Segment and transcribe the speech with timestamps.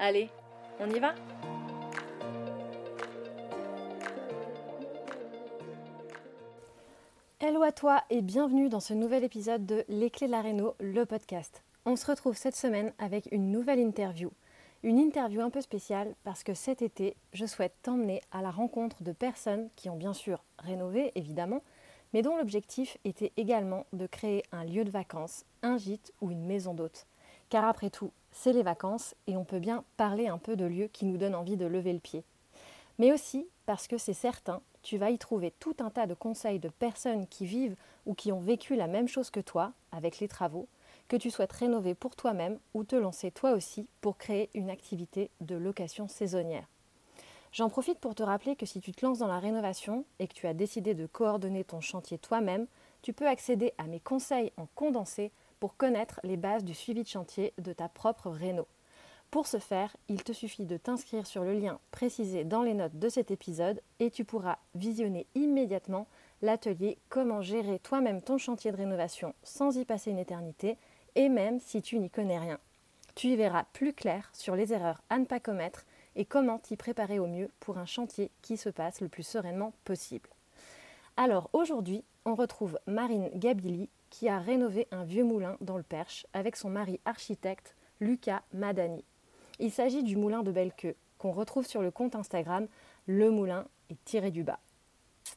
[0.00, 0.30] Allez,
[0.78, 1.12] on y va
[7.40, 10.76] Hello à toi et bienvenue dans ce nouvel épisode de Les clés de la Réno,
[10.78, 11.64] le podcast.
[11.84, 14.30] On se retrouve cette semaine avec une nouvelle interview.
[14.84, 19.02] Une interview un peu spéciale parce que cet été, je souhaite t'emmener à la rencontre
[19.02, 21.62] de personnes qui ont bien sûr rénové, évidemment,
[22.12, 26.46] mais dont l'objectif était également de créer un lieu de vacances, un gîte ou une
[26.46, 27.08] maison d'hôte.
[27.48, 30.86] Car après tout, c'est les vacances et on peut bien parler un peu de lieux
[30.86, 32.22] qui nous donnent envie de lever le pied.
[32.98, 36.60] Mais aussi parce que c'est certain, tu vas y trouver tout un tas de conseils
[36.60, 37.74] de personnes qui vivent
[38.06, 40.68] ou qui ont vécu la même chose que toi avec les travaux,
[41.08, 45.30] que tu souhaites rénover pour toi-même ou te lancer toi aussi pour créer une activité
[45.40, 46.68] de location saisonnière.
[47.50, 50.34] J'en profite pour te rappeler que si tu te lances dans la rénovation et que
[50.34, 52.68] tu as décidé de coordonner ton chantier toi-même,
[53.02, 57.08] tu peux accéder à mes conseils en condensé pour connaître les bases du suivi de
[57.08, 58.66] chantier de ta propre réno.
[59.30, 62.98] Pour ce faire, il te suffit de t'inscrire sur le lien précisé dans les notes
[62.98, 66.06] de cet épisode et tu pourras visionner immédiatement
[66.40, 70.78] l'atelier Comment gérer toi-même ton chantier de rénovation sans y passer une éternité
[71.14, 72.58] et même si tu n'y connais rien.
[73.14, 75.84] Tu y verras plus clair sur les erreurs à ne pas commettre
[76.16, 79.72] et comment t'y préparer au mieux pour un chantier qui se passe le plus sereinement
[79.84, 80.30] possible.
[81.16, 86.26] Alors aujourd'hui, on retrouve Marine Gabili qui a rénové un vieux moulin dans le Perche
[86.32, 89.04] avec son mari architecte Lucas Madani.
[89.58, 92.66] Il s'agit du moulin de Bellequeux qu'on retrouve sur le compte Instagram
[93.06, 94.60] Le Moulin est tiré du bas.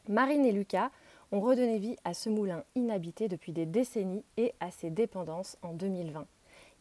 [0.08, 0.92] Marine et Lucas
[1.32, 5.74] ont redonné vie à ce moulin inhabité depuis des décennies et à ses dépendances en
[5.74, 6.26] 2020.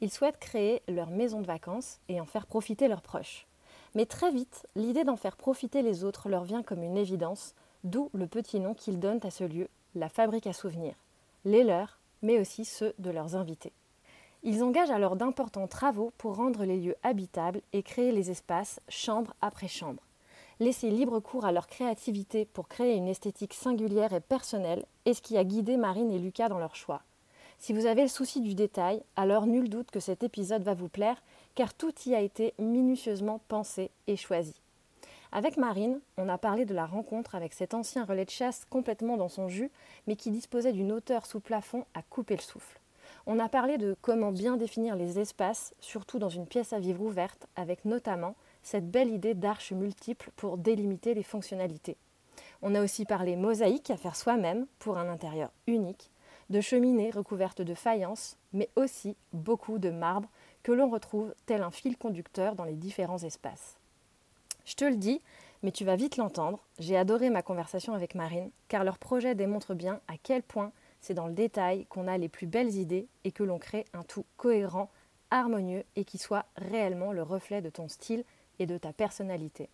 [0.01, 3.47] Ils souhaitent créer leur maison de vacances et en faire profiter leurs proches.
[3.95, 8.11] Mais très vite, l'idée d'en faire profiter les autres leur vient comme une évidence, d'où
[8.12, 10.95] le petit nom qu'ils donnent à ce lieu, la fabrique à souvenirs
[11.45, 13.73] les leurs, mais aussi ceux de leurs invités.
[14.43, 19.34] Ils engagent alors d'importants travaux pour rendre les lieux habitables et créer les espaces chambre
[19.43, 20.03] après chambre.
[20.61, 25.23] Laisser libre cours à leur créativité pour créer une esthétique singulière et personnelle est ce
[25.23, 27.03] qui a guidé Marine et Lucas dans leur choix.
[27.59, 30.89] Si vous avez le souci du détail, alors nul doute que cet épisode va vous
[30.89, 31.22] plaire,
[31.55, 34.55] car tout y a été minutieusement pensé et choisi.
[35.32, 39.16] Avec Marine, on a parlé de la rencontre avec cet ancien relais de chasse complètement
[39.16, 39.70] dans son jus,
[40.08, 42.80] mais qui disposait d'une hauteur sous plafond à couper le souffle.
[43.26, 47.02] On a parlé de comment bien définir les espaces, surtout dans une pièce à vivre
[47.02, 51.97] ouverte, avec notamment cette belle idée d'arches multiples pour délimiter les fonctionnalités.
[52.62, 56.10] On a aussi parlé mosaïque à faire soi-même pour un intérieur unique,
[56.50, 60.28] de cheminées recouvertes de faïence, mais aussi beaucoup de marbre
[60.64, 63.79] que l'on retrouve tel un fil conducteur dans les différents espaces.
[64.70, 65.20] Je te le dis,
[65.64, 69.75] mais tu vas vite l'entendre, j'ai adoré ma conversation avec Marine, car leur projet démontre
[69.75, 70.70] bien à quel point
[71.00, 74.04] c'est dans le détail qu'on a les plus belles idées et que l'on crée un
[74.04, 74.88] tout cohérent,
[75.32, 78.22] harmonieux et qui soit réellement le reflet de ton style
[78.60, 79.70] et de ta personnalité.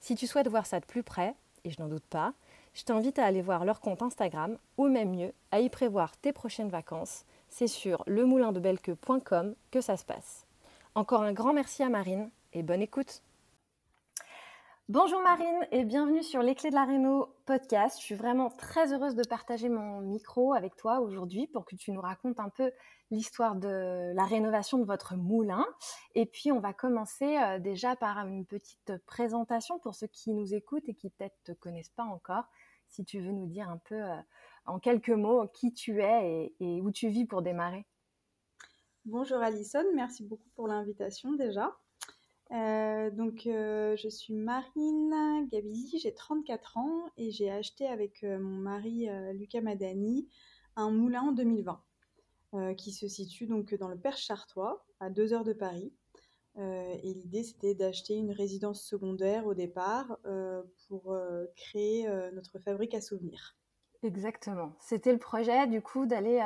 [0.00, 2.32] Si tu souhaites voir ça de plus près, et je n'en doute pas,
[2.74, 6.32] je t'invite à aller voir leur compte Instagram ou même mieux, à y prévoir tes
[6.32, 7.26] prochaines vacances.
[7.48, 10.46] C'est sur lemoulindebelque.com que ça se passe.
[10.96, 13.22] Encore un grand merci à Marine et bonne écoute.
[14.88, 17.98] Bonjour Marine et bienvenue sur Les Clés de la Réno podcast.
[17.98, 21.90] Je suis vraiment très heureuse de partager mon micro avec toi aujourd'hui pour que tu
[21.90, 22.70] nous racontes un peu
[23.10, 25.66] l'histoire de la rénovation de votre moulin.
[26.14, 30.54] Et puis on va commencer euh, déjà par une petite présentation pour ceux qui nous
[30.54, 32.44] écoutent et qui peut-être te connaissent pas encore.
[32.86, 34.14] Si tu veux nous dire un peu euh,
[34.66, 37.84] en quelques mots qui tu es et, où tu vis pour démarrer.
[39.04, 41.76] Bonjour Alison, merci beaucoup pour l'invitation déjà.
[42.52, 48.38] Euh, donc, euh, je suis Marine Gabizi, j'ai 34 ans et j'ai acheté avec euh,
[48.38, 50.28] mon mari Lucas Madani
[50.76, 51.82] un moulin en 2020
[52.78, 55.92] qui se situe donc dans le Perche chartois, à 2 heures de Paris.
[56.56, 60.16] et l'idée, c'était d'acheter une résidence secondaire au départ
[60.88, 61.14] pour
[61.54, 63.58] créer notre fabrique à souvenirs.
[64.02, 64.72] Exactement.
[64.80, 66.40] C'était le projet, du coup, d'aller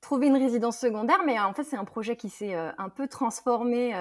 [0.00, 3.94] trouver une résidence secondaire, mais en fait, c'est un projet qui s'est un peu transformé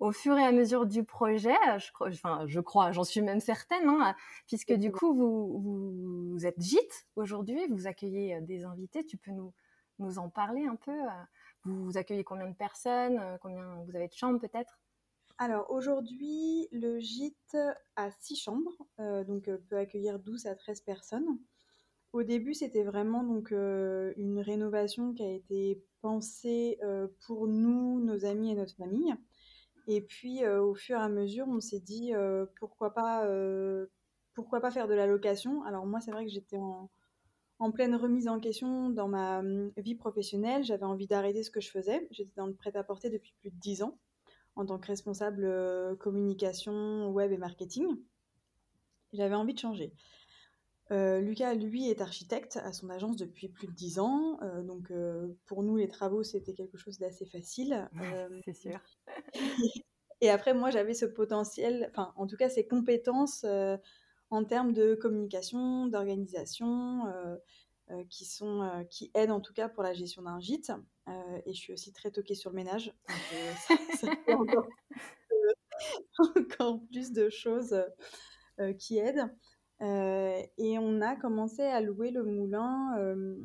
[0.00, 3.86] au fur et à mesure du projet, je, enfin, je crois, j'en suis même certaine,
[3.86, 4.16] hein,
[4.46, 9.52] puisque du coup, vous, êtes gîte aujourd'hui, vous accueillez euh, des invités, tu peux nous,
[10.16, 11.24] en parler un peu euh,
[11.64, 14.80] Vous accueillez combien de personnes euh, Combien vous avez de chambres peut-être?
[15.36, 17.56] Alors aujourd'hui, le gîte
[17.96, 21.38] a six chambres, donc peut accueillir 12 à 13 personnes.
[22.12, 26.78] Au début, c'était vraiment donc une rénovation qui a été pensée
[27.24, 29.14] pour nous, nos amis et notre famille.
[29.92, 32.12] Et puis, au fur et à mesure, on s'est dit
[32.60, 33.26] pourquoi pas,
[34.34, 35.64] pourquoi pas faire de la location.
[35.64, 36.88] Alors moi, c'est vrai que j'étais en,
[37.58, 40.62] en, pleine remise en question dans ma mmh, vie professionnelle.
[40.62, 42.06] J'avais envie d'arrêter ce que je faisais.
[42.12, 43.98] J'étais dans le prêt-à-porter depuis plus de 10 ans
[44.54, 47.96] en tant que responsable communication, web et marketing.
[49.12, 49.92] J'avais envie de changer.
[50.90, 54.40] Lucas, lui, est architecte à son agence depuis plus de 10 ans.
[54.64, 54.92] donc,
[55.46, 57.88] pour nous, les travaux, c'était quelque chose d'assez facile.
[58.44, 58.80] c'est sûr.
[60.20, 63.44] et après, moi, j'avais ce potentiel, enfin, en tout cas, ces compétences
[64.30, 67.04] en termes de communication, d'organisation,
[68.08, 70.72] qui, sont, qui aident en tout cas pour la gestion d'un gîte.
[71.46, 72.92] et je suis aussi très toquée sur le ménage.
[73.08, 73.18] Donc,
[74.00, 74.66] ça, fait encore,
[76.36, 77.80] encore, plus de choses
[78.78, 79.30] qui aident.
[79.82, 82.96] Euh, et on a commencé à louer le moulin.
[82.98, 83.36] Euh,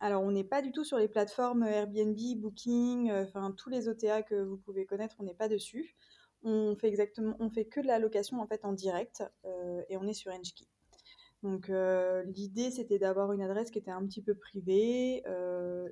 [0.00, 3.88] alors, on n'est pas du tout sur les plateformes Airbnb, Booking, euh, enfin tous les
[3.88, 5.94] OTA que vous pouvez connaître, on n'est pas dessus.
[6.42, 9.22] On fait exactement, on fait que de la location en fait en direct
[9.88, 10.66] et on est sur Enchkey.
[11.44, 11.70] Donc
[12.26, 15.22] l'idée c'était d'avoir une adresse qui était un petit peu privée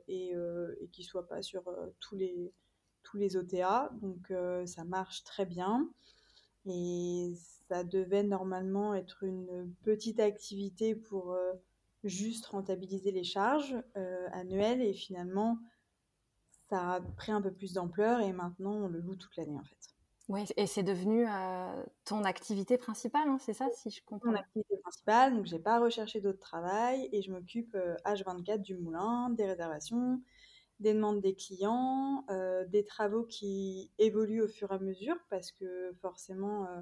[0.09, 0.33] et,
[0.81, 1.63] et qui soit pas sur
[2.01, 2.53] tous les
[3.05, 3.93] tous les OTA.
[4.03, 4.33] Donc
[4.67, 5.89] ça marche très bien.
[6.67, 7.33] Et
[7.71, 11.53] ça devait normalement être une petite activité pour euh,
[12.03, 14.83] juste rentabiliser les charges euh, annuelles.
[14.83, 15.57] Et finalement,
[16.69, 19.63] ça a pris un peu plus d'ampleur et maintenant, on le loue toute l'année en
[19.63, 19.77] fait.
[20.29, 24.37] Oui, et c'est devenu euh, ton activité principale, hein, c'est ça, si je comprends Mon
[24.37, 29.47] activité principale, donc j'ai pas recherché d'autre travail et je m'occupe H24 du moulin, des
[29.47, 30.21] réservations,
[30.81, 35.53] des demandes des clients, euh, des travaux qui évoluent au fur et à mesure parce
[35.53, 36.81] que forcément euh,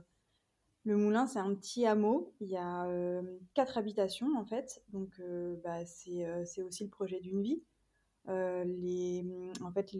[0.84, 3.22] le moulin c'est un petit hameau, il y a euh,
[3.54, 5.20] quatre habitations en fait, donc
[5.62, 7.62] bah, c'est aussi le projet d'une vie.
[8.26, 9.24] les,
[9.62, 9.94] en fait,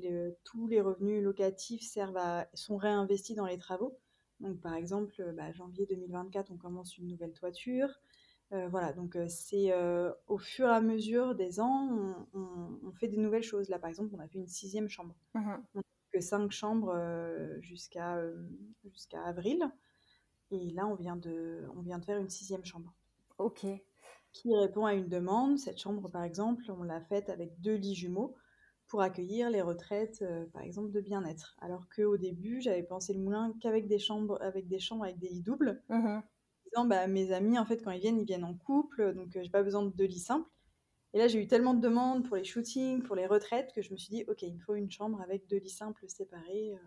[0.44, 3.98] tous les revenus locatifs servent à, sont réinvestis dans les travaux.
[4.40, 8.00] Donc, par exemple, bah, janvier 2024, on commence une nouvelle toiture.
[8.52, 13.08] Euh, voilà, donc euh, c'est euh, au fur et à mesure des ans, on, fait
[13.08, 13.68] des nouvelles choses.
[13.68, 15.14] Là, par exemple, on a fait une sixième chambre.
[15.34, 16.96] Mmh on n'a que cinq chambres
[17.60, 18.18] jusqu'à
[18.82, 19.70] jusqu'à avril.
[20.50, 22.94] Et là, on vient, de, on vient de faire une sixième chambre.
[23.38, 23.66] Ok.
[24.32, 25.58] Qui répond à une demande.
[25.58, 28.34] Cette chambre, par exemple, on l'a faite avec deux lits jumeaux
[28.86, 31.56] pour accueillir les retraites, par exemple, de bien-être.
[31.60, 35.28] Alors qu'au début, j'avais pensé le moulin qu'avec des chambres avec des chambres avec des
[35.28, 35.82] lits doubles.
[35.90, 36.20] Mmh
[36.86, 39.50] bah, mes amis, en fait, quand ils viennent, ils viennent en couple, donc euh, j'ai
[39.50, 40.48] pas besoin de deux lits simples.
[41.14, 43.92] Et là, j'ai eu tellement de demandes pour les shootings, pour les retraites, que je
[43.92, 46.74] me suis dit, ok, il me faut une chambre avec deux lits simples séparés.
[46.74, 46.86] Euh.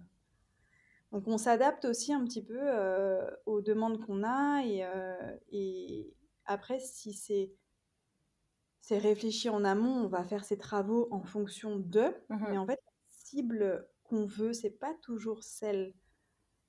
[1.12, 4.86] Donc on s'adapte aussi un petit peu euh, aux demandes qu'on a et,
[5.52, 6.14] et,
[6.46, 7.54] après, si c'est
[8.82, 12.14] c'est réfléchi en amont, on va faire ces travaux en fonction d'eux.
[12.30, 15.94] Mmh mais en fait, la cible qu'on veut, c'est pas toujours celle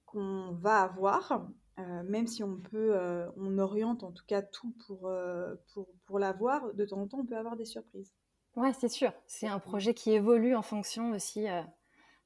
[0.05, 1.49] qu'on va avoir.
[1.79, 5.89] Euh, même si on peut, euh, on oriente en tout cas tout pour, euh, pour,
[6.05, 8.13] pour l'avoir, de temps en temps, on peut avoir des surprises.
[8.57, 9.13] Ouais, c'est sûr.
[9.27, 11.47] C'est un projet qui évolue en fonction aussi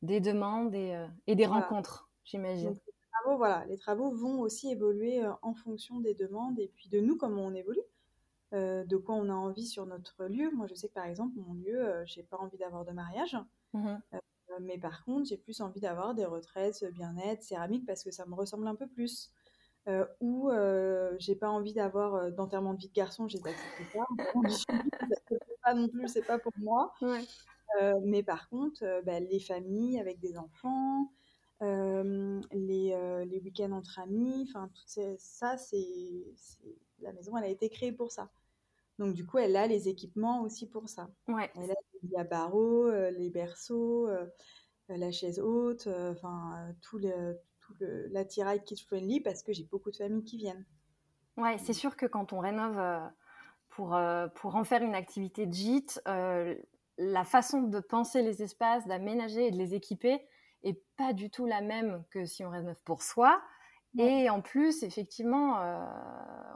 [0.02, 2.70] des demandes et, et des rencontres, j'imagine.
[2.70, 2.92] Les
[3.22, 7.16] travaux, voilà, les travaux vont aussi évoluer en fonction des demandes et puis de nous,
[7.16, 7.80] comment on évolue,
[8.52, 10.50] de quoi on a envie sur notre lieu.
[10.50, 13.38] Moi, je sais que par exemple, mon lieu, j'ai pas envie d'avoir de mariage.
[13.72, 13.96] Mmh
[14.60, 18.34] mais par contre, j'ai plus envie d'avoir des retraites, bien-être, céramique, parce que ça me
[18.34, 19.30] ressemble un peu plus.
[19.88, 23.50] Euh, ou euh, j'ai pas envie d'avoir euh, d'enterrement de vie de garçon, j'ai pas.
[25.62, 26.92] pas non plus, c'est pas pour moi.
[28.02, 31.12] mais par contre, bah, les familles avec des enfants,
[31.60, 36.24] les, les week-ends entre amis, enfin tout ça, c'est
[37.00, 38.30] la maison, elle a été créée pour ça.
[38.98, 41.10] Donc du coup, elle a les équipements aussi pour ça.
[41.28, 41.50] Ouais.
[41.54, 44.08] Elle a les barreaux, les berceaux,
[44.88, 47.14] la chaise haute, enfin tous les
[48.10, 50.64] l'attirail kids friendly parce que j'ai beaucoup de familles qui viennent.
[51.36, 53.10] Ouais, c'est sûr que quand on rénove
[53.70, 53.98] pour,
[54.34, 59.50] pour en faire une activité de gîte, la façon de penser les espaces, d'aménager et
[59.50, 60.26] de les équiper
[60.62, 63.40] est pas du tout la même que si on rénove pour soi.
[63.98, 65.58] Et en plus, effectivement,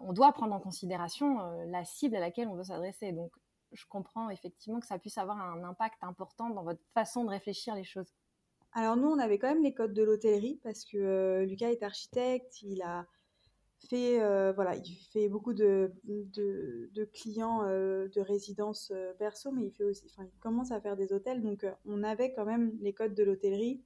[0.02, 3.12] on doit prendre en considération la cible à laquelle on veut s'adresser.
[3.12, 3.32] Donc,
[3.72, 7.74] je comprends effectivement que ça puisse avoir un impact important dans votre façon de réfléchir
[7.74, 8.12] les choses.
[8.72, 12.62] Alors nous, on avait quand même les codes de l'hôtellerie parce que Lucas est architecte,
[12.62, 13.06] il a
[13.88, 14.18] fait,
[14.52, 20.28] voilà, il fait beaucoup de, de, clients de résidence perso, mais il fait aussi, enfin,
[20.32, 23.82] il commence à faire des hôtels, donc on avait quand même les codes de l'hôtellerie,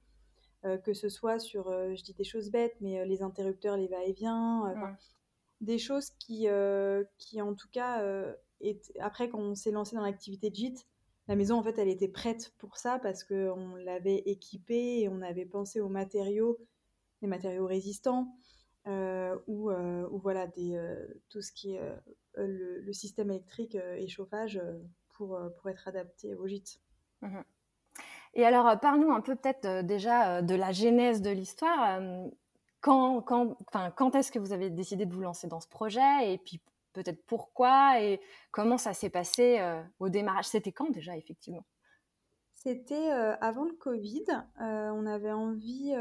[0.83, 4.75] que ce soit sur, je dis des choses bêtes, mais les interrupteurs, les va-et-vient,
[5.61, 6.47] des choses qui,
[7.17, 8.03] qui en tout cas,
[8.99, 10.87] après quand on s'est lancé dans l'activité de gîte,
[11.27, 15.21] la maison en fait elle était prête pour ça parce qu'on l'avait équipée et on
[15.21, 16.59] avait pensé aux matériaux,
[17.21, 18.35] les matériaux résistants.
[18.87, 21.81] Euh, ou, euh, voilà des, euh, tout ce qui est
[22.35, 24.61] le, système électrique et chauffage
[25.15, 26.79] pour, pour être adapté au gîte.
[27.21, 27.41] Mmh
[28.35, 32.01] et alors, parle-nous un peu peut-être déjà de la genèse de l'histoire.
[32.81, 36.61] Quand, est-ce que vous avez décidé de vous lancer dans ce projet et puis
[36.93, 39.59] peut-être pourquoi et comment ça s'est passé
[39.99, 40.45] au démarrage?
[40.45, 41.65] C'était quand déjà, effectivement?
[42.53, 43.09] C'était
[43.41, 44.25] avant le Covid.
[44.59, 45.95] on avait envie,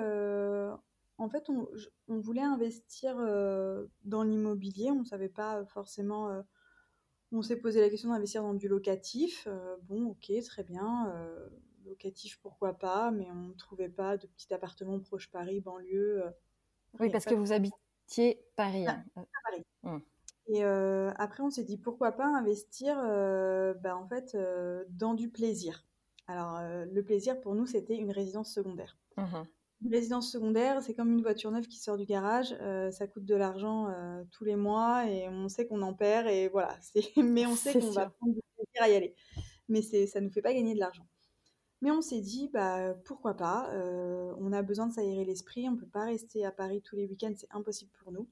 [1.19, 4.91] en fait, on, voulait investir euh, dans l'immobilier.
[4.91, 6.29] On ne savait pas forcément.
[6.31, 6.43] Euh,
[7.33, 9.47] on s'est posé la question d'investir dans du locatif.
[9.47, 11.13] Euh, bon, ok, très bien.
[11.85, 16.25] Locatif, pourquoi pas, mais on ne trouvait pas de petit appartement proche Paris, banlieue.
[17.01, 18.87] oui, parce que vous habitiez Paris.
[18.87, 19.05] Hein.
[19.17, 19.65] Ah, Paris.
[19.85, 20.03] Hum.
[20.47, 24.37] Et après, on s'est dit pourquoi pas investir bah, en fait,
[24.91, 25.87] dans du plaisir.
[26.27, 28.99] Alors, le plaisir pour nous, c'était une résidence secondaire.
[29.17, 29.43] Mmh
[29.85, 32.57] une résidence secondaire, c'est comme une voiture neuve qui sort du garage.
[32.61, 36.27] Euh, ça coûte de l'argent euh, tous les mois et on sait qu'on en perd
[36.27, 36.79] et voilà.
[37.17, 39.15] Mais on sait qu'on va prendre du plaisir à y aller.
[39.69, 41.07] Mais ça ne nous fait pas gagner de l'argent.
[41.85, 45.69] Mais on s'est dit, bah, pourquoi pas euh, On a besoin de s'aérer l'esprit.
[45.69, 47.33] On ne peut pas rester à Paris tous les week-ends.
[47.37, 48.29] C'est impossible pour nous.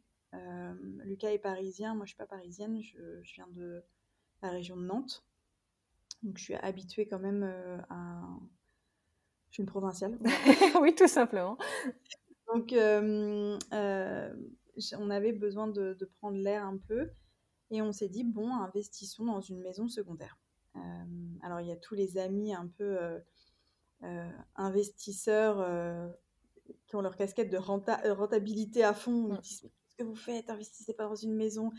[1.05, 1.95] Lucas est parisien.
[1.95, 2.83] Moi, je ne suis pas parisienne.
[2.83, 3.85] Je, je, viens de
[4.43, 5.25] la région de Nantes.
[6.25, 7.45] Donc, je suis habituée quand même
[7.91, 8.23] à
[9.53, 10.19] je suis une provinciale.
[10.81, 11.59] oui, tout simplement.
[12.47, 14.35] Donc, euh, euh,
[14.99, 17.11] on avait besoin de, prendre l'air un peu.
[17.71, 20.39] Et on s'est dit, bon, investissons dans une maison secondaire.
[20.77, 20.81] Euh,
[21.43, 22.97] alors, il y a tous les amis un peu
[24.57, 26.13] investisseurs
[26.87, 29.29] qui ont leur casquette de rentabilité à fond.
[29.29, 29.41] Ils mm.
[29.41, 30.51] disent, qu'est-ce que vous faites?
[30.51, 31.71] Investissez pas dans une maison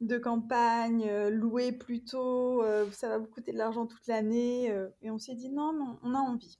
[0.00, 2.62] de campagne, louée plutôt,
[2.92, 4.74] ça va vous coûter de l'argent toute l'année.
[5.02, 6.58] et on s'est dit, non, mais on a envie.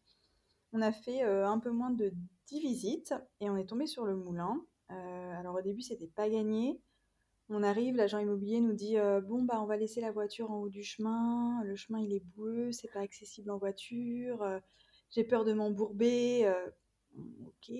[0.72, 2.12] On a fait euh, un peu moins de
[2.46, 4.64] 10 visites et on est tombé sur le moulin.
[4.90, 6.80] Euh, alors au début, c'était pas gagné.
[7.48, 10.60] On arrive, l'agent immobilier nous dit euh, bon bah on va laisser la voiture en
[10.60, 11.62] haut du chemin.
[11.64, 14.60] Le chemin il est boueux, c'est pas accessible en voiture.
[15.10, 16.52] J'ai peur de m'embourber.
[17.46, 17.72] ok,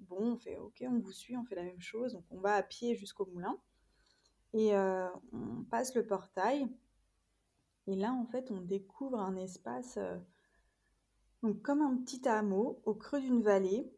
[0.00, 2.12] bon on fait ok, on vous suit, on fait la même chose.
[2.12, 3.58] Donc on va à pied jusqu'au moulin
[4.52, 6.66] et on passe le portail.
[7.86, 9.98] Et là en fait on découvre un espace
[11.42, 13.90] donc comme un petit hameau au creux d'une vallée.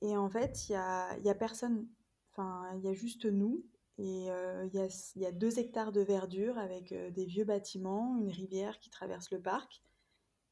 [0.00, 1.86] Et en fait, il n'y a, y a personne.
[2.32, 3.64] Enfin, il y a juste nous.
[3.98, 8.30] Et euh, il y, a, deux hectares de verdure avec euh, des vieux bâtiments, une
[8.30, 9.82] rivière qui traverse le parc.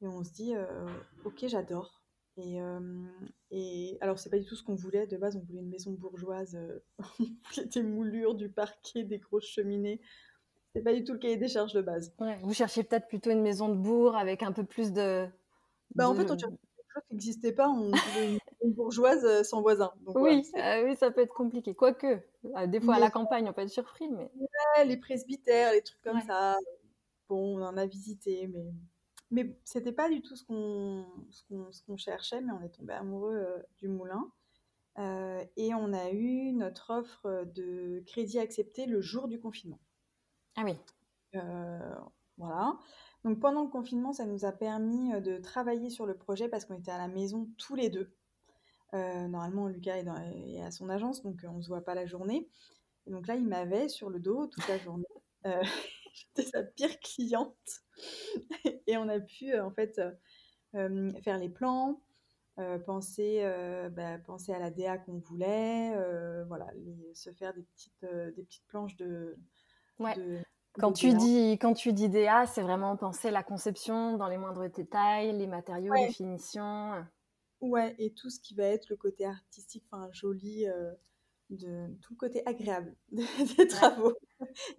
[0.03, 0.87] Et on se dit, euh,
[1.25, 2.03] ok, j'adore.
[2.39, 2.59] Et,
[3.51, 5.07] et alors, c'est pas du tout ce qu'on voulait.
[5.07, 6.59] De base, on voulait une maison bourgeoise.
[7.19, 10.01] voulait des moulures, du parquet, des grosses cheminées.
[10.75, 12.15] C'est pas du tout le cahier des charges de base.
[12.43, 15.29] vous cherchez peut-être plutôt une maison de bourg avec un peu plus de,
[15.95, 17.69] bah, en fait, on dirait quelque chose qui n'existait pas.
[17.69, 19.93] On voulait une, bourgeoise euh, sans voisin.
[20.15, 21.75] oui, euh, oui, ça peut être compliqué.
[21.75, 22.07] Quoique,
[22.57, 24.09] euh, des fois à la campagne, on peut être surpris.
[24.09, 24.31] Mais...
[24.85, 26.57] les presbytères, les trucs comme ça.
[27.29, 28.73] Bon, on en a visité, mais
[29.33, 33.65] mais c'était pas du tout ce qu'on ce qu'on cherchait, mais on est tombé amoureux
[33.79, 34.31] du moulin.
[35.57, 39.81] et on a eu notre offre de crédit accepté le jour du confinement.
[40.57, 40.77] Ah oui.
[42.39, 42.79] voilà.
[43.25, 46.65] Donc pendant le confinement, ça nous a permis euh, de travailler sur le projet parce
[46.65, 48.13] qu'on était à la maison tous les deux.
[48.95, 52.07] Euh, normalement, Lucas est, à son agence, donc euh, on ne se voit pas la
[52.07, 52.49] journée.
[53.07, 55.07] Et donc là, il m'avait sur le dos toute la journée.
[56.15, 57.83] J'étais sa pire cliente.
[58.87, 60.01] et on a pu en fait
[60.73, 62.01] faire les plans,
[62.87, 63.43] penser,
[63.93, 65.95] bah, penser à la DA qu'on voulait,
[66.47, 66.67] voilà,
[67.15, 68.05] se faire des petites,
[68.37, 69.37] des petites planches de,
[70.79, 74.69] quand tu, dis, quand tu dis DA, c'est vraiment penser la conception dans les moindres
[74.71, 77.05] détails, les matériaux, les finitions.
[77.61, 80.93] Ouais, et tout ce qui va être le côté artistique, enfin joli, euh,
[81.53, 82.95] de tout le côté agréable
[83.57, 84.15] des travaux.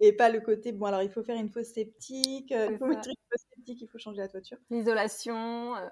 [0.00, 2.86] Et pas le côté, bon alors il faut faire une fosse sceptique, euh, il faut
[2.86, 4.58] mettre une fosse sceptique, il faut changer la toiture.
[4.70, 5.76] L'isolation.
[5.76, 5.88] Euh,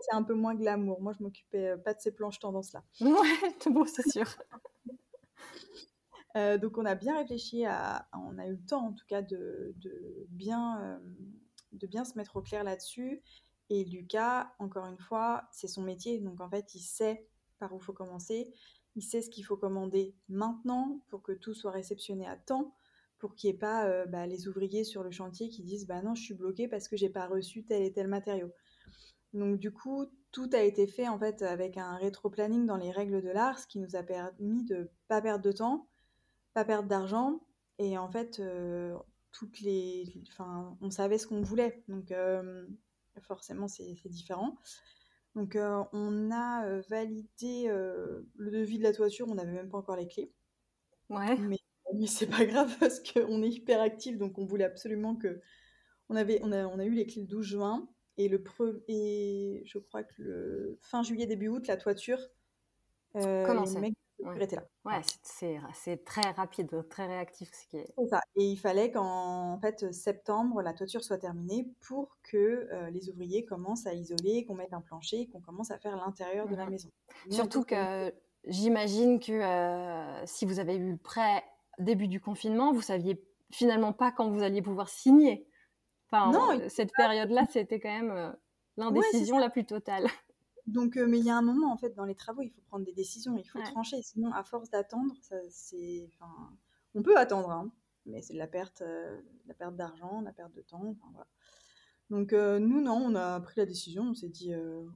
[0.00, 1.00] c'est un peu moins glamour.
[1.00, 2.84] Moi, je m'occupais pas de ces planches tendances-là.
[3.00, 4.26] Ouais, bon, c'est sûr.
[6.60, 9.74] donc, on a bien réfléchi à, on a eu le temps en tout cas de,
[9.76, 11.00] de bien,
[11.72, 13.22] de bien se mettre au clair là-dessus.
[13.70, 17.26] Et Lucas, encore une fois, c'est son métier, donc en fait, il sait
[17.58, 18.52] par où il faut commencer,
[18.96, 22.74] il sait ce qu'il faut commander maintenant pour que tout soit réceptionné à temps,
[23.18, 26.02] pour qu'il n'y ait pas euh, bah, les ouvriers sur le chantier qui disent bah
[26.02, 28.50] non, je suis bloqué parce que j'ai pas reçu tel et tel matériau.
[29.32, 33.22] Donc du coup, tout a été fait en fait avec un rétro-planning dans les règles
[33.22, 35.86] de l'art, ce qui nous a permis de pas perdre de temps,
[36.54, 37.40] pas perdre d'argent,
[37.78, 38.96] et en fait, euh,
[39.32, 42.66] toutes les, enfin, on savait ce qu'on voulait, donc euh,
[43.20, 44.56] forcément c'est différent.
[45.36, 49.68] Donc euh, on a euh, validé euh, le devis de la toiture, on n'avait même
[49.68, 50.32] pas encore les clés.
[51.10, 51.36] Ouais.
[51.36, 51.58] Mais,
[51.94, 55.40] mais c'est pas grave parce qu'on est hyper actif, donc on voulait absolument que.
[56.08, 58.80] On, avait, on, a, on a eu les clés le 12 juin et, le pre...
[58.88, 62.20] et je crois que le fin juillet, début août, la toiture.
[63.12, 63.66] Comment
[64.18, 64.46] ouais.
[64.46, 64.62] là.
[64.84, 67.50] Ouais, c'est très rapide, très réactif.
[67.52, 67.94] Ce qui est...
[68.08, 68.20] Ça.
[68.36, 73.44] Et il fallait qu'en fait, septembre, la toiture soit terminée pour que euh, les ouvriers
[73.44, 76.90] commencent à isoler, qu'on mette un plancher, qu'on commence à faire l'intérieur de la maison.
[77.30, 78.12] Surtout que
[78.46, 81.44] j'imagine que euh, si vous avez eu le prêt
[81.78, 85.46] début du confinement, vous saviez finalement pas quand vous alliez pouvoir signer.
[86.10, 88.32] Enfin, non, cette période-là, c'était quand même euh,
[88.76, 90.06] l'indécision la plus totale.
[90.66, 92.60] Donc, euh, mais il y a un moment, en fait, dans les travaux, il faut
[92.62, 94.02] prendre des décisions, il faut trancher.
[94.02, 95.14] Sinon, à force d'attendre,
[95.48, 96.56] c'est, enfin,
[96.94, 97.72] on peut attendre, hein,
[98.04, 100.96] mais c'est de la perte, euh, la perte d'argent, la perte de temps.
[101.12, 101.26] Voilà.
[102.10, 104.52] Donc, euh, nous, non, on a pris la décision, on s'est dit,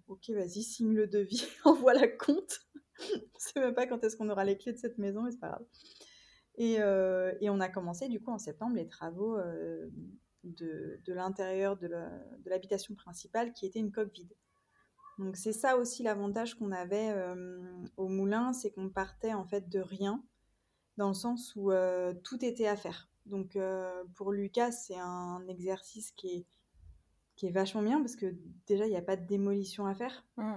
[0.08, 2.60] ok, vas-y, signe le devis, envoie la compte.
[2.98, 5.40] je sais même pas quand est-ce qu'on aura les clés de cette maison, mais c'est
[5.40, 5.66] pas grave.
[6.56, 6.74] Et,
[7.44, 9.38] et, on a commencé, du coup, en septembre, les travaux
[10.42, 11.88] de, de l'intérieur de
[12.46, 14.34] l'habitation principale, qui était une coque vide.
[15.20, 17.60] Donc c'est ça aussi l'avantage qu'on avait euh,
[17.98, 20.24] au moulin, c'est qu'on partait en fait de rien,
[20.96, 23.10] dans le sens où euh, tout était à faire.
[23.26, 26.46] Donc euh, pour Lucas, c'est un exercice qui est,
[27.36, 28.34] qui est vachement bien parce que
[28.66, 30.24] déjà, il n'y a pas de démolition à faire.
[30.38, 30.54] Mmh.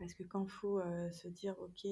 [0.00, 0.80] Parce que quand il faut
[1.12, 1.86] se dire, ok,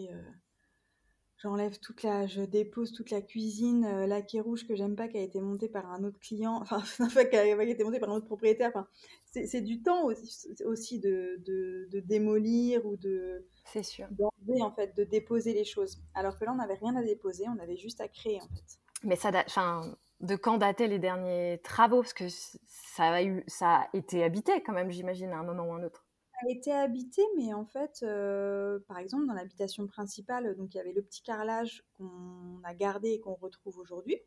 [1.39, 5.07] J'enlève toute la, je dépose toute la cuisine, euh, la quai rouge que j'aime pas,
[5.07, 6.83] qui a été montée par un autre client, enfin,
[7.31, 8.71] qui a, été montée par un autre propriétaire.
[8.71, 8.89] Enfin,
[9.31, 13.47] c'est du temps aussi, aussi de, de, démolir ou de.
[13.67, 14.07] C'est sûr.
[14.11, 16.01] D'enlever, en fait, de déposer les choses.
[16.15, 18.79] Alors que là, on n'avait rien à déposer, on avait juste à créer, en fait.
[19.05, 22.03] Mais ça, enfin, de quand dataient les derniers travaux?
[22.03, 25.69] Parce que ça a, eu, ça a été habité quand même, j'imagine, à un moment
[25.69, 26.09] ou un autre
[26.47, 30.81] a été habité, mais en fait, euh, par exemple, dans l'habitation principale, donc il y
[30.81, 34.19] avait le petit carrelage qu'on a gardé et qu'on retrouve aujourd'hui.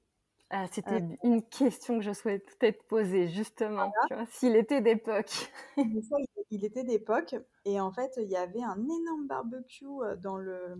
[0.53, 3.93] Ah, C'était euh, une question que je souhaitais peut-être poser, justement.
[4.31, 5.49] S'il était d'époque.
[5.77, 7.35] il était d'époque.
[7.63, 10.77] Et en fait, il y avait un énorme barbecue euh, dans le,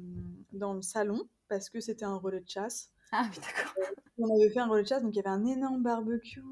[0.51, 2.91] dans le salon, parce que c'était un relais de chasse.
[3.13, 3.73] Ah oui, d'accord.
[4.17, 6.43] On avait fait un relais de chasse, donc il y avait un énorme barbecue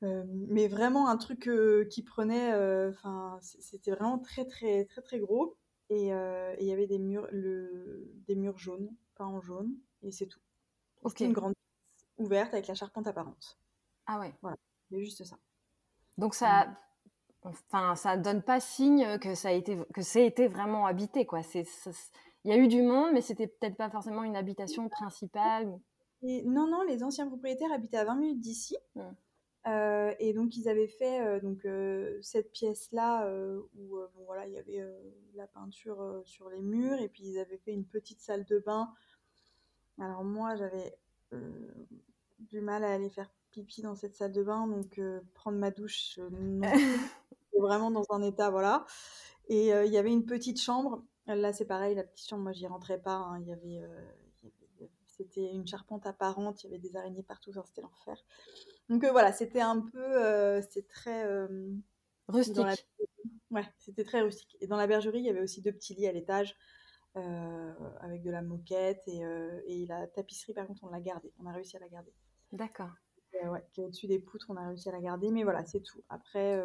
[0.00, 1.50] mais vraiment un truc
[1.90, 2.52] qui prenait,
[2.90, 5.56] enfin, c'était vraiment très très très très gros.
[5.90, 10.26] Et il y avait des murs, le, des murs jaunes, pas en jaune, et c'est
[10.26, 10.38] tout.
[11.04, 11.54] C'était une grande
[12.18, 13.58] ouverte avec la charpente apparente.
[14.06, 14.34] Ah ouais.
[14.42, 14.56] Voilà,
[14.90, 15.36] c'est juste ça.
[16.16, 16.68] Donc ça,
[17.42, 21.42] enfin, ça donne pas signe que ça a été, que c'est été vraiment habité, quoi.
[21.42, 21.66] C'est,
[22.44, 25.78] il y a eu du monde, mais c'était peut-être pas forcément une habitation principale.
[26.22, 28.76] Et non, non, les anciens propriétaires habitaient à 20 minutes d'ici.
[29.66, 33.28] Euh, et donc ils avaient fait euh, donc euh, cette pièce là
[33.74, 34.80] où bon, voilà il y avait
[35.34, 38.92] la peinture sur les murs et puis ils avaient fait une petite salle de bain.
[39.98, 40.96] Alors moi j'avais
[42.38, 45.00] du mal à aller faire pipi dans cette salle de bain donc
[45.34, 46.60] prendre ma douche non,
[47.58, 48.86] vraiment dans un état voilà.
[49.48, 51.02] Et il y avait une petite chambre.
[51.26, 53.16] Là c'est pareil la petite chambre moi j'y rentrais pas.
[53.16, 53.40] Hein.
[53.40, 53.82] Il y avait
[55.18, 58.24] c'était une charpente apparente, il y avait des araignées partout, c'était l'enfer.
[58.88, 61.72] Donc euh, voilà, c'était un peu, euh, c'est très euh,
[62.28, 62.86] rustique.
[63.50, 64.56] Ouais, c'était très rustique.
[64.60, 66.56] Et dans la bergerie, il y avait aussi deux petits lits à l'étage
[68.00, 70.54] avec de la moquette et, la tapisserie.
[70.54, 71.32] Par contre, on l'a gardée.
[71.40, 72.12] On a réussi à la garder.
[72.52, 72.90] D'accord.
[73.44, 75.30] ouais, qui est au-dessus des poutres, on a réussi à la garder.
[75.30, 76.02] Mais voilà, c'est tout.
[76.08, 76.62] Après,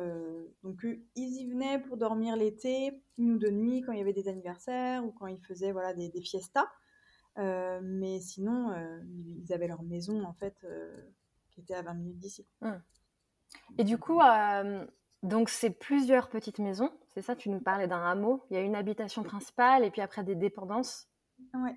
[0.64, 4.14] donc ils y venaient pour dormir l'été, une ou deux nuits quand il y avait
[4.14, 6.68] des anniversaires ou quand ils faisaient voilà des, des fiestas.
[7.38, 8.74] mais sinon,
[9.38, 10.56] ils avaient leur maison en fait
[11.52, 12.48] qui était à 20 minutes d'ici.
[12.62, 12.82] Hum.
[13.78, 14.86] Et du coup, euh,
[15.22, 17.36] donc c'est plusieurs petites maisons, c'est ça?
[17.36, 18.44] Tu nous parlais d'un hameau.
[18.50, 21.08] Il y a une habitation principale et puis après des dépendances.
[21.54, 21.72] Oui,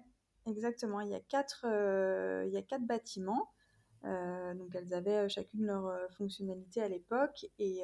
[0.47, 1.01] exactement.
[1.01, 3.51] Il y a quatre, euh, il y a quatre bâtiments.
[4.07, 7.83] Euh, donc elles avaient chacune leur fonctionnalité à l'époque et,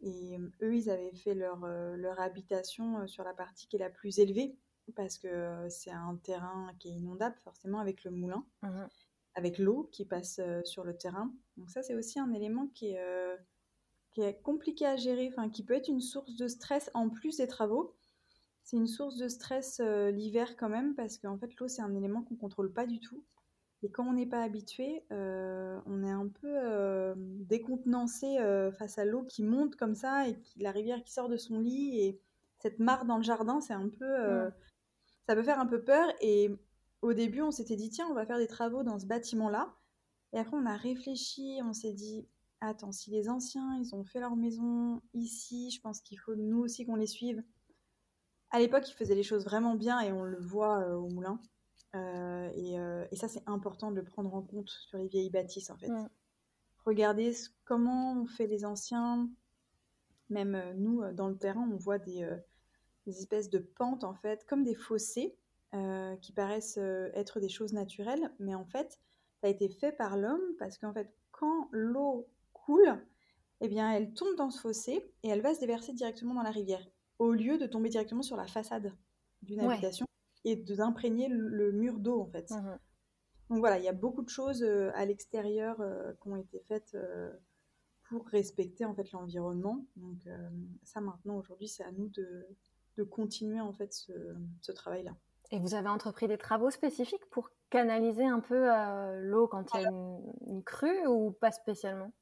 [0.00, 4.20] Et eux, ils avaient fait leur, leur habitation sur la partie qui est la plus
[4.20, 4.56] élevée,
[4.94, 8.86] parce que c'est un terrain qui est inondable, forcément, avec le moulin, Mmh
[9.34, 11.32] avec l'eau qui passe sur le terrain.
[11.56, 13.38] Donc ça, c'est aussi un élément qui est,
[14.10, 17.36] qui est compliqué à gérer, enfin, qui peut être une source de stress en plus
[17.36, 17.94] des travaux.
[18.64, 22.22] C'est une source de stress l'hiver quand même, parce qu'en fait, l'eau, c'est un élément
[22.22, 23.22] qu'on ne contrôle pas du tout.
[23.82, 28.98] Et quand on n'est pas habitué, euh, on est un peu euh, décontenancé euh, face
[28.98, 32.20] à l'eau qui monte comme ça et la rivière qui sort de son lit et
[32.58, 34.52] cette mare dans le jardin, c'est un peu, Mm.
[35.28, 36.08] ça peut faire un peu peur.
[36.20, 36.50] Et
[37.02, 39.72] au début, on s'était dit tiens, on va faire des travaux dans ce bâtiment-là.
[40.32, 42.26] Et après, on a réfléchi, on s'est dit
[42.60, 46.58] attends, si les anciens ils ont fait leur maison ici, je pense qu'il faut nous
[46.58, 47.44] aussi qu'on les suive.
[48.50, 51.40] À l'époque, ils faisaient les choses vraiment bien et on le voit au moulin.
[51.94, 55.30] Euh, et, euh, et, ça, c'est important de le prendre en compte sur les vieilles
[55.30, 55.90] bâtisses, en fait.
[56.84, 59.28] Regardez ce, comment on fait les anciens.
[60.30, 62.28] Même euh, nous, dans le terrain, on voit des,
[63.06, 65.36] des, espèces de pentes, en fait, comme des fossés,
[66.22, 68.32] qui paraissent être des choses naturelles.
[68.38, 69.00] Mais en fait,
[69.40, 72.98] ça a été fait par l'homme parce qu'en fait, quand l'eau coule,
[73.60, 76.50] eh bien, elle tombe dans ce fossé et elle va se déverser directement dans la
[76.50, 76.84] rivière,
[77.18, 78.94] au lieu de tomber directement sur la façade
[79.42, 79.74] d'une Ouais.
[79.74, 80.06] habitation
[80.50, 82.50] et d'imprégner le mur d'eau en fait.
[82.50, 82.78] Mhm.
[83.50, 86.60] Donc voilà, il y a beaucoup de choses euh, à l'extérieur euh, qui ont été
[86.68, 87.32] faites euh,
[88.08, 89.86] pour respecter en fait l'environnement.
[89.96, 90.18] Donc
[90.82, 92.46] ça maintenant aujourd'hui c'est à nous de,
[92.96, 94.12] de, continuer en fait ce,
[94.62, 95.14] ce travail-là.
[95.50, 98.66] Et vous avez entrepris des travaux spécifiques pour canaliser un peu
[99.20, 102.12] l'eau quand il y a une, une, crue ou pas spécialement?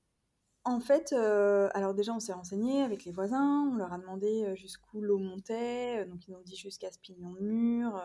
[0.66, 4.54] En fait, euh, alors déjà, on s'est renseigné avec les voisins, on leur a demandé
[4.56, 8.02] jusqu'où l'eau montait, donc ils nous ont dit jusqu'à ce pignon de mur.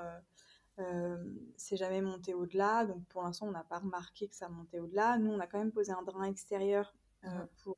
[0.80, 1.18] Euh,
[1.58, 5.18] c'est jamais monté au-delà, donc pour l'instant, on n'a pas remarqué que ça montait au-delà.
[5.18, 6.94] Nous, on a quand même posé un drain extérieur
[7.26, 7.78] euh, pour,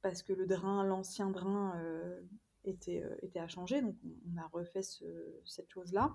[0.00, 1.74] parce que le drain, l'ancien drain,
[2.64, 5.04] était, était à changer, donc on, a refait ce,
[5.44, 6.14] cette chose-là.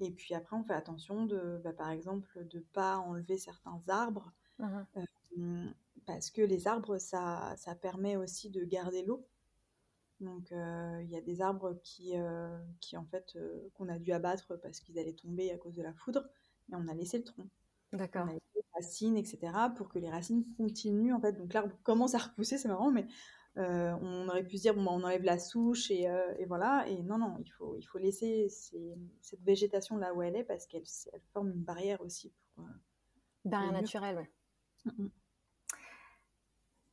[0.00, 3.80] Et puis après, on fait attention de, bah, par exemple, de ne pas enlever certains
[3.88, 4.32] arbres.
[4.60, 5.04] Euh,
[6.06, 9.26] parce que les arbres, ça, ça permet aussi de garder l'eau.
[10.20, 13.38] Donc, il euh, y a des arbres qui, euh, qui en fait,
[13.74, 16.24] qu'on a dû abattre parce qu'ils allaient tomber à cause de la foudre,
[16.68, 17.48] mais on a laissé le tronc.
[17.92, 18.24] D'accord.
[18.24, 21.34] On a laissé les racines, etc., pour que les racines continuent, en fait.
[21.34, 23.06] Donc, l'arbre commence à repousser, c'est marrant, mais
[23.56, 26.02] on aurait pu se dire, bon, bah, on enlève la souche et,
[26.38, 26.88] et, voilà.
[26.88, 30.44] Et non, non, il faut, il faut laisser ces, cette végétation là où elle est
[30.44, 32.64] parce qu'elle elle forme une barrière aussi pour.
[33.44, 34.92] barrière naturelle, oui.
[34.92, 35.10] Mm -hmm.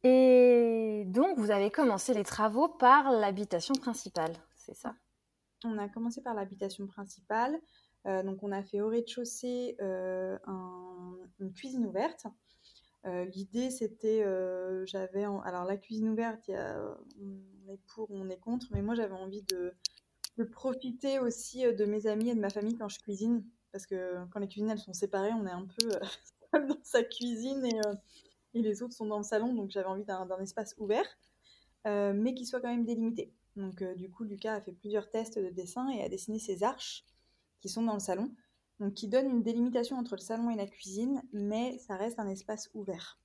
[0.08, 4.94] Et donc, vous avez commencé les travaux par l'habitation principale, c'est ça?
[5.64, 7.60] On a commencé par l'habitation principale.
[8.06, 12.28] Euh, donc, on a fait au rez-de-chaussée euh, un, une cuisine ouverte.
[13.08, 14.24] Euh, L'idée, c'était,
[14.86, 16.80] j'avais, alors la cuisine ouverte, y a,
[17.20, 19.74] on est pour, on est contre, mais moi, j'avais envie de,
[20.38, 24.24] de, profiter aussi de mes amis et de ma famille quand je cuisine, parce que
[24.32, 25.90] quand les cuisines elles sont séparées, on est un peu
[26.68, 27.80] dans sa cuisine et
[28.56, 31.06] et les autres sont dans le salon, donc j'avais envie d'un espace ouvert,
[31.86, 33.32] euh, mais qui soit quand même délimité.
[33.56, 36.64] Donc euh, du coup, Lucas a fait plusieurs tests de dessin et a dessiné ces
[36.64, 37.06] arches
[37.60, 38.32] qui sont dans le salon,
[38.80, 42.28] donc qui donnent une délimitation entre le salon et la cuisine, mais ça reste un
[42.28, 43.20] espace ouvert.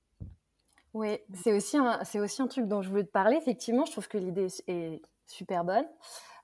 [0.93, 3.37] Oui, c'est aussi, un, aussi un truc dont je voulais te parler.
[3.37, 5.87] Effectivement, je trouve que l'idée est super bonne.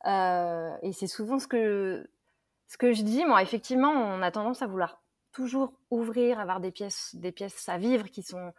[0.06, 2.10] Euh, et c'est souvent ce que,
[2.68, 3.26] ce que je dis.
[3.26, 7.78] Moi, effectivement, on a tendance à vouloir toujours ouvrir, avoir des pièces, des pièces à
[7.78, 8.54] vivre qui sont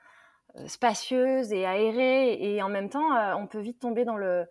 [0.67, 4.47] spacieuses et aérées et en même temps euh, on peut vite tomber dans le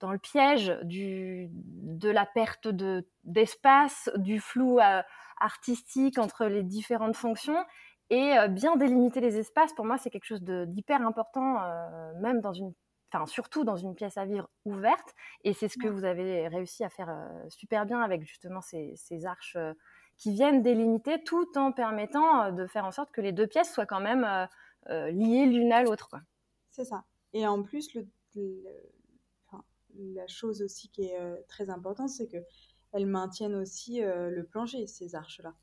[0.00, 5.02] dans le piège du de la perte de d'espace du flou euh,
[5.40, 7.64] artistique entre les différentes fonctions
[8.10, 9.72] et euh, bien délimiter les espaces.
[9.74, 12.72] Pour moi c'est quelque chose d'hyper important euh, même dans une
[13.12, 15.14] enfin surtout dans une pièce à vivre ouverte.
[15.44, 17.10] Et c'est ce que vous avez réussi à faire
[17.48, 19.56] super bien avec justement ces, ces arches
[20.18, 23.86] qui viennent délimiter tout en permettant de faire en sorte que les deux pièces soient
[23.86, 24.26] quand même
[24.86, 26.10] liées l'une à l'autre.
[26.70, 27.04] C'est ça.
[27.32, 28.62] Et en plus, le, le,
[29.46, 29.62] enfin,
[29.94, 34.86] la chose aussi qui est euh, très importante, c'est qu'elles maintiennent aussi euh, le plancher,
[34.86, 35.54] ces arches-là.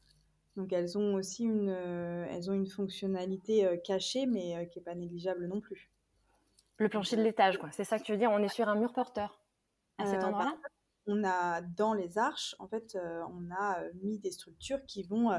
[0.56, 4.84] Donc elles ont aussi une, euh, elles ont une fonctionnalité euh, cachée, mais qui n'est
[4.84, 5.92] pas négligeable non plus.
[6.78, 7.72] Le plancher de l'étage, quoi.
[7.72, 8.32] C'est ça que tu veux dire?
[8.32, 9.42] On est sur un mur porteur
[9.98, 10.58] à cet endroit-là?
[10.62, 10.70] bah,
[11.08, 12.98] On a dans les arches, en fait,
[13.30, 15.32] on a mis des structures qui vont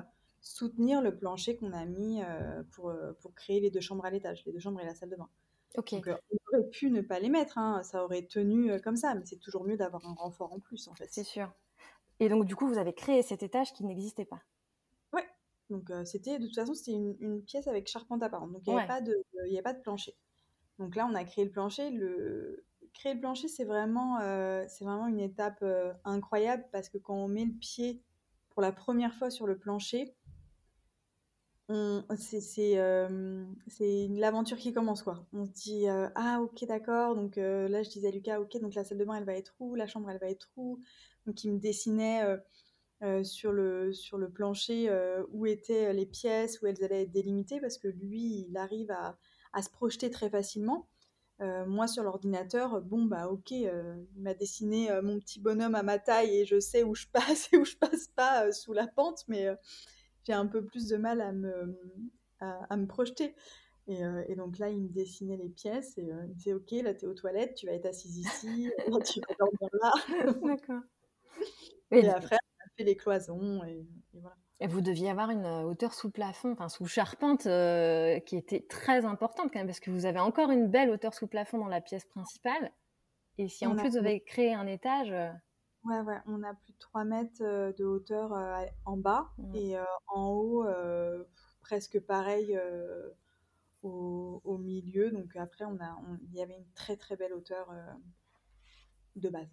[0.47, 4.45] soutenir le plancher qu'on a mis euh, pour, pour créer les deux chambres à l'étage,
[4.47, 5.29] les deux chambres et la salle de bain.
[5.77, 5.97] Okay.
[5.97, 8.97] Donc, euh, on aurait pu ne pas les mettre, hein, ça aurait tenu euh, comme
[8.97, 11.09] ça, mais c'est toujours mieux d'avoir un renfort en plus, en fait.
[11.11, 11.53] C'est sûr.
[12.21, 14.41] Et donc, du coup, vous avez créé cet étage qui n'existait pas
[15.13, 15.21] Oui.
[15.69, 18.53] Donc, c'était, de toute façon, c'était une, une, pièce avec charpente apparente.
[18.53, 18.95] Donc, il n'y avait, ouais.
[18.95, 20.17] avait, pas de, pas de plancher.
[20.79, 21.91] Donc là, on a créé le plancher.
[21.91, 22.65] Le...
[22.95, 24.19] Créer le plancher, c'est vraiment,
[24.69, 25.63] c'est vraiment une étape
[26.05, 28.03] incroyable parce que quand on met le pied
[28.49, 30.17] pour la première fois sur le plancher,
[32.49, 35.27] c'est l'aventure qui commence quoi.
[35.33, 38.85] On se dit ah ok d'accord donc là je disais à Lucas ok donc la
[38.85, 39.75] salle de bain elle va être où?
[39.75, 40.79] La chambre elle va être où?
[41.27, 42.23] Donc il me dessinait
[43.25, 44.91] sur le sur le plancher
[45.33, 49.19] où étaient les pièces où elles allaient être délimitées parce que lui il arrive à,
[49.53, 50.87] à se projeter très facilement.
[51.41, 53.73] moi sur l'ordinateur bon bah ok il
[54.19, 57.57] m'a dessiné mon petit bonhomme à ma taille et je sais où je passe et
[57.57, 59.49] où je passe pas sous la pente mais
[60.27, 61.79] j'ai un peu plus de mal à me,
[62.41, 63.35] à, me projeter.
[63.89, 66.53] Et, euh, et, donc là, il me dessinait les pièces et euh, il me disait
[66.55, 68.71] Ok, là, tu es aux toilettes, tu vas être assise ici,
[69.07, 69.93] tu vas dormir là.
[70.43, 70.83] D'accord.
[71.93, 74.37] Et, après, on a fait les cloisons et, voilà.
[74.59, 79.05] Et vous deviez avoir une euh, hauteur sous plafond, enfin sous charpente, qui était très
[79.05, 81.81] importante quand même, parce que vous avez encore une belle hauteur sous plafond dans la
[81.81, 82.73] pièce principale.
[83.39, 85.15] Et si en plus vous avez créé un étage.
[85.87, 88.33] Ouais, ouais, on a plus de 3 mètres de hauteur
[88.85, 89.55] en bas mmh.
[89.55, 89.77] et
[90.09, 90.67] en haut,
[91.61, 92.59] presque pareil
[93.83, 95.13] au, milieu.
[95.13, 95.97] Donc après, on a,
[96.29, 97.69] il y avait une très très belle hauteur
[99.15, 99.49] de base.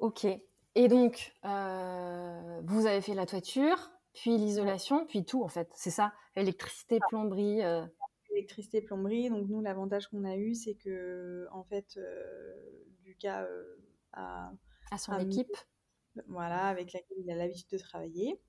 [0.00, 0.26] Ok.
[0.74, 5.70] Et donc, vous avez fait la toiture, puis l'isolation, puis tout en fait.
[5.74, 7.60] C'est ça Électricité, plomberie
[8.32, 9.28] Électricité, plomberie.
[9.30, 11.98] Donc nous, l'avantage qu'on a eu, c'est que en fait,
[13.04, 13.46] Lucas
[14.12, 14.52] à,
[14.98, 15.56] son équipe.
[16.26, 18.40] Voilà, avec laquelle il a l'habitude de travailler.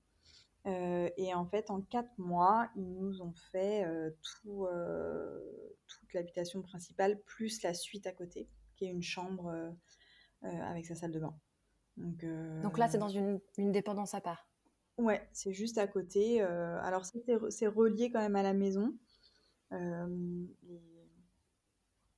[0.66, 5.40] Euh, et en fait, en quatre mois, ils nous ont fait euh, tout, euh,
[5.88, 9.72] toute l'habitation principale, plus la suite à côté, qui est une chambre
[10.42, 11.36] avec sa salle de bain.
[11.96, 12.24] Donc,
[12.62, 14.48] Donc là, c'est dans une, une, dépendance à part
[14.98, 16.40] Ouais, c'est juste à côté.
[16.40, 18.96] alors, c'est relié quand même à la maison.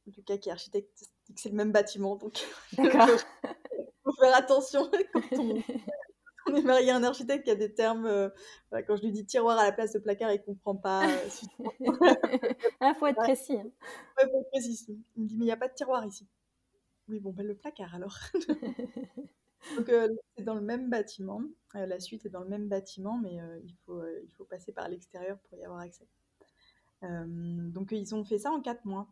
[0.07, 2.17] Lucas, qui est architecte, dit que c'est le même bâtiment.
[2.17, 2.45] Donc,
[2.77, 3.09] D'accord.
[4.05, 5.23] faut faire attention quand
[6.47, 8.07] on, est marié à un architecte qui a des termes.
[8.07, 8.29] Euh,
[8.87, 11.09] quand je lui dis tiroir à la place de placard, il ne comprend pas.
[11.09, 11.29] Euh,
[12.81, 13.57] ah, faut être précis.
[13.57, 13.71] Hein.
[14.19, 14.85] Ouais, faut être précis.
[15.17, 16.29] Il me dit mais il n'y a pas de tiroir ici.
[17.09, 18.19] Oui, bon, ben le placard alors.
[19.77, 21.43] donc, euh, c'est dans le même bâtiment.
[21.75, 25.39] la suite est dans le même bâtiment, mais il, faut, il faut passer par l'extérieur
[25.49, 26.07] pour y avoir accès.
[27.03, 29.09] donc, ils ont fait ça en quatre mois.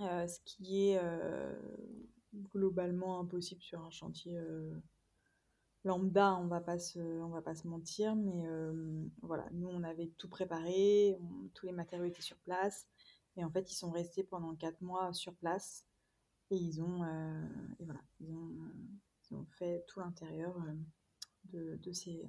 [0.00, 1.52] Euh, ce qui est euh,
[2.52, 4.72] globalement impossible sur un chantier euh,
[5.84, 8.44] lambda, on va pas se, on va pas se mentir, mais
[9.22, 11.18] voilà, nous on avait tout préparé,
[11.54, 12.86] tous les matériaux étaient sur place,
[13.36, 15.86] et en fait ils sont restés pendant quatre mois sur place,
[16.50, 17.04] et ils ont,
[17.78, 18.50] et voilà, ils ont,
[19.30, 20.54] ils ont, fait tout l'intérieur
[21.44, 22.28] de, de, ces,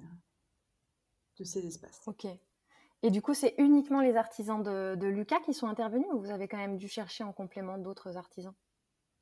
[1.38, 2.00] de ces espaces.
[2.06, 2.26] Ok.
[3.02, 6.48] Et du coup, c'est uniquement les artisans de, Lucas qui sont intervenus ou vous avez
[6.48, 8.54] quand même dû chercher en complément d'autres artisans?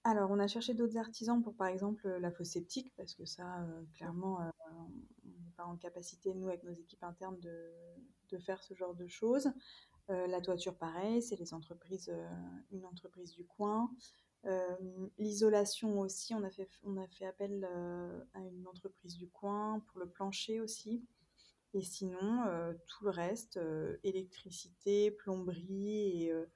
[0.05, 3.61] Alors, on a cherché d'autres artisans pour, par exemple, la fosse septique, parce que ça,
[3.61, 4.51] euh, clairement, euh,
[5.25, 9.07] on n'est pas en capacité, nous, avec nos équipes internes, de, faire ce genre de
[9.07, 9.51] choses.
[10.11, 12.13] Euh, la toiture, pareil, c'est les entreprises,
[12.71, 13.91] une entreprise du coin.
[15.19, 16.51] L'isolation aussi, on a
[17.09, 17.65] fait appel
[18.35, 21.03] à une entreprise du coin pour le plancher aussi.
[21.75, 26.47] Et sinon, euh, tout le reste, euh, électricité, plomberie et, euh,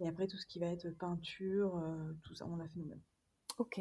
[0.00, 1.82] et, après tout ce qui va être peinture,
[2.22, 3.02] tout ça, on l'a fait nous-mêmes.
[3.58, 3.80] Ok.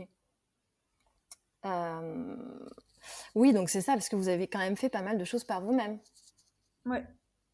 [3.36, 5.44] Oui, donc c'est ça, parce que vous avez quand même fait pas mal de choses
[5.44, 6.00] par vous-même.
[6.86, 7.06] Ouais.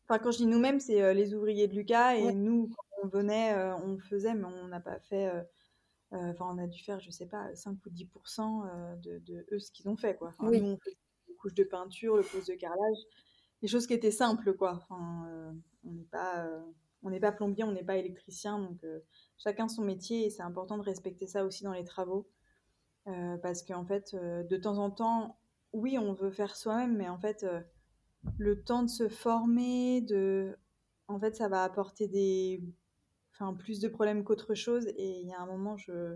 [0.08, 3.56] Enfin, quand je dis nous-mêmes, c'est les ouvriers de Lucas et nous, quand on venait,
[3.56, 5.32] on faisait, mais on n'a pas fait.
[6.12, 9.72] Enfin, on a dû faire, je sais pas, 5 ou 10% de, de, eux ce
[9.72, 10.32] qu'ils ont fait, quoi.
[10.40, 10.62] oui.
[10.62, 10.96] Nous, on fait
[11.44, 12.98] couche de peinture, le pose de carrelage,
[13.62, 14.76] des choses qui étaient simples, quoi.
[14.76, 15.52] Enfin, euh,
[15.86, 19.00] on n'est pas, euh, pas plombier, on n'est pas électricien, donc euh,
[19.38, 22.28] chacun son métier et c'est important de respecter ça aussi dans les travaux,
[23.42, 25.38] parce qu'en fait, de temps en temps,
[25.74, 27.46] oui, on veut faire soi-même, mais en fait,
[28.38, 30.58] le temps de se former, de,
[31.10, 32.64] en fait, ça va apporter des,
[33.34, 34.88] enfin, plus de problèmes qu'autre chose.
[34.96, 36.16] Et il y a un moment, je,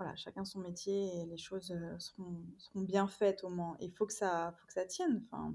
[0.00, 3.76] voilà, chacun son métier et les choses euh, seront, seront bien faites au moins.
[3.80, 5.22] Il faut que ça, faut que ça tienne.
[5.26, 5.54] Enfin,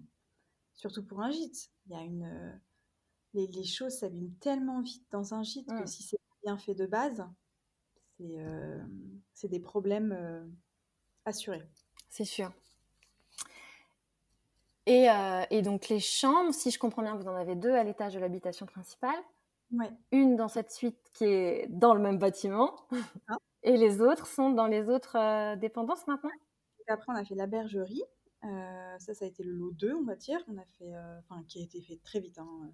[0.76, 1.72] surtout pour un gîte.
[1.88, 2.52] Il y a une, euh,
[3.34, 6.86] les, les choses s'abîment tellement vite dans un gîte que si c'est bien fait de
[6.86, 7.28] base,
[8.20, 8.84] c'est euh,
[9.46, 10.54] des problèmes
[11.26, 11.68] assurés.
[12.10, 12.54] C'est sûr.
[14.86, 15.08] Et,
[15.50, 18.20] et, donc les chambres, si je comprends bien, vous en avez deux à l'étage de
[18.20, 19.18] l'habitation principale.
[19.78, 19.92] Ouais.
[20.12, 22.76] Une dans cette suite qui est dans le même bâtiment.
[23.28, 23.38] Ah.
[23.66, 26.30] Et les autres sont dans les autres euh, dépendances maintenant
[26.88, 28.04] Après, on a fait la bergerie.
[28.44, 30.40] Euh, ça, ça a été le lot 2, on va dire.
[30.48, 32.38] On a fait, euh, enfin, qui a été fait très vite.
[32.38, 32.72] Hein.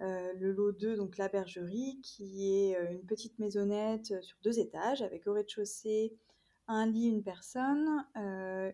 [0.00, 5.26] le lot 2, donc la bergerie, qui est une petite maisonnette sur deux étages avec
[5.26, 6.14] au rez-de-chaussée
[6.70, 8.04] un lit, une personne,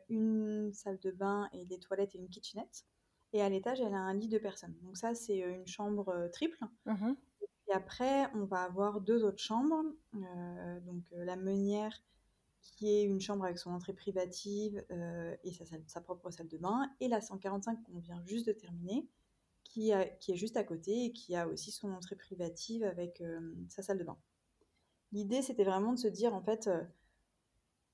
[0.09, 2.85] une salle de bain et des toilettes et une kitchenette.
[3.33, 4.75] Et à l'étage, elle a un lit de personnes.
[4.83, 6.59] Donc ça, c'est une chambre triple.
[6.87, 7.13] Mmh
[7.69, 9.85] et après, on va avoir deux autres chambres.
[10.13, 12.01] donc la meunière
[12.65, 15.53] qui est une chambre avec son entrée privative euh, et
[15.87, 19.07] sa, propre salle de bain, et la 145 qu'on vient juste de terminer,
[19.63, 23.55] qui, qui, est juste à côté et qui a aussi son entrée privative avec euh,
[23.69, 24.19] sa salle de bain.
[25.13, 26.83] L'idée, c'était vraiment de se dire, en fait, euh,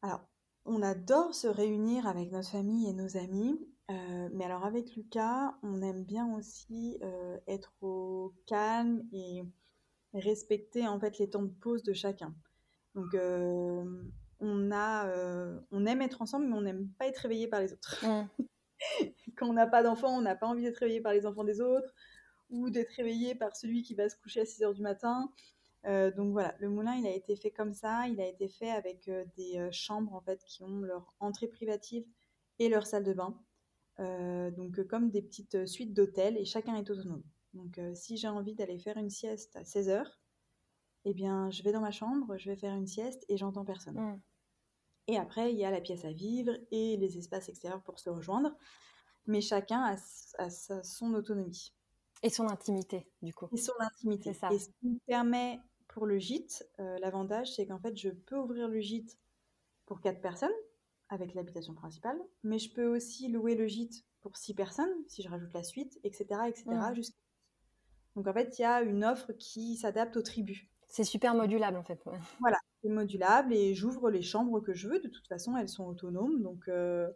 [0.02, 0.20] alors,
[0.64, 3.58] on adore se réunir avec notre famille et nos amis,
[4.32, 7.00] mais alors avec Lucas, on aime bien aussi
[7.48, 9.42] être au calme et
[10.14, 12.34] respecter en fait les temps de pause de chacun.
[12.94, 13.14] Donc,
[14.40, 17.72] on, a, euh, on aime être ensemble, mais on n'aime pas être réveillé par les
[17.72, 18.04] autres.
[19.36, 21.60] Quand on n'a pas d'enfants, on n'a pas envie d'être réveillé par les enfants des
[21.60, 21.94] autres
[22.48, 25.30] ou d'être réveillé par celui qui va se coucher à 6 heures du matin.
[25.86, 28.08] Euh, donc voilà, le moulin, il a été fait comme ça.
[28.08, 32.04] Il a été fait avec euh, des chambres en fait qui ont leur entrée privative
[32.58, 33.38] et leur salle de bain.
[34.56, 37.22] donc comme des petites suites d'hôtels et chacun est autonome.
[37.54, 40.20] Donc si j'ai envie d'aller faire une sieste à 16 heures,
[41.04, 43.98] eh bien je vais dans ma chambre, je vais faire une sieste et j'entends personne.
[43.98, 44.20] Mm.
[45.10, 48.10] Et après, il y a la pièce à vivre et les espaces extérieurs pour se
[48.10, 48.56] rejoindre.
[49.26, 50.50] Mais chacun a,
[50.82, 51.74] son autonomie.
[52.22, 53.48] Et son intimité, du coup.
[53.52, 54.34] Et son intimité.
[54.34, 54.50] Ça.
[54.52, 58.36] Et ce qui me permet pour le gîte, euh, l'avantage, c'est qu'en fait, je peux
[58.36, 59.18] ouvrir le gîte
[59.84, 60.52] pour quatre personnes
[61.08, 65.28] avec l'habitation principale, mais je peux aussi louer le gîte pour six personnes, si je
[65.28, 66.42] rajoute la suite, etc.
[66.46, 66.64] etc.
[66.66, 67.02] Mmh.
[68.16, 70.66] Donc en fait, il y a une offre qui s'adapte aux tribus.
[70.88, 72.04] C'est super modulable en fait.
[72.40, 74.98] Voilà, c'est modulable et j'ouvre les chambres que je veux.
[74.98, 77.08] De toute façon, elles sont autonomes, donc euh,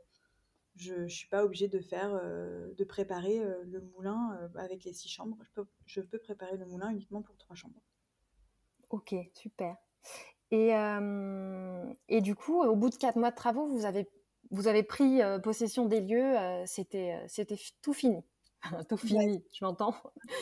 [0.76, 4.92] je ne suis pas obligée de faire, euh, de préparer euh, le moulin avec les
[4.92, 5.37] six chambres.
[5.42, 7.80] Je peux, je peux, préparer le moulin uniquement pour trois chambres.
[8.90, 9.76] Ok, super.
[10.52, 10.70] Et,
[12.09, 14.09] et du coup, au bout de quatre mois de travaux, vous avez,
[14.52, 16.37] vous avez pris possession des lieux.
[16.64, 18.22] C'était, c'était tout fini.
[18.88, 19.94] tout fini, tu m'entends?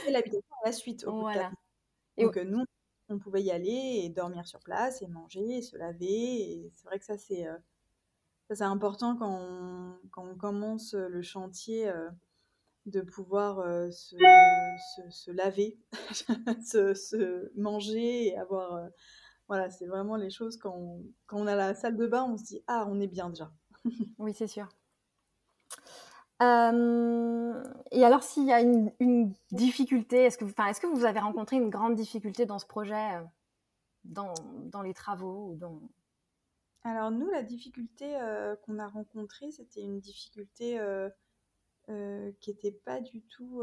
[0.07, 1.05] Et l'habitation à la suite.
[1.07, 1.53] Au voilà.
[2.17, 2.65] et donc, nous,
[3.09, 6.71] on pouvait y aller et dormir sur place et manger et se laver.
[6.75, 7.57] C'est vrai que ça, c'est euh,
[8.51, 12.11] c'est important quand on, quand on, commence le chantier euh,
[12.87, 14.17] de pouvoir euh, se,
[15.11, 15.79] se, laver,
[16.65, 18.89] se, se, manger et avoir.
[19.49, 22.37] voilà, c'est vraiment les choses quand on, quand on a la salle de bain, on
[22.37, 23.51] se dit Ah, on est bien déjà.
[24.19, 24.69] oui, c'est sûr.
[26.43, 31.95] Euh, et alors, s'il y a une, difficulté, est-ce que, vous avez rencontré une grande
[31.95, 33.23] difficulté dans ce projet, euh,
[34.05, 35.81] dans, les travaux dans...
[36.85, 40.81] Alors, nous, la difficulté euh, qu'on a rencontrée, c'était une difficulté
[41.87, 43.63] qui n'était pas du tout.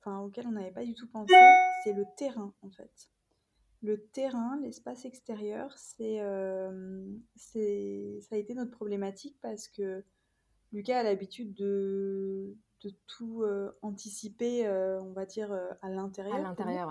[0.00, 1.34] Enfin, auquel on n'avait pas du tout pensé.
[1.84, 3.10] C'est le terrain, en fait.
[3.82, 6.18] Le terrain, l'espace extérieur, c'est,
[7.36, 10.02] ça a été notre problématique parce que
[10.72, 16.36] Lucas a l'habitude de, de tout euh, anticiper, euh, on va dire, euh, à l'intérieur.
[16.36, 16.88] À l'intérieur,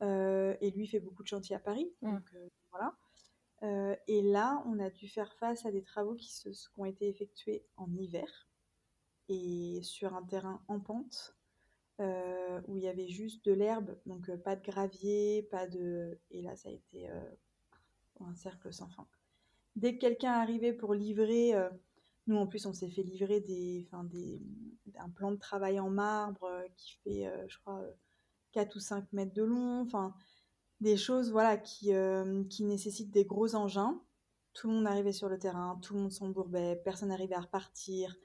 [0.00, 0.58] ouais.
[0.60, 1.92] et lui fait beaucoup de chantiers à Paris.
[2.02, 2.12] Mm.
[2.12, 2.34] Donc,
[2.70, 2.96] voilà.
[4.06, 7.08] et là, on a dû faire face à des travaux qui, se, qui ont été
[7.08, 8.48] effectués en hiver
[9.28, 11.36] et sur un terrain en pente.
[11.98, 16.18] où il y avait juste de l'herbe, donc pas de gravier, pas de...
[16.30, 17.10] Et là, ça a été
[18.20, 19.06] un cercle sans fin.
[19.76, 21.54] Dès que quelqu'un arrivait pour livrer
[22.26, 24.42] nous, en plus, on s'est fait livrer des, des,
[24.98, 27.82] un plan de travail en marbre euh, qui fait, euh, je crois,
[28.52, 29.82] 4 euh, ou 5 mètres de long.
[29.82, 30.14] Enfin,
[30.80, 31.92] des choses voilà, qui,
[32.48, 34.00] qui nécessitent des gros engins.
[34.54, 38.16] Tout le monde arrivait sur le terrain, tout le monde s'embourbait, personne n'arrivait à repartir.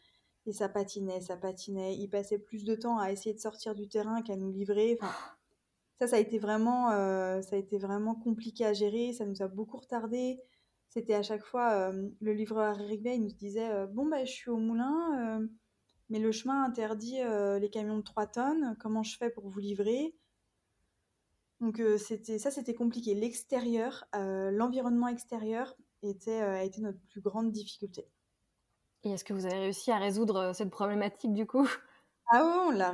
[0.46, 1.98] Et ça patinait, ça patinait.
[1.98, 4.98] Il passait plus de temps à essayer de sortir du terrain qu'à nous livrer.
[5.02, 5.14] Enfin,
[6.00, 6.90] ça, ça a été vraiment,
[7.42, 9.12] ça a été vraiment compliqué à gérer.
[9.12, 10.40] Ça nous a beaucoup retardé
[10.96, 14.58] c'était à chaque fois le livreur arrivait, il nous disait Bon, bah, je suis au
[14.58, 15.42] moulin,
[16.10, 17.18] mais le chemin interdit
[17.60, 20.16] les camions de 3 tonnes, comment je fais pour vous livrer?
[21.62, 23.14] Donc, c'était ça, c'était compliqué.
[23.14, 28.08] L'extérieur, l'environnement extérieur était, a été notre plus grande difficulté.
[29.04, 31.70] Et est-ce que vous avez réussi à résoudre cette problématique du coup?
[32.32, 32.92] Ah oui, on l'a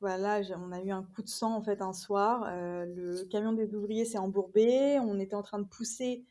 [0.00, 2.44] voilà, on a eu un coup de sang en fait un soir.
[2.86, 5.00] le camion des ouvriers s'est embourbé.
[5.00, 6.24] On était en train de pousser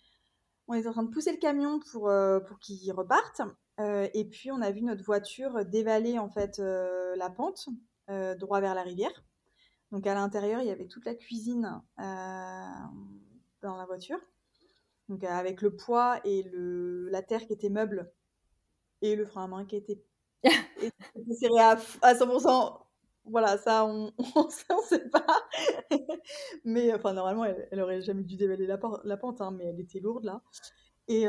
[0.71, 3.41] on était en train de pousser le camion pour, euh, pour qu'il reparte.
[3.79, 7.67] Euh, et puis, on a vu notre voiture dévaler en fait euh, la pente
[8.39, 9.23] droit vers la rivière.
[9.91, 14.19] Donc, à l'intérieur, il y avait toute la cuisine dans la voiture.
[15.07, 18.11] Donc, avec le poids et le, la terre qui était meuble
[19.01, 20.03] et le frein à main qui était,
[21.39, 22.81] serré à, à 100%.
[23.25, 25.25] Voilà, ça, on ne sait pas.
[26.65, 29.79] mais enfin, normalement, elle, elle aurait jamais dû dévaler la, la pente, hein, mais elle
[29.79, 30.41] était lourde là.
[31.07, 31.25] Et,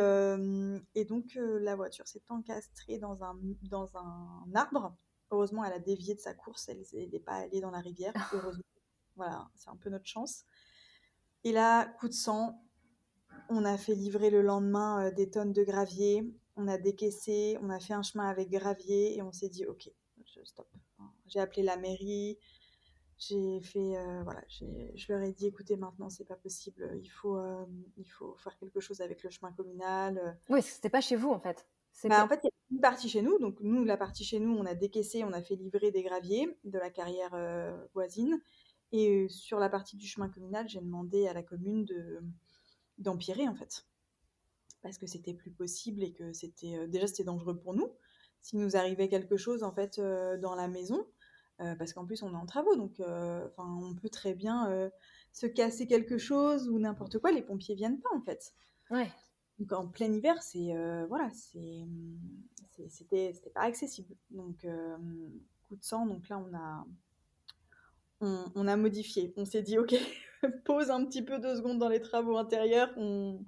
[0.95, 4.97] et donc, la voiture s'est encastrée dans un, dans un arbre.
[5.31, 8.13] Heureusement, elle a dévié de sa course, elle n'est pas allée dans la rivière.
[8.33, 8.63] Heureusement.
[9.17, 10.45] voilà, c'est un peu notre chance.
[11.43, 12.63] Et là, coup de sang,
[13.49, 16.31] on a fait livrer le lendemain des tonnes de gravier.
[16.55, 19.91] On a décaissé, on a fait un chemin avec gravier et on s'est dit, ok,
[20.45, 20.69] stop.
[21.33, 22.39] J'ai appelé la mairie,
[23.29, 27.37] j'ai fait, euh, voilà, je leur ai dit, écoutez, maintenant, c'est pas possible, il faut,
[27.37, 27.65] euh,
[27.97, 30.39] il faut faire quelque chose avec le chemin communal.
[30.49, 31.69] Oui, c'était pas chez vous, en fait.
[32.05, 33.39] Bah, en fait, il y a une partie chez nous.
[33.39, 36.59] Donc, nous, la partie chez nous, on a décaissé, on a fait livrer des graviers
[36.65, 38.41] de la carrière euh, voisine.
[38.91, 42.21] Et sur la partie du chemin communal, j'ai demandé à la commune de
[42.99, 43.87] d'empirer, en fait.
[44.83, 46.89] Parce que c'était plus possible et que c'était.
[46.89, 47.93] déjà, c'était dangereux pour nous.
[48.41, 51.07] S'il nous arrivait quelque chose, en fait, dans la maison,
[51.63, 54.91] euh, parce qu'en plus on est en travaux, donc euh, on peut très bien euh,
[55.33, 58.53] se casser quelque chose ou n'importe quoi, les pompiers viennent pas en fait.
[58.91, 59.11] Ouais.
[59.59, 60.75] Donc en plein hiver, c'est
[61.09, 61.87] voilà, c'est
[62.89, 64.17] c'était pas accessible.
[64.31, 64.67] Donc
[65.69, 66.87] coup de sang, donc là on a
[68.55, 69.33] on, a modifié.
[69.37, 69.95] On s'est dit ok,
[70.65, 73.45] pose un petit peu deux secondes dans les travaux intérieurs, on,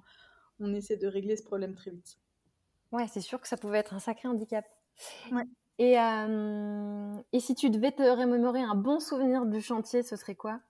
[0.61, 2.19] on essaie de régler ce problème très vite.
[2.93, 4.65] Ouais, c'est sûr que ça pouvait être un sacré handicap.
[5.33, 5.47] Ouais.
[5.79, 10.37] Et, euh, et si tu devais te remémorer un bon souvenir du chantier, ce serait
[10.37, 10.61] quoi?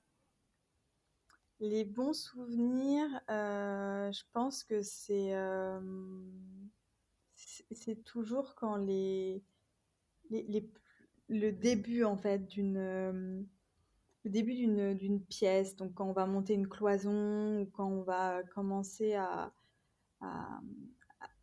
[1.61, 5.81] Les bons souvenirs, euh, je pense que c'est euh,
[7.71, 9.43] c'est toujours quand les,
[10.31, 10.69] les,
[11.29, 13.47] le début en fait d'une
[14.25, 18.43] le début d'une pièce, donc quand on va monter une cloison ou quand on va
[18.55, 19.53] commencer à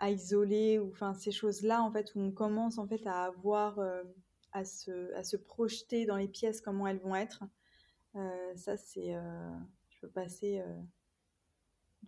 [0.10, 4.04] isoler ou enfin ces choses-là en fait où on commence en fait à avoir euh,
[4.52, 7.44] à, se, à se projeter dans les pièces comment elles vont être
[8.16, 9.52] euh, ça c'est euh,
[9.90, 10.64] je peux passer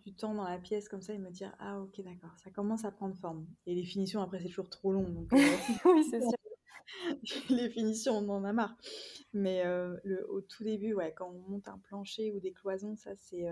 [0.04, 2.84] du temps dans la pièce comme ça et me dire ah ok d'accord ça commence
[2.84, 5.30] à prendre forme et les finitions après c'est toujours trop long donc
[5.84, 6.30] oui c'est sûr.
[7.50, 8.76] les finitions on en a marre.
[9.32, 13.14] Mais le, au tout début ouais quand on monte un plancher ou des cloisons ça
[13.16, 13.46] c'est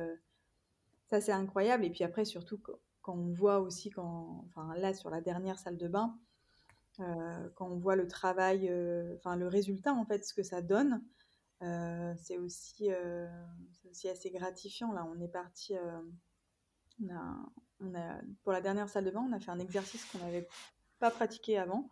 [1.11, 1.84] ça c'est incroyable.
[1.84, 2.59] Et puis après surtout
[3.03, 6.19] quand on voit aussi, quand, enfin là sur la dernière salle de bain,
[7.01, 10.63] euh, quand on voit le travail, euh, enfin le résultat en fait, ce que ça
[10.63, 11.03] donne,
[11.63, 12.91] euh, c'est aussi,
[14.09, 14.93] assez gratifiant.
[14.93, 15.75] Là, on est parti,
[18.43, 20.49] pour la dernière salle de bain, on a fait un exercice qu'on n'avait
[20.99, 21.89] pas pratiqué avant.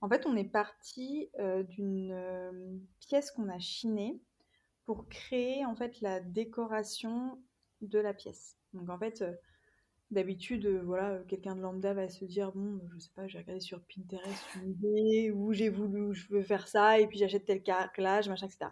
[0.00, 1.30] En fait, on est parti
[1.68, 4.20] d'une pièce qu'on a chinée
[4.84, 7.42] pour créer en fait la décoration
[7.80, 8.56] de la pièce.
[8.72, 9.24] Donc en fait,
[10.10, 13.60] D'habitude, euh, voilà, quelqu'un de lambda va se dire bon, je sais pas, j'ai regardé
[13.60, 18.46] sur Pinterest une j'ai voulu, je veux faire ça et puis j'achète tel carrelage, machin,
[18.46, 18.70] etc.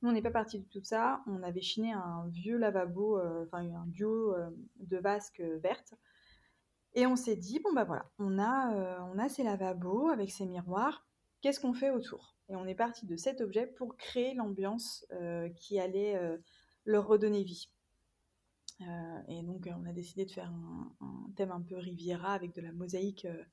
[0.00, 1.20] Nous, on n'est pas parti de tout ça.
[1.26, 5.94] On avait chiné un vieux lavabo, euh, enfin un duo euh, de vasques vertes.
[6.94, 10.46] Et on s'est dit bon bah voilà, on a, on a ces lavabos avec ces
[10.46, 11.04] miroirs.
[11.40, 12.36] Qu'est-ce qu'on fait autour?
[12.48, 15.06] Et on est parti de cet objet pour créer l'ambiance
[15.56, 16.20] qui allait
[16.84, 17.70] leur redonner vie.
[18.80, 22.60] Euh, et donc, on a décidé de faire un, thème un peu Riviera avec de
[22.60, 23.44] la mosaïque euh,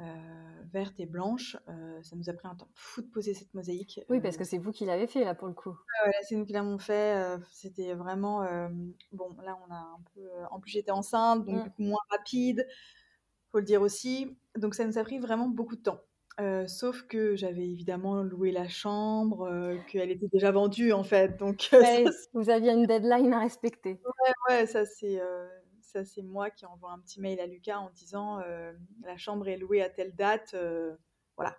[0.00, 1.56] euh, verte et blanche.
[2.02, 4.00] ça nous a pris un temps fou de poser cette mosaïque.
[4.08, 5.76] Oui, parce que c'est vous qui l'avez fait là pour le coup.
[6.22, 7.38] c'est nous qui l'avons fait.
[7.50, 8.44] C'était vraiment
[9.12, 9.36] bon.
[9.42, 10.28] Là, on a un peu.
[10.50, 11.84] En plus, j'étais enceinte, donc mmh.
[11.84, 12.66] moins rapide.
[13.50, 14.36] Faut le dire aussi.
[14.56, 16.00] Donc, ça nous a pris vraiment beaucoup de temps.
[16.40, 21.36] Euh, sauf que j'avais évidemment loué la chambre, euh, qu'elle était déjà vendue en fait.
[21.36, 24.00] Donc euh, vous aviez une deadline à respecter.
[24.04, 25.20] Ouais, ouais ça c'est
[25.80, 28.38] ça c'est moi qui envoie un petit mail à Lucas en disant
[29.02, 30.54] la chambre est louée à telle date,
[31.36, 31.56] voilà.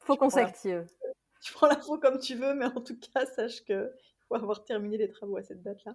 [0.00, 0.86] Faut qu'on s'active.
[1.42, 3.92] Tu prends l'info comme tu veux, mais en tout cas sache que
[4.28, 5.94] faut avoir terminé les travaux à cette date-là.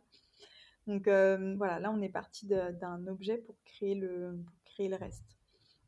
[0.85, 5.38] Donc voilà, là on est parti d'un objet pour créer le pour créer le reste.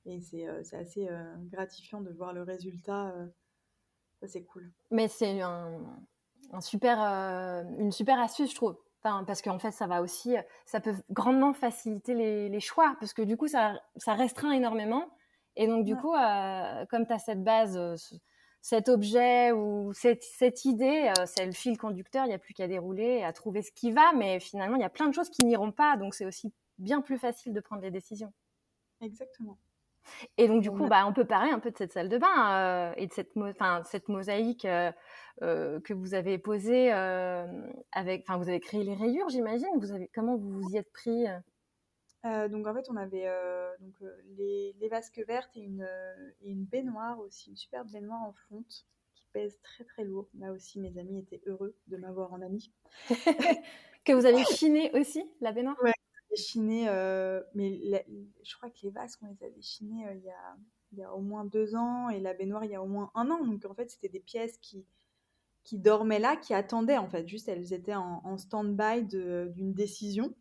[0.05, 1.07] Et c'est assez
[1.51, 3.13] gratifiant de voir le résultat.
[4.19, 4.71] ça, c'est cool.
[4.89, 5.79] Mais c'est un,
[6.59, 8.77] super, une super astuce, je trouve.
[9.01, 10.35] parce qu'en fait, ça va aussi,
[10.65, 12.15] ça peut grandement faciliter
[12.49, 15.07] les, choix, parce que du coup, ça, ça restreint énormément.
[15.55, 16.13] Et donc, du coup,
[16.89, 17.79] comme tu as cette base,
[18.61, 22.67] cet objet ou cette, cette idée, c'est le fil conducteur, il n'y a plus qu'à
[22.67, 25.45] dérouler, à trouver ce qui va, mais finalement, il y a plein de choses qui
[25.45, 28.31] n'iront pas, donc c'est aussi bien plus facile de prendre des décisions.
[29.01, 29.57] Exactement.
[30.37, 32.53] Et donc, du coup, bah, on peut parler un peu de cette salle de bain
[32.53, 33.33] euh, et de cette,
[33.85, 34.91] cette mosaïque euh,
[35.41, 38.23] euh, que vous avez posée avec.
[38.27, 39.69] Enfin, vous avez créé les rayures, j'imagine.
[39.77, 41.25] Vous avez comment vous vous y êtes pris
[42.23, 43.25] donc en fait on avait
[43.79, 43.95] donc,
[44.37, 45.89] les, les, vasques vertes et une,
[46.41, 48.85] et une, baignoire aussi, une superbe baignoire en fonte
[49.15, 50.29] qui pèse très très lourd.
[50.37, 52.71] Là aussi, mes amis étaient heureux de m'avoir en ami.
[54.05, 55.75] que vous avez chiné aussi, la baignoire?
[55.81, 55.93] Ouais,
[56.35, 57.79] chiné, euh, mais
[58.43, 60.57] je crois que les vases, on les avait chinés il, y a,
[60.91, 63.11] il y a au moins deux ans et la baignoire il y a au moins
[63.15, 63.43] un an.
[63.45, 64.85] Donc en fait, c'était des pièces qui,
[65.63, 67.27] qui dormaient là, qui attendaient en fait.
[67.27, 70.33] Juste, elles étaient en, stand-by d'une décision.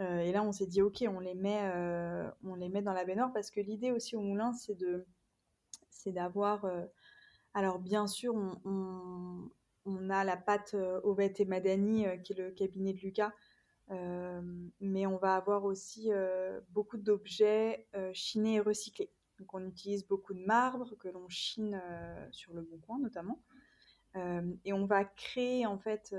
[0.00, 2.92] Euh, et là, on s'est dit, ok, on les met, euh, on les met dans
[2.92, 6.64] la baignoire parce que l'idée aussi au moulin, c'est d'avoir.
[6.64, 6.84] Euh,
[7.54, 9.50] alors bien sûr, on,
[9.84, 13.32] on, a la pâte Ovette et Madani, qui est le cabinet de Lucas,
[13.90, 16.10] mais on va avoir aussi
[16.70, 19.10] beaucoup d'objets chinés et recyclés.
[19.38, 21.80] Donc on utilise beaucoup de marbre que l'on chine
[22.30, 23.42] sur le bon coin notamment.
[24.64, 26.14] et on va créer en fait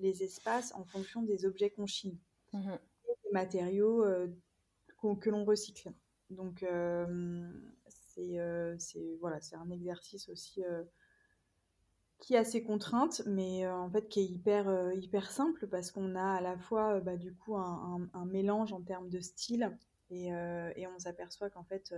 [0.00, 2.18] les espaces en fonction des objets qu'on chine.
[2.52, 2.74] Mmh
[3.32, 4.28] matériaux euh,
[5.20, 5.92] que l'on recycle.
[6.28, 7.50] Donc euh,
[8.18, 10.62] euh, c'est voilà, c'est un exercice aussi
[12.20, 16.34] qui a ses contraintes, mais en fait qui est hyper, hyper simple parce qu'on a
[16.34, 19.76] à la fois bah, du coup un, mélange en termes de style
[20.10, 21.94] et, et on s'aperçoit qu'en fait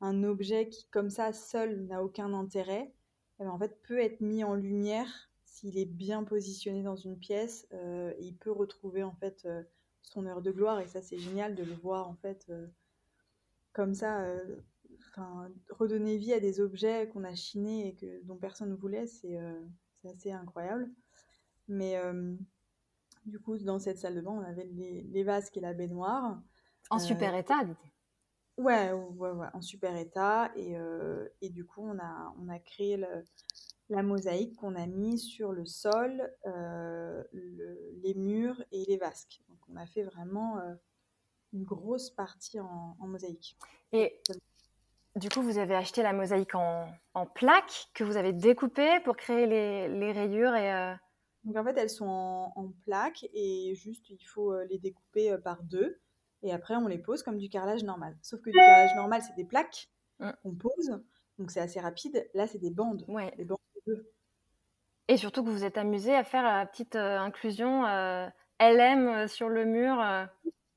[0.00, 2.92] un objet qui comme ça seul n'a aucun intérêt,
[3.40, 7.66] eh ben, en peut être mis en lumière s'il est bien positionné dans une pièce,
[8.18, 9.46] il peut retrouver en fait
[10.02, 12.66] son heure de gloire et ça c'est génial de le voir en fait euh,
[13.72, 14.26] comme ça
[15.20, 19.06] euh, redonner vie à des objets qu'on a chinés et que dont personne ne voulait
[19.06, 19.60] c'est euh,
[20.04, 20.90] assez incroyable
[21.68, 21.96] mais
[23.26, 26.40] du coup dans cette salle de bain on avait les, les vases et la baignoire
[26.90, 27.60] en super état
[28.56, 30.74] ouais, ouais, ouais, en super état et,
[31.40, 33.24] et du coup on a on a créé le,
[33.90, 39.42] la mosaïque qu'on a mis sur le sol, euh, les murs et les vasques.
[39.48, 40.74] Donc on a fait vraiment euh,
[41.52, 43.56] une grosse partie en, mosaïque.
[43.92, 44.22] Et
[45.16, 46.86] du coup, vous avez acheté la mosaïque en,
[47.34, 50.94] plaques que vous avez découpées pour créer les, rayures et euh,
[51.44, 56.00] Donc en fait, elles sont en, plaques et juste il faut les découper par deux.
[56.42, 58.16] Et après, on les pose comme du carrelage normal.
[58.22, 59.90] Sauf que du carrelage normal, c'est des plaques
[60.20, 60.30] mmh.
[60.42, 61.00] qu'on pose.
[61.38, 62.28] Donc c'est assez rapide.
[62.34, 63.04] Là, c'est des bandes.
[63.08, 63.34] Ouais.
[63.36, 63.58] Des bandes
[65.10, 68.28] et surtout que vous êtes amusé à faire la petite euh, inclusion euh,
[68.60, 69.96] LM euh, sur le mur.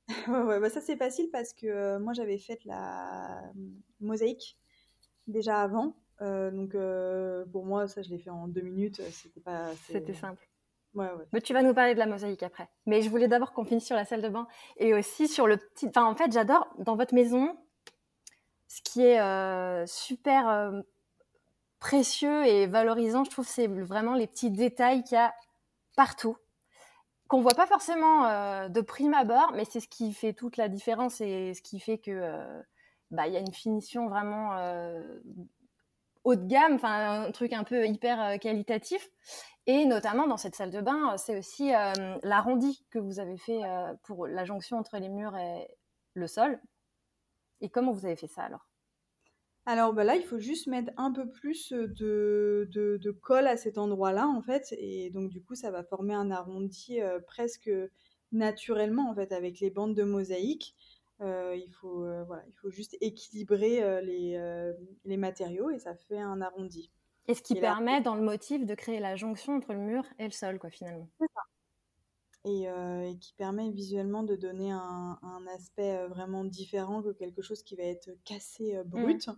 [0.28, 3.42] ouais, bah ça c'est facile parce que moi j'avais fait la
[4.02, 4.58] mosaïque
[5.28, 5.96] déjà avant.
[6.20, 6.76] donc
[7.52, 9.02] pour moi ça je l'ai fait en deux minutes.
[9.12, 9.72] C'était pas.
[9.88, 10.48] C'était simple.
[10.94, 11.26] Ouais, ouais.
[11.32, 12.70] Mais tu vas nous parler de la mosaïque après.
[12.86, 14.48] Mais je voulais d'abord qu'on finisse sur la salle de bain
[14.78, 15.88] et aussi sur le petit.
[15.88, 17.58] Enfin, en fait, j'adore dans votre maison
[18.74, 20.74] ce qui est super
[21.80, 25.34] précieux et valorisant, je trouve, c'est vraiment les petits détails qu'il y a
[25.96, 26.38] partout,
[27.34, 30.70] qu'on voit pas forcément euh, de prime abord, mais c'est ce qui fait toute la
[30.70, 32.62] différence et ce qui fait que euh,
[33.10, 35.02] bah, y a une finition vraiment euh,
[36.26, 39.10] haut de gamme, enfin un truc un peu hyper qualitatif.
[39.66, 41.72] Et notamment dans cette salle de bain, c'est aussi
[42.22, 43.62] l'arrondi que vous avez fait
[44.04, 45.68] pour la jonction entre les murs et
[46.14, 46.62] le sol.
[47.62, 48.68] Et comment vous avez fait ça alors?
[49.66, 53.78] Alors bah là, il faut juste mettre un peu plus de, de, colle à cet
[53.78, 54.74] endroit-là, en fait.
[54.78, 57.72] Et donc, du coup, ça va former un arrondi presque
[58.34, 60.76] naturellement, en fait, avec les bandes de mosaïque.
[61.22, 64.74] il, faut, voilà, il faut juste équilibrer les,
[65.06, 66.92] les matériaux et ça fait un arrondi.
[67.30, 70.26] Et ce qui permet, dans le motif, de créer la jonction entre le mur et
[70.26, 71.08] le sol, quoi, finalement.
[71.22, 71.42] C'est ça.
[72.46, 77.64] Et, et, qui permet visuellement de donner un, un aspect vraiment différent que quelque chose
[77.64, 78.84] qui va être cassé, mmh.
[78.84, 79.30] brut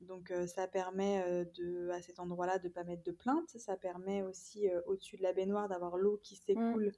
[0.00, 3.48] donc ça permet de, à cet endroit-là de ne pas mettre de plainte.
[3.56, 6.38] Ça permet aussi au-dessus de la baignoire d'avoir l'eau qui mmh.
[6.46, 6.92] s'écoule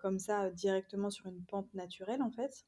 [0.00, 2.66] comme ça directement sur une pente naturelle en fait.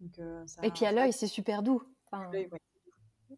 [0.00, 0.20] Donc,
[0.62, 1.82] Et puis à l'œil, c'est super doux.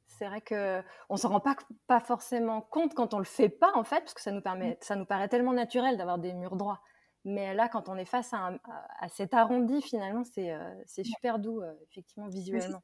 [0.06, 1.56] C'est vrai que on s'en rend pas,
[1.86, 4.72] pas forcément compte quand on le fait pas en fait, parce que ça nous permet,
[4.72, 4.76] mmh.
[4.80, 6.82] ça nous paraît tellement naturel d'avoir des murs droits.
[7.30, 8.58] Mais là, quand on est face à,
[9.00, 12.82] à, cet arrondi, finalement, c'est super doux, effectivement, visuellement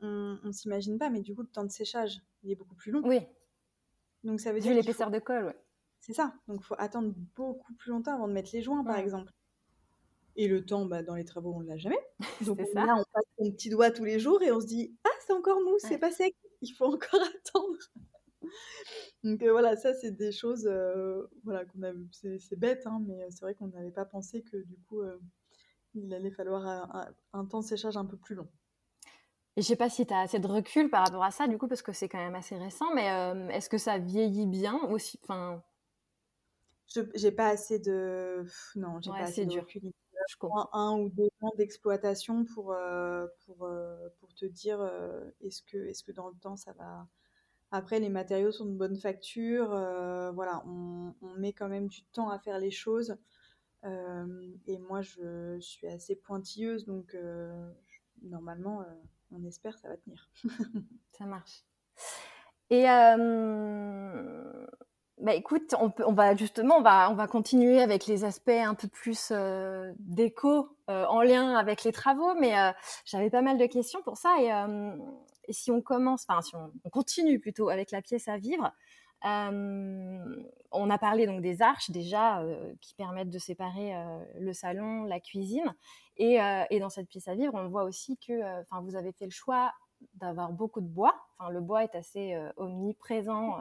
[0.00, 2.92] on, ne s'imagine pas, mais du coup, le temps de séchage, il est beaucoup plus
[2.92, 3.02] long.
[3.04, 3.20] Oui.
[4.24, 5.56] Donc ça veut dire l'épaisseur de colle, ouais.
[6.00, 6.34] C'est ça.
[6.46, 9.32] Donc il faut attendre beaucoup plus longtemps avant de mettre les joints, par exemple.
[10.36, 11.98] Et le temps, bah, dans les travaux, on ne l'a jamais.
[12.46, 12.84] Donc ça.
[12.84, 15.32] là, on passe son petit doigt tous les jours et on se dit Ah, c'est
[15.32, 17.78] encore mou, c'est pas sec, il faut encore attendre.
[19.24, 23.30] Donc euh, voilà, ça, c'est des choses euh, voilà, qu'on a C'est bête, hein, mais
[23.30, 25.18] c'est vrai qu'on n'avait pas pensé que du coup, euh,
[25.94, 28.48] il allait falloir un, un temps de séchage un peu plus long.
[29.56, 31.56] Et je sais pas si tu as assez de recul par rapport à ça, du
[31.56, 34.78] coup, parce que c'est quand même assez récent, mais euh, est-ce que ça vieillit bien
[34.90, 35.62] aussi enfin...
[37.14, 38.44] J'ai pas assez de.
[38.76, 39.92] Non, j'ai pas assez de recul.
[40.28, 40.68] Je comprends.
[40.72, 44.80] Un ou deux ans d'exploitation pour, euh, pour, euh, pour te dire
[45.40, 47.06] est-ce que, est -ce que dans le temps ça va,
[47.70, 49.68] Après, les matériaux sont de bonne facture.
[50.34, 53.16] voilà, on, met quand même du temps à faire les choses.
[53.84, 57.16] et moi, je suis assez pointilleuse, donc
[58.22, 58.84] normalement,
[59.32, 60.30] on espère ça va tenir.
[61.18, 61.64] ça marche.
[62.70, 64.66] Et euh,
[65.18, 68.88] bah écoute, on, va justement, on va, on va continuer avec les aspects un peu
[68.88, 72.54] plus euh, déco euh, en lien avec les travaux, mais
[73.04, 74.34] j'avais pas mal de questions pour ça.
[74.40, 74.50] Et,
[75.48, 78.72] et si on commence, enfin si on, on, continue plutôt avec la pièce à vivre,
[79.22, 82.44] on a parlé donc des arches déjà
[82.80, 83.92] qui permettent de séparer
[84.38, 85.74] le salon, la cuisine,
[86.16, 86.38] et,
[86.80, 89.72] dans cette pièce à vivre, on voit aussi que, enfin, vous avez fait le choix
[90.14, 91.14] d'avoir beaucoup de bois.
[91.38, 93.58] Enfin, le bois est assez euh, omniprésent.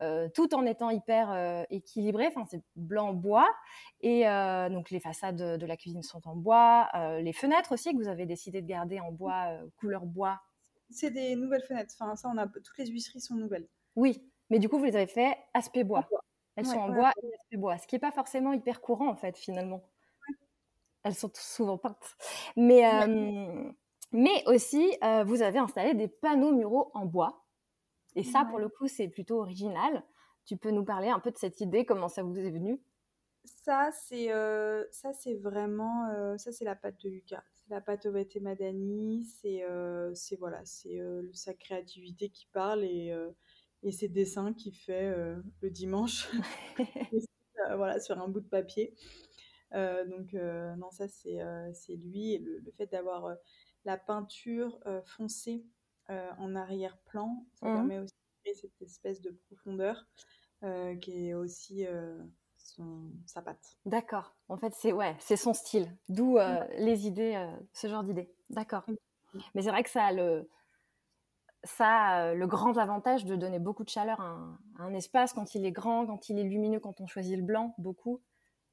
[0.00, 2.26] Euh, tout en étant hyper euh, équilibré.
[2.26, 3.48] Enfin, c'est blanc bois.
[4.00, 4.24] Et
[4.70, 6.88] donc, les façades de, la cuisine sont en bois.
[7.20, 10.40] les fenêtres aussi, que vous avez décidé de garder en bois, couleur bois.
[10.92, 11.94] C'est des nouvelles fenêtres.
[11.98, 13.68] Enfin, ça, on a, toutes les huisseries sont nouvelles.
[13.96, 16.08] Oui, mais du coup, vous les avez fait aspect bois.
[16.56, 19.16] Elles sont en bois et aspect bois, ce qui n'est pas forcément hyper courant, en
[19.16, 19.82] fait, finalement.
[21.02, 22.16] Elles sont souvent peintes.
[22.56, 22.82] Mais,
[24.12, 27.44] mais aussi, euh, vous avez installé des panneaux muraux en bois.
[28.14, 30.04] Et ça, pour le coup, c'est plutôt original.
[30.44, 32.80] Tu peux nous parler un peu de cette idée, comment ça vous est venu?
[33.44, 37.42] Ça, c'est euh, ça, c'est vraiment euh, ça, c'est la patte de Lucas.
[37.64, 39.24] C'est la patte Ovete Madani.
[39.24, 39.64] C'est
[40.14, 41.00] c'est voilà, c'est
[41.32, 43.14] sa créativité qui parle et,
[43.82, 45.14] et ses dessins qu'il fait
[45.60, 46.28] le dimanche.
[47.76, 48.94] voilà, sur un bout de papier.
[49.72, 53.36] donc non, ça c'est lui et le, le fait d'avoir
[53.84, 55.64] la peinture euh, foncée
[56.10, 57.74] euh, en arrière-plan, ça mmh.
[57.74, 60.06] permet aussi de créer cette espèce de profondeur
[60.62, 61.84] euh, qui est aussi
[62.76, 63.76] son, sa patte.
[63.86, 64.34] D'accord.
[64.48, 65.94] En fait, c'est ouais, c'est son style.
[66.08, 66.38] D'où
[66.78, 68.32] les idées, ce genre d'idées.
[68.50, 68.84] D'accord.
[69.54, 70.48] Mais c'est vrai que ça a le,
[71.64, 75.54] ça le grand avantage de donner beaucoup de chaleur à un, à un, espace quand
[75.54, 78.20] il est grand, quand il est lumineux, quand on choisit le blanc, beaucoup.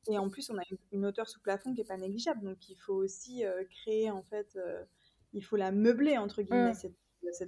[0.10, 2.44] Et en plus, on a une hauteur sous plafond qui n'est pas négligeable.
[2.44, 4.58] Donc, il faut aussi créer en fait
[5.34, 6.76] il faut la meubler, entre guillemets, mm.
[6.76, 6.98] cette,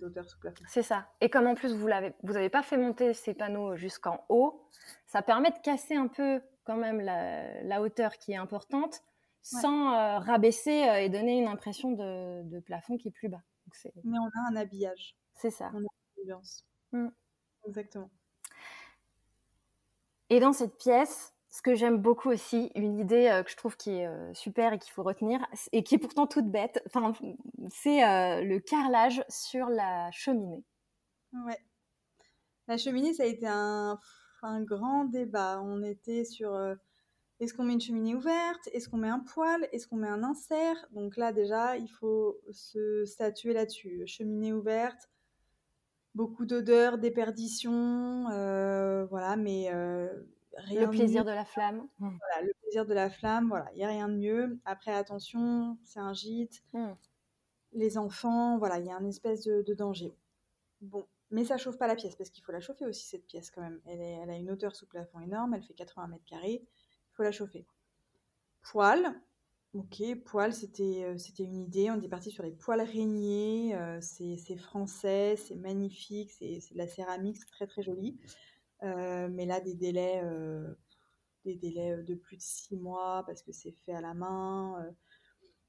[0.01, 0.63] hauteur sous plafond.
[0.67, 1.07] C'est ça.
[1.21, 4.67] Et comme en plus, vous n'avez vous avez pas fait monter ces panneaux jusqu'en haut,
[5.07, 9.01] ça permet de casser un peu quand même la, hauteur qui est importante
[9.41, 13.41] sans euh, rabaisser euh, et donner une impression de, plafond qui est plus bas.
[14.03, 15.15] Mais on a un habillage.
[15.33, 15.71] C'est ça.
[15.73, 16.65] On a une ambiance.
[16.91, 17.07] Mm.
[17.67, 18.09] Exactement.
[20.29, 23.75] Et dans cette pièce, ce que j'aime beaucoup aussi, une idée euh, que je trouve
[23.75, 26.81] qui est euh, super et qu'il faut retenir, et qui est pourtant toute bête,
[27.69, 30.63] c'est euh, le carrelage sur la cheminée.
[31.45, 31.59] Ouais.
[32.67, 33.99] La cheminée, ça a été un,
[34.43, 35.61] un grand débat.
[35.61, 36.57] On était sur
[37.41, 38.69] est-ce qu'on met une cheminée ouverte?
[38.71, 39.67] Est-ce qu'on met un poêle?
[39.73, 40.87] Est-ce qu'on met un insert?
[40.91, 44.03] Donc là, déjà, il faut se statuer là-dessus.
[44.05, 45.09] Cheminée ouverte,
[46.15, 48.23] beaucoup d'odeurs, déperdition,
[49.09, 49.69] voilà, mais
[50.69, 51.87] le plaisir de, la flamme.
[51.99, 52.09] Mmh.
[52.19, 54.59] Voilà, le plaisir de la flamme, voilà, il n'y a rien de mieux.
[54.65, 56.63] Après, attention, c'est un gîte.
[56.73, 56.91] Mmh.
[57.73, 60.13] Les enfants, voilà, il y a un espèce de, danger.
[60.81, 63.51] Bon, mais ça chauffe pas la pièce, parce qu'il faut la chauffer aussi, cette pièce,
[63.51, 63.79] quand même.
[63.85, 67.23] Elle, elle a une hauteur sous plafond énorme, elle fait 80 mètres carrés, il faut
[67.23, 67.65] la chauffer.
[68.61, 69.15] Poêle,
[69.73, 73.99] ok, poêle, c'était euh, c'était une idée, on est parti sur les poêles régnés, euh,
[74.01, 78.19] c'est français, c'est magnifique, c'est de la céramique, c'est très très joli.
[78.83, 80.73] Euh, mais là, des délais, euh,
[81.45, 84.93] des délais euh, de plus de six mois parce que c'est fait à la main.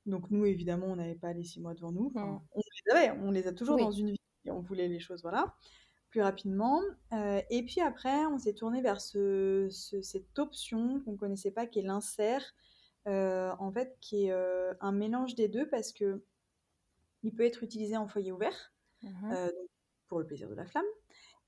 [0.06, 2.10] donc nous, évidemment, on n'avait pas les six mois devant nous.
[2.14, 2.40] Mmh.
[2.52, 4.20] On les avait, on les a toujours dans une vie.
[4.46, 5.54] on voulait les choses, voilà,
[6.10, 6.80] plus rapidement.
[7.12, 11.82] et puis après, on s'est tourné vers ce, cette option qu'on connaissait pas, qui est
[11.82, 12.54] l'insert,
[13.06, 14.32] en fait, qui est
[14.80, 16.24] un mélange des deux parce que
[17.24, 19.48] il peut être utilisé en foyer ouvert, mmh
[20.08, 20.84] pour le plaisir de la flamme,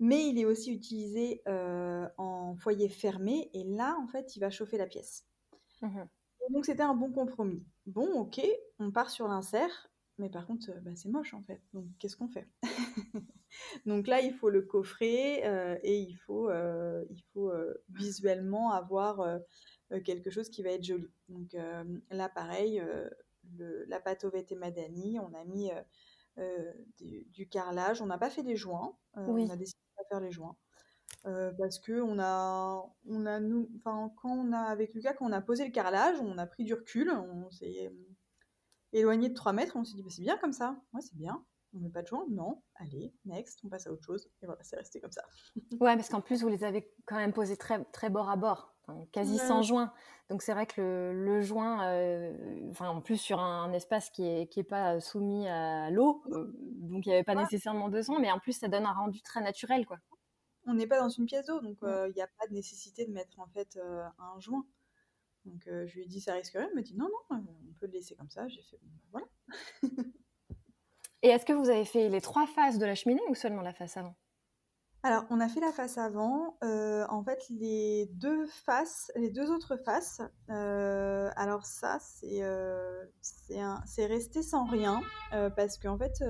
[0.01, 4.79] mais il est aussi utilisé en foyer fermé et là, en fait, il va chauffer
[4.79, 5.27] la pièce.
[5.83, 6.03] Mmh
[6.51, 7.65] donc c'était un bon compromis.
[7.87, 8.41] Bon, ok,
[8.79, 11.63] on part sur l'insert, mais par contre, bah, c'est moche en fait.
[11.73, 12.47] Donc qu'est-ce qu'on fait?
[13.87, 15.43] Donc là, il faut le coffrer
[15.83, 17.53] et il faut, il faut
[17.89, 19.41] visuellement avoir
[20.05, 21.09] quelque chose qui va être joli.
[21.29, 21.57] Donc
[22.11, 22.83] là, pareil,
[23.59, 25.71] la pâte au Madani, on a mis
[26.37, 28.03] du, carrelage.
[28.03, 28.97] On n'a pas fait des joints.
[29.15, 29.79] On a décidé
[30.09, 30.57] faire les joints.
[31.27, 35.27] Euh, parce que on a, on a nous, enfin quand on a avec Lucas, quand
[35.27, 37.91] on a posé le carrelage, on a pris du recul, on s'est
[38.93, 41.43] éloigné de 3 mètres, on s'est dit bah, c'est bien comme ça, ouais c'est bien,
[41.73, 44.63] on met pas de joints, non, allez, next, on passe à autre chose, et voilà,
[44.65, 45.23] c'est resté comme ça.
[45.81, 48.74] ouais, parce qu'en plus vous les avez quand même posés très, très bord à bord.
[49.13, 49.93] Quasi sans joint.
[50.31, 51.79] Donc c'est vrai que le, joint,
[52.71, 57.07] enfin en plus sur un, espace qui est qui est pas soumis à l'eau, donc
[57.07, 59.43] il n'y avait pas nécessairement de son, mais en plus ça donne un rendu très
[59.43, 59.99] naturel quoi.
[60.67, 63.13] On n'est pas dans une pièce d'eau, donc il n'y a pas de nécessité de
[63.13, 63.79] mettre en fait
[64.19, 64.65] un joint.
[65.45, 67.87] Donc je lui ai dit ça risque rien, elle m'a dit non non, on peut
[67.87, 68.49] le laisser comme ça.
[68.49, 69.27] J'ai fait bon, ben,
[69.83, 70.07] voilà.
[71.25, 73.73] Et est-ce que vous avez fait les trois faces de la cheminée ou seulement la
[73.73, 74.15] face avant?
[75.05, 76.57] Alors, on a fait la face avant.
[76.65, 83.05] Euh, en fait, les deux faces, les deux autres faces, euh, alors ça, c'est euh,
[83.21, 85.03] c'est resté sans rien
[85.57, 86.23] parce qu'en fait,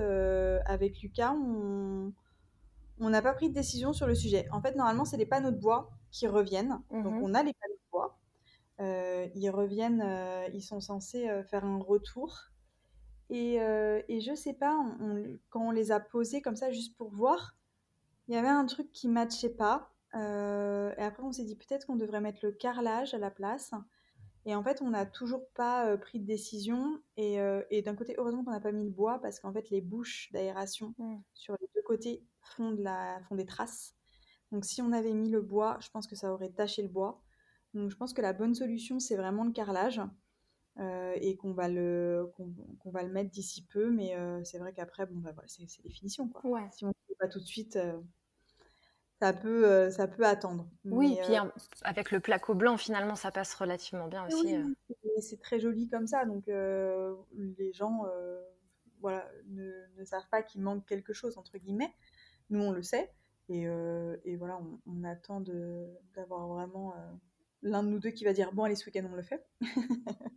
[0.65, 2.11] avec Lucas, on
[2.99, 4.45] n'a pas pris de décision sur le sujet.
[4.51, 6.81] En fait, normalement, c'est les panneaux de bois qui reviennent.
[6.91, 7.23] Donc, mhm.
[7.23, 8.17] on a les panneaux de bois.
[9.35, 10.03] ils reviennent,
[10.53, 12.49] ils sont censés faire un retour.
[13.29, 14.77] Et, et je sais pas,
[15.49, 17.55] quand on les a posés comme ça, juste pour voir,
[18.27, 19.91] il y avait un truc qui matchait pas.
[20.15, 23.71] Euh, et après, on s'est dit peut-être qu'on devrait mettre le carrelage à la place.
[24.45, 27.01] Et en fait, on n'a toujours pas euh, pris de décision.
[27.17, 29.69] Et, euh, et d'un côté, heureusement qu'on n'a pas mis le bois parce qu'en fait,
[29.69, 31.17] les bouches d'aération mm.
[31.33, 33.95] sur les deux côtés font, de la, font des traces.
[34.51, 37.21] Donc, si on avait mis le bois, je pense que ça aurait taché le bois.
[37.73, 40.01] Donc, je pense que la bonne solution, c'est vraiment le carrelage.
[40.77, 43.89] Et qu'on va, le, qu'on, va le mettre d'ici peu.
[43.89, 46.27] Mais c'est vrai qu'après, bon, bah, voilà, c'est, des finitions.
[46.27, 46.69] Quoi.
[46.71, 47.77] Si on ne fait pas tout de suite,
[49.21, 50.67] ça peut, euh, ça peut attendre.
[50.83, 51.43] Oui, puis euh,
[51.83, 54.35] avec le placo blanc, finalement, ça passe relativement bien aussi.
[54.45, 55.21] Oui, euh.
[55.21, 58.05] c'est très joli comme ça, donc les gens
[58.99, 61.93] voilà, ne, ne, savent pas qu'il manque quelque chose, entre guillemets.
[62.49, 63.11] Nous, on le sait,
[63.49, 65.41] et, et voilà, on, attend
[66.15, 66.93] d'avoir vraiment
[67.65, 69.45] l'un de nous deux qui va dire, bon, allez, ce week-end, on le fait.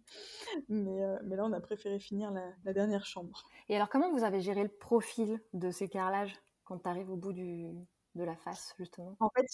[0.68, 3.44] mais, mais, là, on a préféré finir la, la, dernière chambre.
[3.68, 7.16] Et alors, comment vous avez géré le profil de ces carrelages quand tu arrives au
[7.16, 7.70] bout du,
[8.14, 9.16] de la face, justement?
[9.20, 9.46] En fait,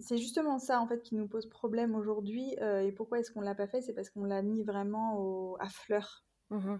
[0.00, 2.56] c'est justement ça en fait qui nous pose problème aujourd'hui.
[2.60, 3.82] Euh, et pourquoi est-ce qu'on l'a pas fait?
[3.82, 6.24] C'est parce qu'on l'a mis vraiment à fleur.
[6.50, 6.76] Mmh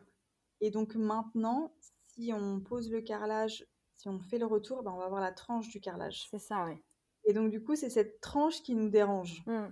[0.62, 1.74] et donc maintenant,
[2.06, 3.66] si on pose le carrelage,
[3.98, 6.26] si on fait le retour, ben on va voir la tranche du carrelage.
[6.30, 6.82] C'est ça, oui.
[7.26, 9.42] Et donc du coup, c'est cette tranche qui nous dérange.
[9.44, 9.66] Mmh.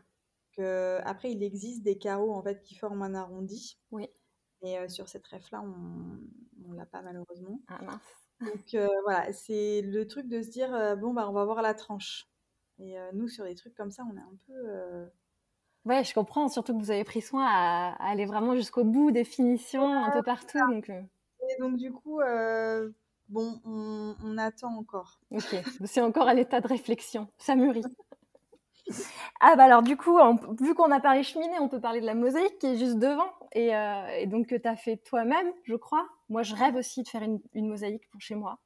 [0.58, 3.78] Après, il existe des carreaux en fait qui forment un arrondi.
[3.90, 4.08] Oui.
[4.64, 7.60] Et euh, sur cette ref là, on, ne l'a pas malheureusement.
[7.68, 8.00] Ah mince.
[8.40, 11.60] Donc euh, voilà, c'est le truc de se dire euh, bon bah on va voir
[11.60, 12.26] la tranche.
[12.78, 15.06] Et nous sur des trucs comme ça, on est un peu
[15.84, 19.22] Ouais, je comprends, surtout que vous avez pris soin à, aller vraiment jusqu'au bout des
[19.22, 20.58] finitions un peu partout.
[20.58, 22.20] Donc, Et donc du coup,
[23.28, 25.20] bon, on, attend encore.
[25.30, 27.84] Ok, c'est encore à l'état de réflexion, ça mûrit.
[29.40, 30.18] Ah bah alors du coup,
[30.60, 33.30] vu qu'on a parlé cheminée, on peut parler de la mosaïque qui est juste devant
[33.52, 36.08] et, euh, donc que tu as fait toi-même, je crois.
[36.28, 38.58] Moi, je rêve aussi de faire une, mosaïque pour chez moi.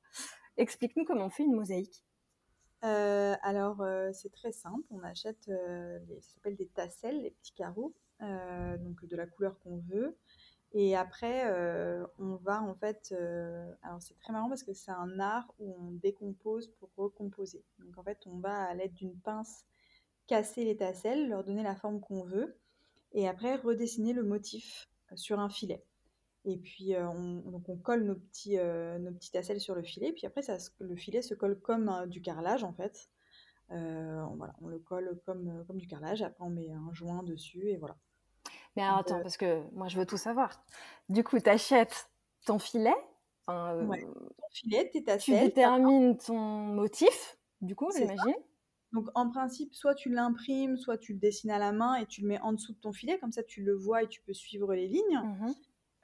[0.56, 2.04] Explique-nous comment on fait une mosaïque.
[2.84, 7.54] Euh, alors euh, c'est très simple, on achète, les, ça s'appelle des tasselles, les petits
[7.54, 10.16] carreaux, donc de la couleur qu'on veut.
[10.74, 11.50] Et après,
[12.18, 13.14] on va en fait.
[13.82, 17.64] alors, c'est très marrant parce que c'est un art où on décompose pour recomposer.
[17.78, 19.64] Donc, en fait, on va à l'aide d'une pince
[20.28, 22.56] casser les tasselles, leur donner la forme qu'on veut,
[23.12, 25.82] et après redessiner le motif euh, sur un filet.
[26.44, 29.82] Et puis euh, on, donc on colle nos petits, euh, nos petits tasselles sur le
[29.82, 33.10] filet, puis après ça, le filet se colle comme du carrelage en fait.
[33.68, 37.76] voilà, on le colle comme, comme du carrelage, après on met un joint dessus et
[37.76, 37.96] voilà.
[38.76, 40.62] Mais alors, attends, parce que moi je veux tout savoir.
[41.08, 42.10] Du coup, tu achètes
[42.46, 42.94] ton filet,
[43.46, 43.90] ton
[44.52, 45.38] filet, tes tasselles.
[45.38, 48.36] Tu détermines ton motif, du coup, j'imagine.
[48.92, 52.22] Donc en principe, soit tu l'imprimes, soit tu le dessines à la main et tu
[52.22, 54.32] le mets en dessous de ton filet, comme ça tu le vois et tu peux
[54.32, 55.20] suivre les lignes.
[55.22, 55.52] Mmh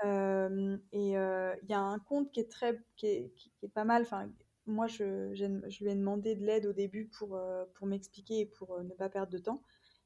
[0.05, 3.33] euh, et euh, il y a un compte qui est très, qui est,
[3.75, 4.03] pas mal.
[4.03, 4.29] Enfin,
[4.67, 8.47] moi, je, je, lui ai demandé de l'aide au début pour, euh, pour m'expliquer et
[8.47, 9.63] pour ne pas perdre de temps.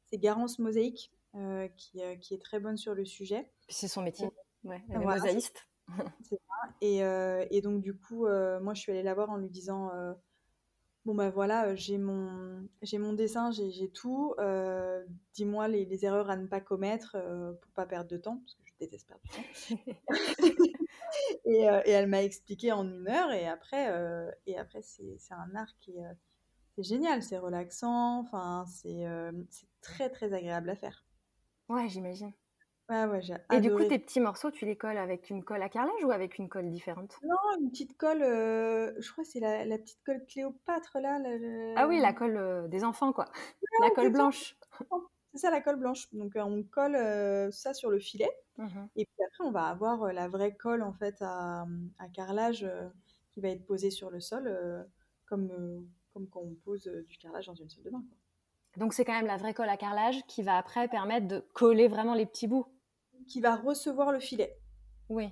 [0.07, 1.13] C'est Garance Mosaïque
[1.77, 3.51] qui, qui, est très bonne sur le sujet.
[3.69, 4.29] C'est son métier,
[4.65, 5.69] ouais, elle est mosaïste.
[6.23, 6.35] Ça.
[6.81, 9.91] Et, et, donc du coup, moi, je suis allée la voir en lui disant
[11.09, 14.35] bon ben voilà, j'ai mon, j'ai mon dessin, j'ai tout.
[15.33, 17.17] Dis-moi les, erreurs à ne pas commettre
[17.63, 20.75] pour pas perdre de temps, parce que je déteste perdre du temps.
[21.47, 23.91] et, elle m'a expliqué en une heure, et après,
[24.47, 26.05] et après c'est, un art qui est,
[26.77, 29.07] c'est génial, c'est relaxant, enfin c'est,
[29.49, 31.07] c'est très très agréable à faire.
[31.71, 32.35] Ouais, j'imagine.
[32.89, 35.69] Ouais, j'ai Et du coup, tes petits morceaux, tu les colles avec une colle à
[35.69, 37.19] carrelage ou avec une colle différente?
[37.23, 41.19] Non, une petite colle, euh, je crois que c'est la, petite colle Cléopâtre là.
[41.77, 43.27] Ah oui, la colle euh, des enfants quoi.
[43.83, 44.57] la colle blanche.
[45.33, 46.09] C'est ça la colle blanche.
[46.15, 46.97] Donc euh, on colle
[47.53, 48.31] ça sur le filet.
[48.57, 51.67] Mmh et puis après, on va avoir la vraie colle en fait à,
[52.15, 52.67] carrelage
[53.33, 54.51] qui va être posée sur le sol
[55.27, 58.03] comme, comme quand on pose du carrelage dans une salle de bain.
[58.79, 61.89] Donc c'est quand même la vraie colle à carrelage qui va après permettre de coller
[61.89, 62.67] vraiment les petits bouts.
[63.29, 64.59] Qui va recevoir le filet.
[65.09, 65.29] Oui.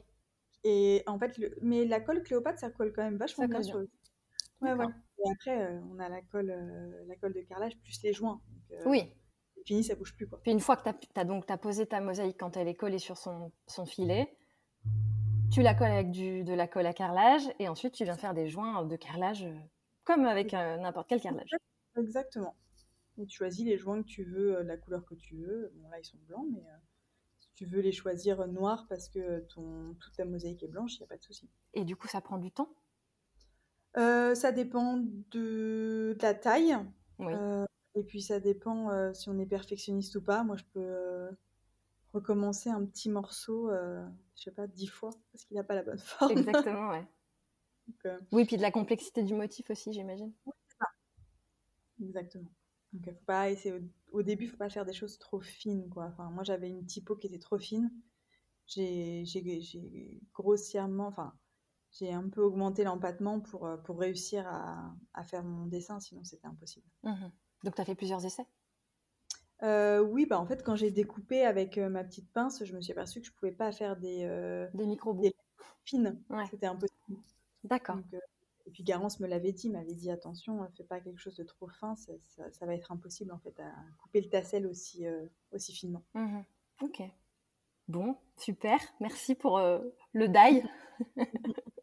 [0.65, 1.57] Et en fait, le...
[1.63, 3.89] mais la colle Cléopâtre, ça colle quand même vachement Ça bien sur le.
[4.61, 4.87] Ouais, D'accord.
[4.89, 4.93] ouais.
[5.25, 8.41] Et après, euh, on a la colle, euh, la colle de carrelage plus les joints.
[8.49, 9.13] Donc, euh, Oui.
[9.65, 10.41] fini, ça bouge plus quoi.
[10.43, 12.99] Puis une fois que tu as, donc t'as posé ta mosaïque quand elle est collée
[12.99, 14.37] sur son, son filet,
[15.53, 18.35] tu la colles avec du, de la colle à carrelage et ensuite tu viens faire
[18.35, 19.55] des joints de carrelage euh,
[20.05, 21.51] comme avec n'importe quel carrelage.
[21.97, 22.55] Exactement.
[23.19, 25.73] Et tu choisis les joints que tu veux, la couleur que tu veux.
[25.77, 26.63] Bon, là, ils sont blancs, mais
[27.57, 31.05] tu veux les choisir noirs parce que ton, toute ta mosaïque est blanche, il n'y
[31.05, 31.49] a pas de souci.
[31.75, 32.69] Et du coup, ça prend du temps?
[33.97, 36.77] Euh, ça dépend de, de la taille.
[37.19, 37.33] Oui.
[37.33, 40.45] Euh, et puis, ça dépend euh, si on est perfectionniste ou pas.
[40.45, 41.31] Moi, je peux
[42.13, 45.99] recommencer un petit morceau, je sais pas, dix fois parce qu'il n'a pas la bonne
[45.99, 46.39] forme.
[46.39, 47.07] Exactement, ouais.
[47.89, 50.33] Donc, Oui, puis de la complexité du motif aussi, j'imagine.
[52.03, 52.51] Exactement.
[52.93, 53.75] Donc, euh, faut pas essayer
[54.17, 56.07] au, début, il faut pas faire des choses trop fines, quoi.
[56.07, 57.91] Enfin, moi, j'avais une typo qui était trop fine.
[58.67, 59.25] J'ai
[60.35, 61.35] grossièrement, enfin,
[61.93, 66.25] j'ai un peu augmenté l'empattement pour, euh, pour réussir à, à faire mon dessin, sinon
[66.25, 66.87] c'était impossible.
[67.05, 67.31] Mhm.
[67.65, 68.47] Donc tu as fait plusieurs essais?
[69.63, 72.81] Euh, oui, bah en fait, quand j'ai découpé avec euh, ma petite pince, je me
[72.81, 75.31] suis aperçue que je pouvais pas faire des euh, Des micro-bouts.
[75.85, 76.21] Fines.
[76.29, 76.45] Ouais.
[76.51, 77.19] C'était impossible.
[77.65, 77.99] D'accord.
[78.67, 81.45] Et puis Garance me l'avait dit, m'avait dit attention, euh, fais pas quelque chose de
[81.45, 83.71] trop fin, ça, ça- ça va être impossible en fait à
[84.03, 86.03] couper le tassel aussi, euh, aussi finement.
[86.15, 86.45] Mhm.
[86.83, 87.03] Ok.
[87.89, 88.79] Bon, super.
[89.01, 89.79] Merci pour euh,
[90.13, 90.63] le die.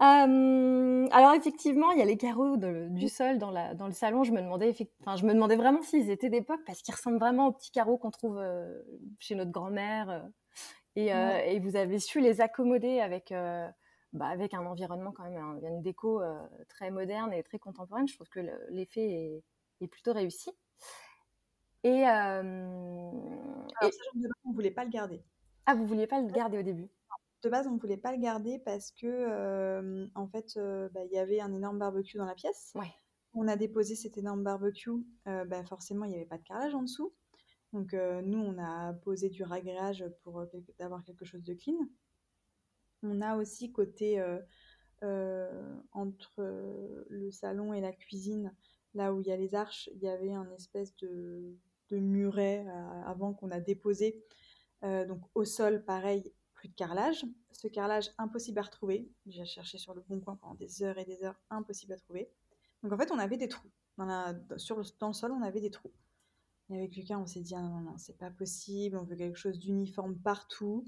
[0.00, 3.92] Euh, alors effectivement, il y a les carreaux de- du sol dans, la, dans le
[3.92, 4.24] salon.
[4.24, 7.46] Je me demandais, enfin, je me demandais vraiment s'ils étaient d'époque parce qu'ils ressemblent vraiment
[7.46, 8.42] aux petits carreaux qu'on trouve
[9.20, 10.28] chez notre grand-mère.
[10.96, 11.54] et, Ouais.
[11.54, 13.32] et vous avez su les accommoder avec,
[14.12, 16.38] bah, avec un environnement quand même, un- une déco euh,
[16.68, 18.06] très moderne et très contemporaine.
[18.08, 19.44] Je trouve que le- l'effet est,
[19.80, 20.50] est plutôt réussi.
[21.84, 25.22] Et, euh, Alors, et- de base, on voulait pas le garder.
[25.66, 26.88] ah, vous vouliez pas le garder au début?
[27.42, 31.12] De base, on voulait pas le garder parce que euh, en fait, euh, bah, il
[31.12, 32.70] y avait un énorme barbecue dans la pièce.
[32.76, 32.92] Ouais.
[33.34, 34.90] On a déposé cet énorme barbecue,
[35.24, 37.12] bah, forcément, il n'y avait pas de carrelage en dessous.
[37.72, 40.44] Donc, nous, on a posé du ragréage pour
[40.78, 41.78] avoir quelque chose de clean.
[43.02, 44.38] On a aussi côté euh,
[45.02, 48.54] euh, entre euh, le salon et la cuisine,
[48.94, 51.56] là où il y a les arches, il y avait un espèce de,
[51.90, 52.66] muret
[53.04, 54.24] avant qu'on a déposé.
[54.82, 57.26] Donc au sol, pareil, plus de carrelage.
[57.50, 59.10] Ce carrelage, impossible à retrouver.
[59.26, 62.30] J'ai cherché sur le bon coin pendant des heures et des heures, impossible à trouver.
[62.82, 63.68] Donc en fait, on avait des trous.
[63.98, 65.92] Dans, sur le, sol, on avait des trous.
[66.70, 69.36] Et avec Lucas, on s'est dit, ah non, non, c'est pas possible, on veut quelque
[69.36, 70.86] chose d'uniforme partout.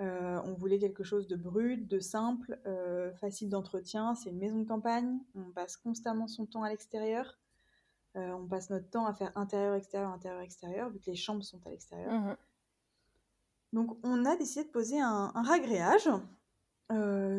[0.00, 4.14] Euh, on voulait quelque chose de brut, de simple, euh, facile d'entretien.
[4.14, 7.38] C'est une maison de campagne, on passe constamment son temps à l'extérieur.
[8.16, 11.70] Euh, on passe notre temps à faire intérieur-extérieur, intérieur-extérieur, vu que les chambres sont à
[11.70, 12.12] l'extérieur.
[12.12, 12.36] Mhm.
[13.72, 16.08] Donc on a décidé de poser un, un ragréage.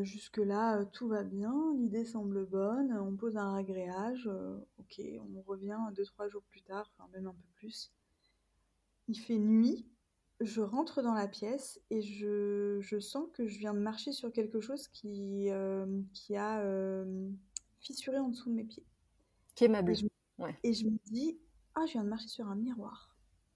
[0.04, 2.94] Jusque-là, tout va bien, l'idée semble bonne.
[2.94, 4.30] On pose un ragréage,
[4.78, 5.02] ok,
[5.36, 7.92] on revient deux, trois jours plus tard, enfin même un peu plus.
[9.08, 9.88] Il fait nuit,
[10.42, 14.32] je rentre dans la pièce et je, je sens que je viens de marcher sur
[14.32, 17.30] quelque chose qui, euh, qui a euh,
[17.82, 18.86] fissuré en dessous de mes pieds.
[19.56, 20.06] Qui est Et je,
[20.38, 20.56] Ouais.
[20.64, 21.38] et je me dis,
[21.76, 23.14] ah, je viens de marcher sur un miroir.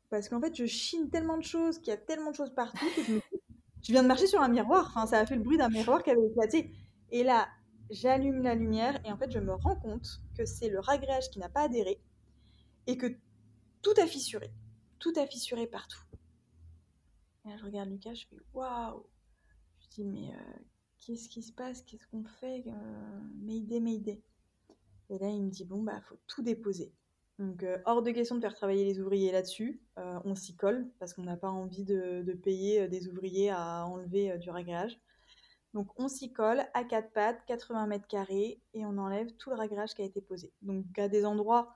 [0.10, 2.86] Parce qu'en fait, je chine tellement de choses, qu'il y a tellement de choses partout
[2.96, 3.42] que je me dis,
[3.82, 4.88] je viens de marcher sur un miroir.
[4.90, 6.72] Enfin, ça a fait le bruit d'un miroir qui avait éclaté.
[7.12, 7.48] Et là,
[7.90, 11.40] j'allume la lumière et en fait, je me rends compte que c'est le ragréage qui
[11.40, 12.02] n'a pas adhéré
[12.88, 13.08] et que
[13.82, 14.52] tout a fissuré.
[15.00, 16.02] Tout a fissuré partout.
[17.46, 19.06] Et là, je regarde Lucas, je fais waouh.
[19.82, 20.60] Je dis, mais euh,
[21.00, 21.82] qu'est-ce qui se passe?
[21.84, 22.64] Qu'est-ce qu'on fait?
[22.68, 24.22] Euh, Mayday, Mayday.
[25.10, 26.94] Et là, il me dit, bon, bah, faut tout déposer.
[27.40, 29.82] Donc, euh, hors de question de faire travailler les ouvriers là-dessus.
[29.98, 33.86] Euh, on s'y colle parce qu'on n'a pas envie de, de payer des ouvriers à
[33.86, 35.00] enlever du ragréage.
[35.74, 39.56] Donc, on s'y colle à quatre pattes, 80 mètres carrés, et on enlève tout le
[39.56, 40.54] ragréage qui a été posé.
[40.62, 41.76] Donc, à des endroits,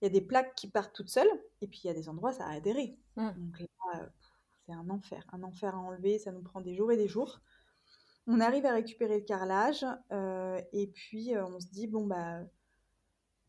[0.00, 2.08] il y a des plaques qui partent toutes seules, et puis il y a des
[2.08, 2.98] endroits, ça a adhéré.
[3.16, 3.30] Mm.
[3.36, 4.10] Donc là,
[4.68, 5.24] c'est un enfer.
[5.32, 7.40] Un enfer à enlever, ça nous prend des jours et des jours.
[8.26, 12.40] On arrive à récupérer le carrelage, euh, et puis euh, on se dit, bon, bah,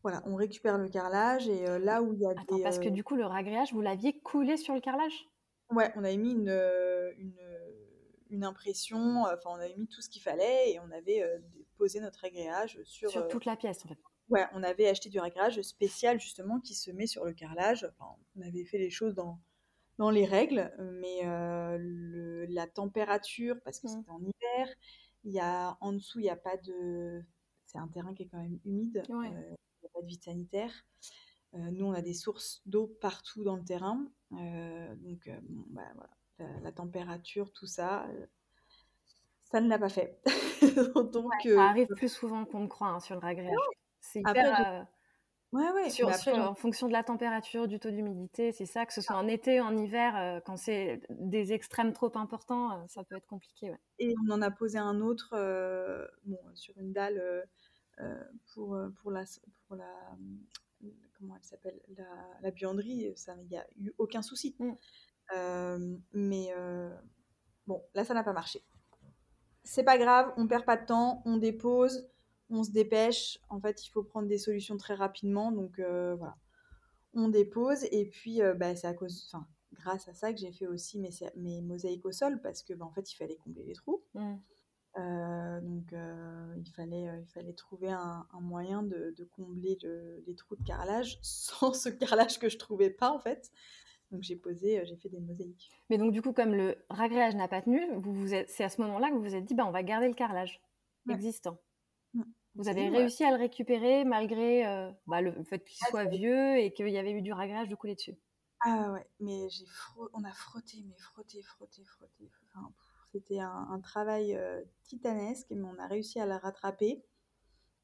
[0.02, 2.62] voilà, on récupère le carrelage, et euh, là où il y a Attends, des.
[2.62, 5.28] parce que du coup, le ragréage, vous l'aviez coulé sur le carrelage?
[5.70, 6.48] Ouais, on avait mis une,
[7.18, 7.38] une,
[8.30, 11.22] une impression, enfin, on avait mis tout ce qu'il fallait, et on avait
[11.76, 13.10] posé notre agréage sur.
[13.10, 13.98] sur toute la pièce, en fait.
[14.30, 17.84] Ouais, on avait acheté du ragréage spécial justement qui se met sur le carrelage.
[17.84, 19.40] Enfin, on avait fait les choses dans,
[20.00, 23.90] dans les règles, mais euh, le- la température, parce que Mm.
[23.90, 24.74] c'était en hiver,
[25.24, 27.22] il y a, en dessous, il n'y a pas de...
[27.66, 29.28] C'est un terrain qui est quand même humide, Ouais.
[29.28, 30.72] euh, il n'y a pas de vide sanitaire.
[31.52, 34.06] nous, on a des sources d'eau partout dans le terrain.
[34.30, 35.30] donc,
[35.68, 38.08] bah, voilà, la, température, tout ça,
[39.52, 40.18] ça ne l'a pas fait.
[41.12, 43.54] donc, ça arrive plus souvent qu'on ne croit hein, sur le ragréage.
[44.00, 44.86] C'est hyper.
[45.52, 45.90] Ouais, ouais.
[45.90, 49.26] Sur, en fonction de la température, du taux d'humidité, c'est ça, que ce soit en
[49.26, 53.74] été, en hiver, euh, quand c'est des extrêmes trop importants, euh, ça peut être compliqué.
[53.98, 57.20] Et on en a posé un autre euh, bon, sur une dalle
[58.54, 59.24] pour, pour, la,
[59.66, 59.92] pour la.
[61.18, 62.04] Comment elle s'appelle la,
[62.40, 64.56] la, buanderie, il n'y a eu aucun souci.
[64.60, 65.96] Mmh.
[66.12, 66.54] mais
[67.66, 68.62] bon, là, ça n'a pas marché.
[69.64, 72.09] C'est pas grave, on perd pas de temps, on dépose
[72.50, 73.38] on se dépêche.
[73.48, 75.52] En fait, il faut prendre des solutions très rapidement.
[75.52, 76.36] Donc euh, voilà,
[77.14, 77.84] on dépose.
[77.90, 80.98] Et puis, euh, bah, c'est à cause, enfin, grâce à ça que j'ai fait aussi
[80.98, 84.02] mes, mes mosaïques au sol parce que, bah, en fait, il fallait combler les trous.
[84.14, 84.34] Mmh.
[84.98, 85.94] Euh, donc,
[86.56, 89.78] il, fallait, il fallait trouver un, moyen de, combler
[90.26, 93.50] les trous de carrelage sans ce carrelage que je trouvais pas, en fait.
[94.10, 95.70] Donc j'ai posé, j'ai fait des mosaïques.
[95.88, 98.80] Mais donc du coup, comme le ragréage n'a pas tenu, vous vous c'est à ce
[98.80, 100.60] moment-là que vous vous êtes dit, bah, on va garder le carrelage
[101.08, 101.60] existant.
[102.60, 106.74] Vous avez réussi à le récupérer malgré euh, bah, le fait qu'il soit vieux et
[106.74, 108.18] qu'il y avait eu du ragrage de couler dessus.
[108.60, 109.64] Ah ouais, mais j'ai
[110.12, 112.30] on a frotté, mais frotté, frotté, frotté.
[113.12, 117.02] C'était un, travail euh, titanesque, mais on a réussi à la rattraper.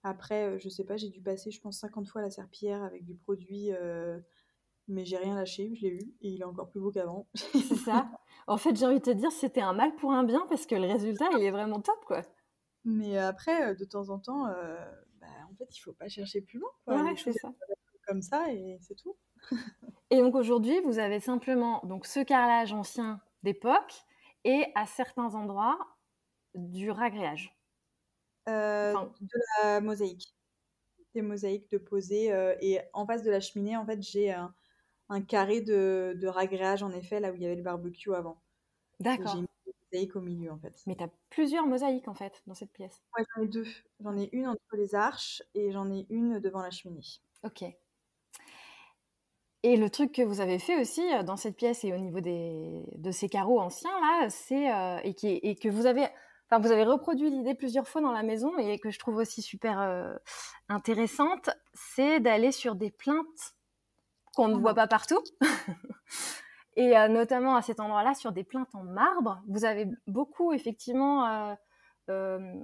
[0.02, 3.02] Après, euh, je sais pas, j'ai dû passer, je pense, 50 fois la serpillière avec
[3.02, 3.70] du produit,
[4.88, 7.26] mais j'ai rien lâché, je l'ai eu, et il est encore plus beau qu'avant.
[7.34, 8.10] C'est ça.
[8.48, 10.76] En fait, j'ai envie de te dire, c'était un mal pour un bien, parce que
[10.76, 12.22] le résultat, il est vraiment top, quoi.
[12.86, 14.46] Mais après, de temps en temps,
[15.20, 16.70] bah, en fait, il faut pas chercher plus loin.
[16.84, 17.02] Quoi.
[17.02, 17.52] Ouais, c'est ça.
[18.06, 19.16] Comme ça et c'est tout.
[20.10, 24.04] et donc aujourd'hui, vous avez simplement donc ce carrelage ancien d'époque
[24.44, 25.78] et à certains endroits
[26.54, 27.52] du ragréage.
[28.46, 30.32] de la mosaïque.
[31.12, 32.26] Des mosaïques de poser.
[32.60, 34.54] et en face de la cheminée, en fait, j'ai un,
[35.08, 38.40] un, carré de, de ragréage, en effet, là où il y avait le barbecue avant.
[39.00, 39.42] D'accord
[40.14, 40.74] au milieu en fait.
[40.86, 43.00] Mais tu as plusieurs mosaïques en fait dans cette pièce.
[43.16, 43.66] Ouais, j'en ai deux.
[44.00, 47.02] J'en ai une entre les arches et j'en ai une devant la cheminée.
[47.44, 47.64] Ok.
[49.62, 52.20] Et le truc que vous avez fait aussi euh, dans cette pièce et au niveau
[52.20, 56.06] des, de ces carreaux anciens là, c'est euh, et, qui, et que vous avez,
[56.48, 59.42] enfin vous avez reproduit l'idée plusieurs fois dans la maison et que je trouve aussi
[59.42, 60.14] super euh,
[60.68, 63.54] intéressante, c'est d'aller sur des plaintes
[64.36, 65.22] qu'on ne voit pas partout.
[66.76, 71.26] Et euh, notamment à cet endroit-là, sur des plaintes en marbre, vous avez beaucoup effectivement
[71.26, 71.54] euh,
[72.10, 72.54] euh,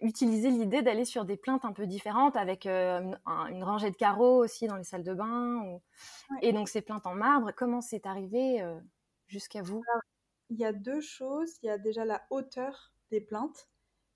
[0.00, 3.18] utilisé l'idée d'aller sur des plaintes un peu différentes, avec une,
[3.64, 5.80] rangée de carreaux aussi dans les salles de bain.
[6.40, 8.64] Et donc ces plaintes en marbre, comment c'est arrivé
[9.26, 9.82] jusqu'à vous?
[10.48, 11.58] Il y a deux choses.
[11.62, 13.68] Il y a déjà la hauteur des plaintes.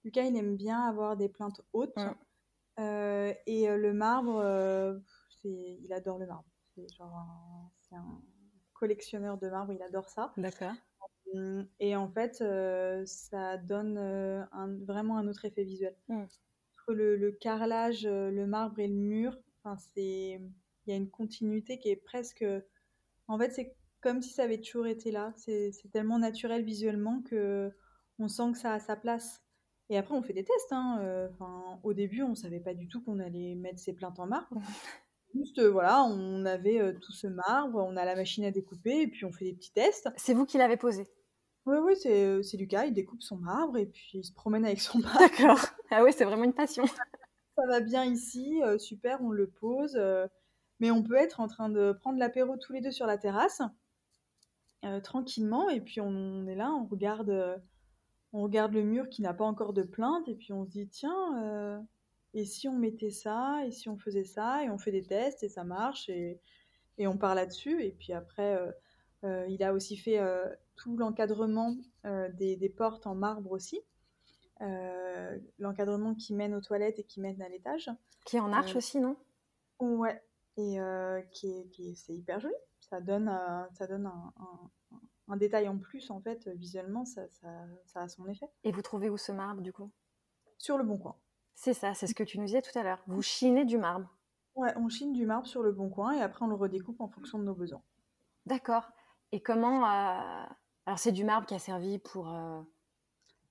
[0.04, 1.96] Lucas, il aime bien avoir des plaintes hautes.
[1.96, 3.32] Mmh.
[3.46, 5.00] et le marbre,
[5.42, 6.46] il adore le marbre.
[6.74, 7.16] C'est genre
[7.92, 8.20] un,
[8.80, 10.32] collectionneur de marbre, il adore ça.
[10.38, 10.72] D'accord.
[11.34, 15.94] Hum, et en fait, euh, ça donne euh, un, vraiment un autre effet visuel.
[16.08, 16.22] Mmh.
[16.22, 19.38] Entre le, carrelage, euh, le marbre et le mur,
[19.96, 20.40] il
[20.86, 22.44] y a une continuité qui est presque.
[23.28, 25.34] En fait, c'est comme si ça avait toujours été là.
[25.36, 27.70] C'est tellement naturel visuellement que
[28.18, 29.44] on sent que ça a sa place.
[29.90, 30.72] Et après, on fait des tests.
[30.72, 31.28] Hein.
[31.82, 34.62] Au début, on savait pas du tout qu'on allait mettre ces plaintes en marbre.
[35.34, 39.02] Juste, euh, voilà, on avait euh, tout ce marbre, on a la machine à découper
[39.02, 40.08] et puis on fait des petits tests.
[40.16, 41.06] C'est vous qui l'avez posé
[41.66, 44.64] Oui, oui, c'est, euh, c'est Lucas, il découpe son marbre et puis il se promène
[44.64, 45.20] avec son marbre.
[45.20, 45.60] D'accord.
[45.90, 46.84] Ah oui, c'est vraiment une passion.
[46.86, 49.98] Ça va bien ici, super, on le pose.
[50.80, 53.60] mais on peut être en train de prendre l'apéro tous les deux sur la terrasse,
[55.02, 57.60] tranquillement, et puis on, est là, on regarde,
[58.32, 60.88] on regarde le mur qui n'a pas encore de plainte, et puis on se dit,
[60.88, 61.84] tiens
[62.34, 65.42] et si on mettait ça, et si on faisait ça, et on fait des tests,
[65.42, 66.40] et ça marche, et,
[66.98, 67.82] et on part là-dessus.
[67.82, 68.70] Et puis après, euh,
[69.24, 73.80] euh, il a aussi fait euh, tout l'encadrement des, des, portes en marbre aussi.
[75.58, 77.90] l'encadrement qui mène aux toilettes et qui mène à l'étage.
[78.24, 79.16] Qui est en arche aussi, non?
[79.80, 80.22] Ouais,
[80.56, 80.78] et
[81.32, 82.54] qui est, qui c'est hyper joli.
[82.80, 83.30] Ça donne,
[83.72, 84.32] ça donne un,
[85.28, 87.48] un, détail en plus, en fait, visuellement, ça, ça,
[87.86, 88.46] ça a son effet.
[88.64, 89.90] Et vous trouvez où ce marbre, du coup?
[90.58, 91.16] Sur le bon coin.
[91.54, 93.02] C'est ça, c'est ce que tu nous disais tout à l'heure.
[93.06, 94.08] Vous chinez du marbre.
[94.54, 97.08] Ouais, on chine du marbre sur le bon coin et après on le redécoupe en
[97.08, 97.82] fonction de nos besoins.
[98.46, 98.90] D'accord.
[99.32, 100.44] Et comment euh,
[100.86, 102.28] Alors c'est du marbre qui a servi pour.
[102.28, 102.60] Euh,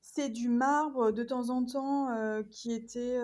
[0.02, 3.20] c'est du marbre de temps en temps euh, qui était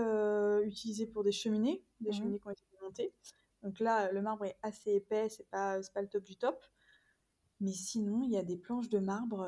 [0.63, 3.13] utilisé pour des cheminées, des mmh cheminées qui ont été montées.
[3.63, 6.63] Donc là, le marbre est assez épais, c'est pas, pas le top du top.
[7.61, 9.47] Mais sinon, il y a des planches de marbre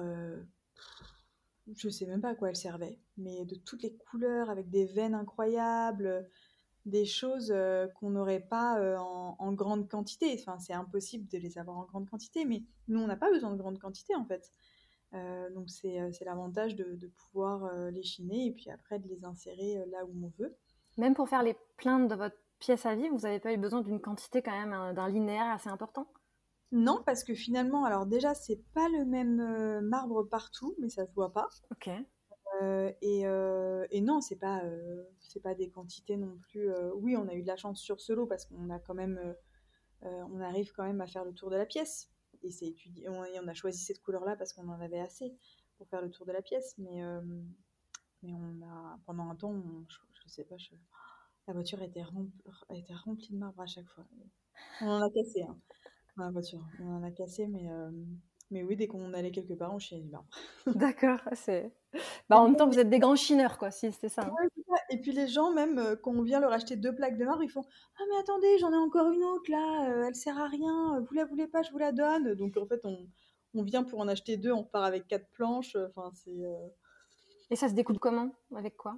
[1.75, 4.85] je sais même pas à quoi elle servait, mais de toutes les couleurs, avec des
[4.85, 6.29] veines incroyables,
[6.85, 7.53] des choses
[7.95, 10.37] qu'on n'aurait pas en, grande quantité.
[10.39, 13.51] Enfin, c'est impossible de les avoir en grande quantité, mais nous, on n'a pas besoin
[13.51, 14.51] de grande quantité en fait.
[15.53, 20.05] donc c'est l'avantage de, de, pouvoir les chiner et puis après de les insérer là
[20.05, 20.55] où on veut.
[20.97, 23.81] Même pour faire les plaintes de votre pièce à vivre, vous n'avez pas eu besoin
[23.81, 26.07] d'une quantité quand même, d'un linéaire assez important?
[26.71, 31.13] Non, parce que finalement, alors déjà, c'est pas le même marbre partout, mais ça se
[31.13, 31.47] voit pas.
[31.71, 31.89] Ok.
[32.61, 36.69] Euh, euh, et, non, c'est pas, euh, c'est pas des quantités non plus.
[36.95, 39.35] oui, on a eu de la chance sur ce lot parce qu'on a quand même,
[40.01, 42.11] on arrive quand même à faire le tour de la pièce.
[42.43, 43.09] Et c'est étudié.
[43.09, 45.35] On, on, a choisi cette couleur-là parce qu'on en avait assez
[45.77, 46.75] pour faire le tour de la pièce.
[46.77, 47.01] Mais,
[48.23, 49.55] mais on a, pendant un temps,
[49.89, 50.55] je, sais pas,
[51.47, 52.43] la voiture était, remplie,
[52.75, 54.05] était remplie de marbre à chaque fois.
[54.81, 55.57] On en a cassé, hein,
[56.25, 56.65] la voiture.
[56.81, 57.69] On en a cassé, mais
[58.49, 60.29] mais oui, dès qu'on allait quelque part, on chiait du marbre.
[60.67, 61.73] D'accord, c'est.
[62.29, 64.23] Bah, en même temps, vous êtes des grands chineurs, quoi, si c'était ça.
[64.23, 64.75] Hein.
[64.89, 67.43] Et puis les gens, même euh, quand on vient leur acheter deux plaques de marbre,
[67.43, 67.65] ils font
[67.99, 71.13] Ah, mais attendez, j'en ai encore une autre là, euh, elle sert à rien, vous
[71.13, 72.35] la voulez pas, je vous la donne.
[72.35, 73.09] Donc en fait, on,
[73.53, 75.75] on vient pour en acheter deux, on repart avec quatre planches.
[75.75, 76.45] Enfin, c'est.
[76.45, 76.67] Euh,
[77.49, 78.33] Et ça se découpe comment?
[78.55, 78.97] Avec quoi?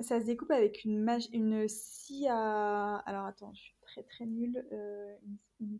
[0.00, 2.96] Ça se découpe avec une, une scie à.
[3.04, 4.64] Alors attends, je suis très très nulle.
[5.60, 5.78] Une,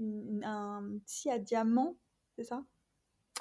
[0.00, 1.96] un scie à diamant
[2.38, 2.62] c'est ça?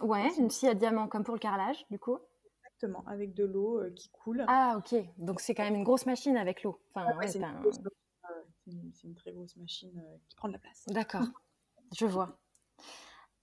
[0.02, 2.18] Ouais, une scie à diamant, comme pour le carrelage, du coup.
[2.66, 4.44] Exactement, avec de l'eau euh, qui coule.
[4.48, 4.96] Ah, ok.
[5.20, 6.82] Donc c'est quand même une grosse machine avec l'eau.
[6.90, 10.84] Enfin, c'est une, très grosse machine euh, qui prend de la place.
[10.88, 11.22] D'accord,
[11.96, 12.40] je vois.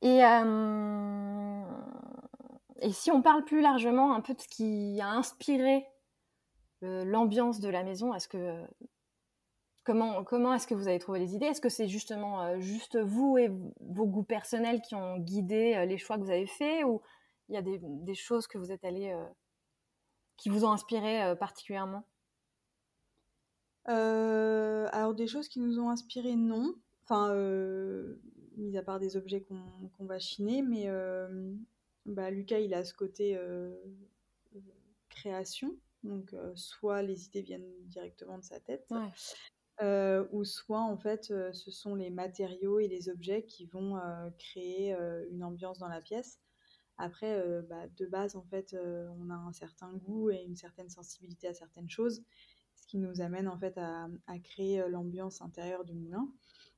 [0.03, 1.62] Et, euh,
[2.81, 5.87] et si on parle plus largement un peu de ce qui a inspiré
[6.83, 8.61] l'ambiance de la maison, est-ce que
[9.85, 11.47] Comment, comment est-ce que vous avez trouvé les idées?
[11.47, 15.85] Est-ce que c'est justement euh, juste vous et vos goûts personnels qui ont guidé euh,
[15.85, 17.03] les choix que vous avez faits ou
[17.51, 19.22] il y a des, des choses que vous êtes allé euh,
[20.39, 22.05] qui vous ont inspiré particulièrement?
[23.85, 26.74] Alors des choses qui nous ont inspiré, non.
[27.05, 27.35] Enfin,
[28.57, 30.89] mis à part des objets qu'on va chiner, mais
[32.07, 33.39] bah, Lucas, il a ce côté
[35.11, 35.76] création.
[36.03, 38.89] Donc, soit les idées viennent directement de sa tête,
[39.83, 43.99] ou soit en fait ce sont les matériaux et les objets qui vont
[44.39, 44.97] créer
[45.31, 46.39] une ambiance dans la pièce.
[46.97, 48.77] Après, bah, de base, en fait,
[49.18, 52.22] on a un certain goût et une certaine sensibilité à certaines choses,
[52.77, 54.09] ce qui nous amène en fait à,
[54.45, 56.29] créer l'ambiance intérieure du moulin.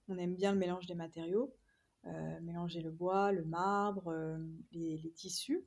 [0.08, 1.54] On aime bien le mélange des matériaux,
[2.40, 4.10] mélanger le bois, le marbre,
[4.72, 5.66] les, les tissus.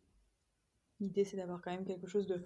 [1.00, 2.42] L'idée, c'est d'avoir quand même quelque chose de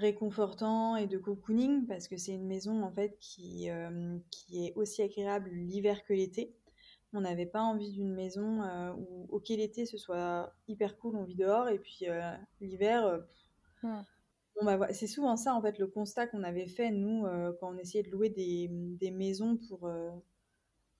[0.00, 4.72] réconfortant et de cocooning parce que c'est une maison en fait qui, euh, qui est
[4.74, 6.54] aussi agréable l'hiver que l'été.
[7.12, 11.24] On n'avait pas envie d'une maison euh, où, ok, l'été ce soit hyper cool, on
[11.24, 13.20] vit dehors, et puis euh, l'hiver,
[14.62, 17.24] bah, c'est souvent ça en fait le constat qu'on avait fait nous
[17.58, 19.90] quand on essayait de louer des, des maisons pour,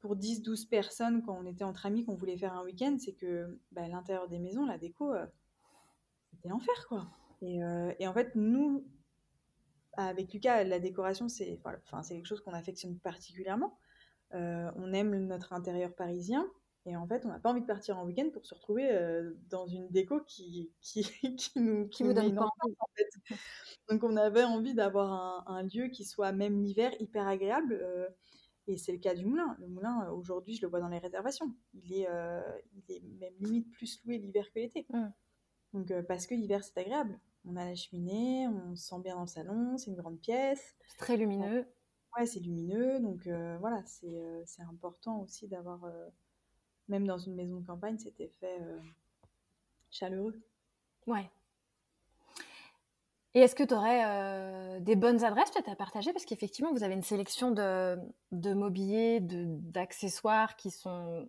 [0.01, 3.59] pour 10-12 personnes quand on était entre amis, qu'on voulait faire un week-end, c'est que
[3.73, 5.13] bah, l'intérieur des maisons, la déco,
[6.33, 7.07] c'était l'enfer quoi.
[7.43, 8.86] Euh, et, en fait, nous,
[9.95, 13.78] avec Lucas, la décoration, c'est enfin, quelque chose qu'on affectionne particulièrement.
[14.34, 16.47] Euh, on aime notre intérieur parisien.
[16.86, 19.34] Et en fait, on n'a pas envie de partir en week-end pour se retrouver euh,
[19.51, 21.03] dans une déco qui, qui,
[21.36, 23.36] qui nous, qui nous donne pas en fait.
[23.91, 27.84] Donc, on avait envie d'avoir un, lieu qui soit, même l'hiver, hyper agréable.
[28.66, 29.57] et c'est le cas du moulin.
[29.59, 31.55] Le moulin, aujourd'hui, je le vois dans les réservations.
[31.74, 32.09] Il est,
[32.72, 34.86] il est même limite plus loué l'hiver que l'été.
[34.91, 35.09] Mmh.
[35.75, 37.21] Donc, parce que l'hiver, c'est agréable.
[37.45, 40.75] On a la cheminée, on se sent bien dans le salon, c'est une grande pièce.
[40.88, 41.67] C'est très lumineux.
[42.17, 46.08] Ouais, c'est lumineux, donc euh, voilà, euh, c'est important aussi d'avoir, euh,
[46.88, 48.58] même dans une maison de campagne, cet effet
[49.91, 50.42] chaleureux.
[51.07, 51.30] Ouais.
[53.34, 56.12] Et est-ce que tu aurais des bonnes adresses peut-être à partager?
[56.12, 57.96] Parce qu'effectivement, vous avez une sélection de,
[58.33, 61.29] de mobilier, d'accessoires qui sont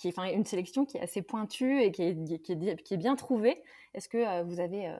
[0.00, 2.94] qui est enfin, une sélection qui est assez pointue et qui est, qui est, qui
[2.94, 3.62] est bien trouvée.
[3.92, 4.98] Est-ce que vous avez euh,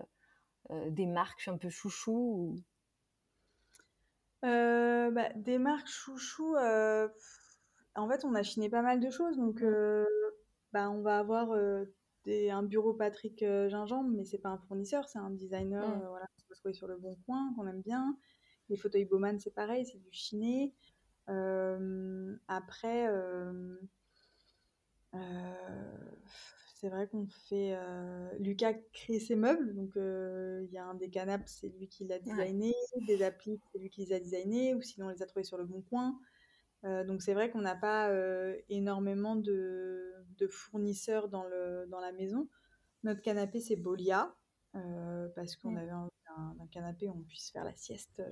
[0.88, 2.56] des marques un peu chouchou
[4.44, 7.08] euh, bah, Des marques chouchou, euh,
[7.94, 9.36] en fait, on a chiné pas mal de choses.
[9.36, 9.62] Donc,
[10.72, 11.56] bah, on va avoir
[12.24, 16.06] des, un bureau Patrick Gingembre, mais c'est pas un fournisseur, c'est un designer mmh.
[16.08, 18.16] voilà, qu'on peut trouver sur le bon coin, qu'on aime bien.
[18.68, 20.74] Les fauteuils Bowman, c'est pareil, c'est du chiné.
[22.46, 23.08] après,
[26.80, 27.74] c'est vrai qu'on fait.
[27.76, 31.88] Euh, Lucas crée ses meubles, donc euh, il y a un des canapes, c'est lui
[31.88, 32.74] qui l'a designé,
[33.06, 35.58] des applis, c'est lui qui les a designés, ou sinon on les a trouvés sur
[35.58, 36.18] le bon coin.
[36.84, 38.10] Euh, donc c'est vrai qu'on n'a pas
[38.70, 42.48] énormément de, fournisseurs dans, le, dans la maison.
[43.04, 44.34] Notre canapé, c'est Bolia,
[44.72, 46.08] parce qu'on avait un,
[46.38, 48.22] un, canapé où on puisse faire la sieste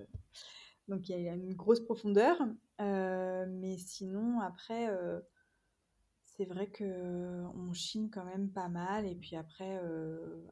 [0.88, 2.38] Donc il y a une grosse profondeur.
[2.78, 4.88] mais sinon, après,
[6.38, 9.06] c'est vrai qu'on chine quand même pas mal.
[9.06, 9.80] Et puis après,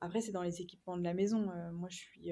[0.00, 1.48] après c'est dans les équipements de la maison.
[1.72, 2.30] moi, je suis.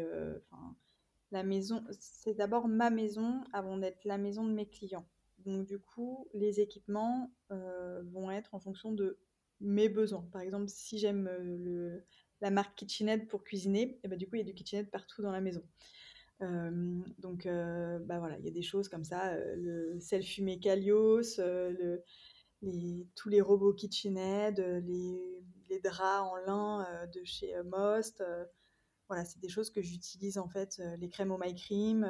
[1.31, 5.07] la maison, c'est d'abord ma maison avant d'être la maison de mes clients.
[5.47, 9.19] Donc du coup, les équipements vont être en fonction de
[9.61, 10.27] mes besoins.
[10.33, 11.31] Par exemple, si j'aime
[12.41, 14.91] la marque KitchenAid pour cuisiner, et eh ben, du coup, il y a du KitchenAid
[14.91, 15.63] partout dans la maison.
[16.41, 22.03] donc, bah voilà, il y a des choses comme ça, le sel fumé Calios, le,
[22.65, 28.23] les, tous les robots KitchenAid, les, les draps en lin de chez Most.
[29.09, 32.01] voilà, c'est des choses que j'utilise en fait, les crèmes au My Cream.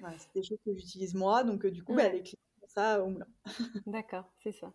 [0.00, 1.44] voilà, c'est des choses que j'utilise moi.
[1.44, 2.38] Donc, du coup, bah, les clients
[2.68, 3.26] ça au moulin.
[3.86, 4.72] D'accord, c'est ça.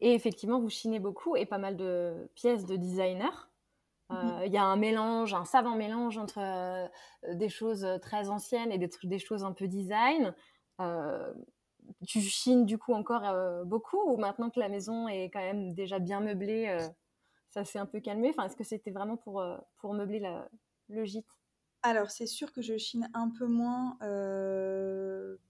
[0.00, 3.50] Et effectivement, vous chinez beaucoup et pas mal de pièces de designer.
[4.10, 4.42] Euh, mhm.
[4.46, 6.88] Il y a un mélange, un savant mélange entre euh,
[7.34, 10.34] des choses très anciennes et des, des choses un peu design.
[11.88, 13.24] Euh, tu chines du coup encore
[13.64, 16.88] beaucoup ou maintenant que la maison est quand même déjà bien meublée,
[17.50, 18.30] ça s'est un peu calmé?
[18.30, 19.44] Enfin, Est-ce que c'était vraiment pour,
[19.78, 20.22] pour meubler
[20.88, 21.40] le gîte?
[21.82, 23.96] Alors, c'est sûr que je chine un peu moins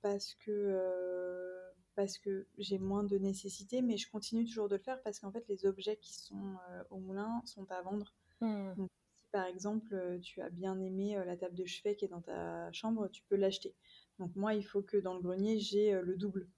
[0.02, 1.58] parce que
[1.98, 5.32] parce que j'ai moins de nécessité, mais je continue toujours de le faire parce qu'en
[5.32, 8.14] fait, les objets qui sont euh, au moulin sont à vendre.
[8.40, 8.74] Mmh.
[8.76, 12.04] Donc, si par exemple, euh, tu as bien aimé euh, la table de chevet qui
[12.04, 13.74] est dans ta chambre, tu peux l'acheter.
[14.18, 16.48] Donc, moi, il faut que dans le grenier, j'ai le double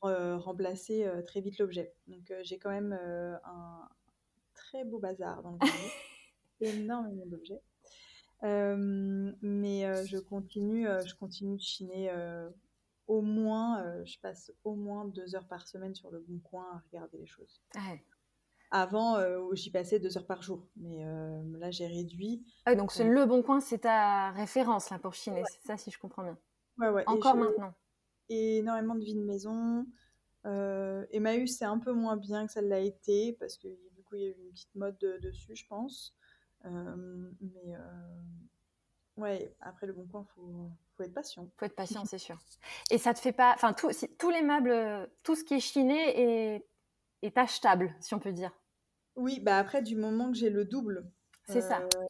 [0.00, 1.94] pour remplacer très vite l'objet.
[2.06, 3.88] Donc, j'ai quand même un
[4.54, 5.90] très beau bazar dans le grenier,
[6.60, 7.62] énormément d'objets.
[8.42, 12.10] mais je continue, je continue de chiner
[13.10, 16.64] au moins, euh, je passe au moins deux heures par semaine sur le bon coin
[16.72, 17.60] à regarder les choses.
[18.70, 22.46] Avant, euh, j'y passais deux heures par jour, mais euh, là j'ai réduit.
[22.66, 25.98] Ah, donc le bon coin, c'est ta référence là pour chiner, c'est ça si je
[25.98, 26.38] comprends bien.
[26.80, 27.04] Ouais, ouais.
[27.06, 27.74] Encore maintenant.
[28.28, 29.86] Et énormément de vie de maison.
[30.44, 34.22] Emmaüs c'est un peu moins bien que ça l'a été parce que du coup il
[34.22, 36.16] y a eu une petite mode dessus, je pense.
[36.64, 37.76] mais
[39.16, 41.50] ouais, après le bon coin, faut faut être patient.
[41.56, 42.38] Faut être patient, c'est sûr.
[42.90, 46.66] Et ça te fait pas, enfin, tous les meubles, tout ce qui est chiné est,
[47.22, 48.52] est achetable, si on peut dire.
[49.16, 51.10] Oui, bah après, du moment que j'ai le double.
[51.46, 51.80] C'est ça.
[51.80, 52.06] Euh,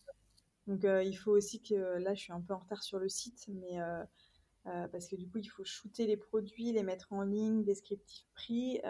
[0.67, 3.09] donc, euh, il faut aussi que, là, je suis un peu en retard sur le
[3.09, 4.05] site, mais euh,
[4.65, 8.81] parce que du coup, il faut shooter les produits, les mettre en ligne, descriptif prix,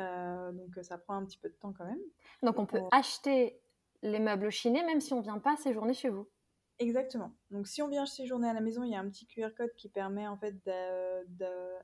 [0.52, 2.00] donc ça prend un petit peu de temps quand même.
[2.42, 3.60] Donc, on peut acheter
[4.02, 6.28] les meubles chinés même si on vient pas séjourner chez vous.
[6.78, 7.34] Exactement.
[7.50, 9.74] Donc si on vient séjourner à la maison, il y a un petit QR code
[9.76, 10.56] qui permet en fait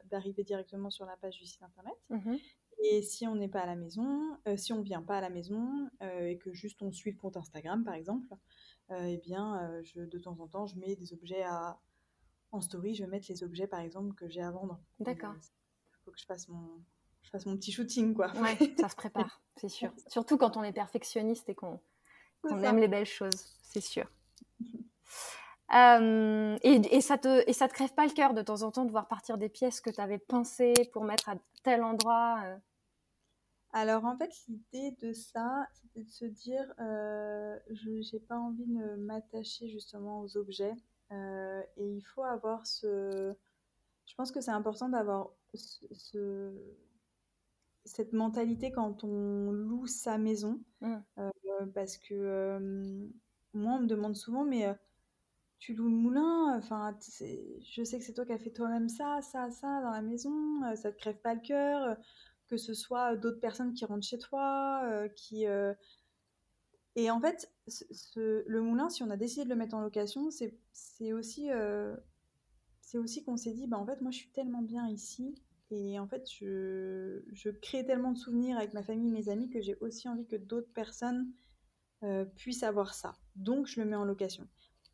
[0.05, 1.95] d'arriver directement sur la page du site internet.
[2.11, 2.37] Mmh
[2.79, 5.31] et si on n'est pas à la maison, euh, si on vient pas à la
[5.31, 8.29] maison euh, et que juste on suit le compte Instagram par exemple,
[8.91, 11.81] euh, eh bien je, de temps en temps je mets des objets à
[12.57, 14.81] en story, je vais mettre les objets par exemple que j'ai à vendre.
[15.01, 15.35] D'accord.
[15.35, 16.83] Il faut que je fasse mon
[17.23, 18.33] je fasse mon petit shooting quoi.
[18.37, 19.93] Ouais, ça se prépare, c'est sûr.
[20.09, 21.81] Surtout quand on est perfectionniste et qu'on
[22.45, 24.07] aime les belles choses, c'est sûr.
[25.75, 28.85] Euh, et, ça te, et ça te crève pas le cœur de temps en temps
[28.85, 31.35] de voir partir des pièces que tu avais pensées pour mettre à
[31.65, 32.57] tel endroit euh?
[33.73, 38.65] Alors en fait, l'idée de ça, c'était de se dire, euh, je n'ai pas envie
[38.65, 40.75] de m'attacher justement aux objets.
[41.11, 43.35] Et il faut avoir ce...
[44.07, 46.53] Je pense que c'est important d'avoir ce,
[47.85, 50.61] cette mentalité quand on loue sa maison.
[50.81, 50.97] Mmh.
[51.75, 52.59] parce que
[53.55, 54.77] moi, on me demande souvent, mais
[55.59, 59.21] tu loues le moulin, enfin, je sais que c'est toi qui as fait toi-même ça,
[59.23, 61.95] ça, ça dans la maison, euh, ça te crève pas le cœur, euh,
[62.49, 65.47] que ce soit d'autres personnes qui rentrent chez toi, euh, qui...
[66.97, 67.53] Et en fait,
[68.17, 71.51] le moulin, si on a décidé de le mettre en location, c'est aussi,
[72.81, 75.35] c'est aussi qu'on s'est dit, bah, en fait, moi, je suis tellement bien ici,
[75.71, 79.77] et en fait, je, crée tellement de souvenirs avec ma famille, mes amis, que j'ai
[79.81, 81.31] aussi envie que d'autres personnes
[82.37, 83.15] puissent avoir ça.
[83.37, 84.49] Donc, je le mets en location.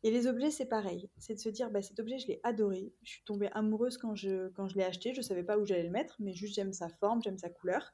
[0.05, 1.09] Et les objets, c'est pareil.
[1.17, 2.93] C'est de se dire, bah, cet objet, je l'ai adoré.
[3.03, 5.13] Je suis tombée amoureuse quand je, quand je l'ai acheté.
[5.13, 7.49] Je ne savais pas où j'allais le mettre, mais juste j'aime sa forme, j'aime sa
[7.49, 7.93] couleur.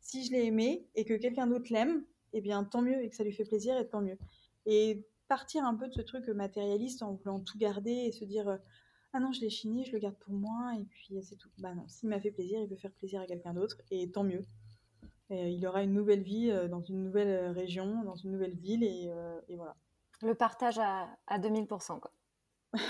[0.00, 3.16] Si je l'ai aimé et que quelqu'un d'autre l'aime, eh bien, tant mieux et que
[3.16, 4.18] ça lui fait plaisir, et tant mieux.
[4.66, 8.48] Et partir un peu de ce truc matérialiste en voulant tout garder et se dire,
[8.48, 8.56] euh,
[9.12, 11.50] ah non, je l'ai chiné, je le garde pour moi, et puis c'est tout.
[11.58, 14.24] Bah non, s'il m'a fait plaisir, il veut faire plaisir à quelqu'un d'autre, et tant
[14.24, 14.44] mieux.
[15.30, 18.82] il aura une nouvelle vie euh, dans une nouvelle euh, région, dans une nouvelle ville,
[18.82, 19.10] et,
[19.48, 19.76] et voilà.
[20.22, 22.00] Le partage à, à 2000%.
[22.00, 22.12] Quoi.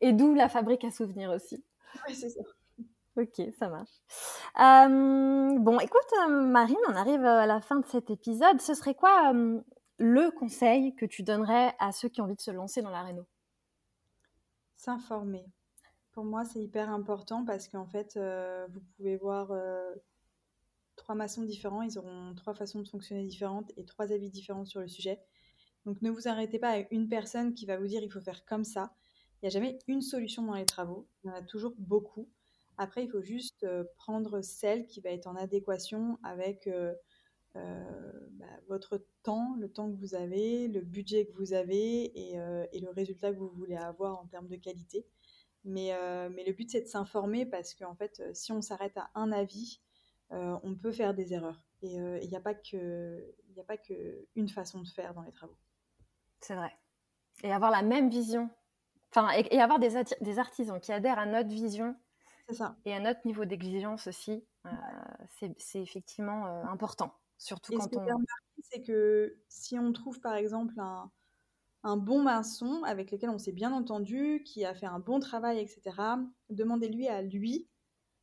[0.00, 1.64] Et d'où la fabrique à souvenirs aussi.
[2.06, 2.42] Oui, c'est ça.
[3.20, 3.90] Ok, ça marche.
[4.60, 8.60] Euh, bon, écoute, euh, Marine, on arrive à la fin de cet épisode.
[8.62, 9.60] Ce serait quoi euh,
[9.98, 13.02] le conseil que tu donnerais à ceux qui ont envie de se lancer dans la
[13.02, 13.26] réno
[14.76, 15.44] S'informer.
[16.12, 19.94] Pour moi, c'est hyper important parce qu'en fait, euh, vous pouvez voir euh,
[20.96, 24.80] trois maçons différents, ils auront trois façons de fonctionner différentes et trois avis différents sur
[24.80, 25.20] le sujet.
[25.84, 28.46] Donc ne vous arrêtez pas à une personne qui va vous dire il faut faire
[28.46, 28.94] comme ça.
[29.34, 32.28] Il n'y a jamais une solution dans les travaux, il y en a toujours beaucoup.
[32.78, 33.66] Après, il faut juste
[33.96, 36.68] prendre celle qui va être en adéquation avec
[37.54, 37.60] bah,
[38.68, 43.32] votre temps, le temps que vous avez, le budget que vous avez et, le résultat
[43.32, 45.06] que vous voulez avoir en termes de qualité.
[45.64, 49.80] Mais, le but, c'est de s'informer parce qu'en fait, si on s'arrête à un avis,
[50.30, 51.62] on peut faire des erreurs.
[51.82, 55.56] Et il n'y a pas qu'une façon de faire dans les travaux.
[56.40, 56.72] C'est vrai.
[57.42, 58.50] Et avoir la même vision.
[59.10, 59.96] Enfin, et, avoir des,
[60.38, 61.96] artisans qui adhèrent à notre vision.
[62.52, 62.76] Ça.
[62.84, 64.44] Et à notre niveau d'exigence aussi.
[64.66, 64.70] Euh,
[65.58, 67.14] c'est effectivement euh, important.
[67.38, 68.24] Surtout et quand ce que on.
[68.62, 71.10] c'est que si on trouve par exemple un,
[71.82, 75.58] un bon maçon avec lequel on s'est bien entendu, qui a fait un bon travail,
[75.58, 75.96] etc.,
[76.50, 77.68] demandez-lui à lui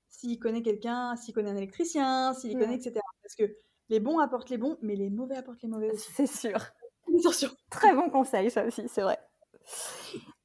[0.09, 2.99] s'il connaît quelqu'un, s'il connaît un électricien, s'il connaît, etc.
[3.23, 3.55] Parce que
[3.89, 6.11] les bons apportent les bons, mais les mauvais apportent les mauvais aussi.
[6.11, 6.59] C'est sûr.
[7.69, 9.17] Très bon conseil, ça aussi, c'est vrai.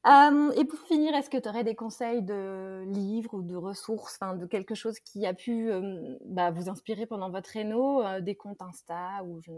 [0.06, 4.18] Euh, et pour finir, est-ce que tu aurais des conseils de livres ou de ressources,
[4.18, 8.34] de quelque chose qui a pu euh, bah, vous inspirer pendant votre réno, euh, des
[8.34, 9.52] comptes Insta ou je...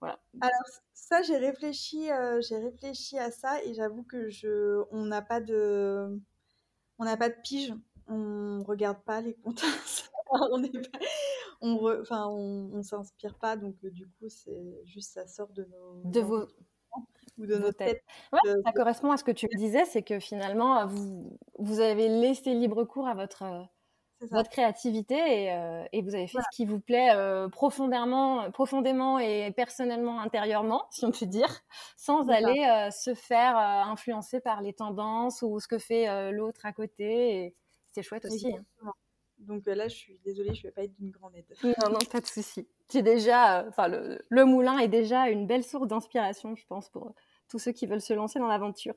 [0.00, 0.18] voilà.
[0.40, 0.64] Alors
[0.94, 2.08] ça, j'ai réfléchi,
[2.48, 6.18] j'ai réfléchi à ça et j'avoue que je, on n'a pas de,
[6.98, 7.74] on n'a pas de pige,
[8.08, 9.62] on regarde pas les comptes.
[10.30, 10.98] on pas,
[11.60, 16.20] on, enfin, on, s'inspire pas, donc du coup, c'est juste ça sort de nos, de
[16.20, 16.48] vos
[17.38, 18.02] ou de nos têtes.
[18.32, 22.84] ça correspond à ce que tu disais, c'est que finalement, vous, vous avez laissé libre
[22.84, 23.68] cours à votre,
[24.30, 29.18] votre créativité et, euh, et, vous avez fait ce qui vous plaît euh, profondément, profondément
[29.18, 31.60] et personnellement, intérieurement, si on peut dire,
[31.96, 36.72] sans aller euh, se faire influencer par les tendances ou ce que fait l'autre à
[36.72, 37.54] côté.
[37.92, 38.54] C'est chouette aussi.
[38.82, 38.92] Hein.
[39.42, 41.44] Donc là, je suis désolée, je ne vais pas être d'une grande aide.
[41.62, 42.66] Non, non, pas de souci.
[42.92, 47.14] Déjà, enfin, le, moulin est déjà une belle source d'inspiration, je pense, pour
[47.48, 48.94] tous ceux qui veulent se lancer dans l'aventure.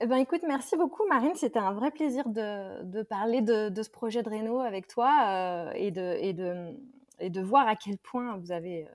[0.00, 1.34] Eh ben, écoute, merci beaucoup, Marine.
[1.34, 5.90] C'était un vrai plaisir de, parler de, ce projet de Réno avec toi euh, et,
[5.90, 6.76] de, et, de,
[7.20, 8.88] et de voir à quel point vous avez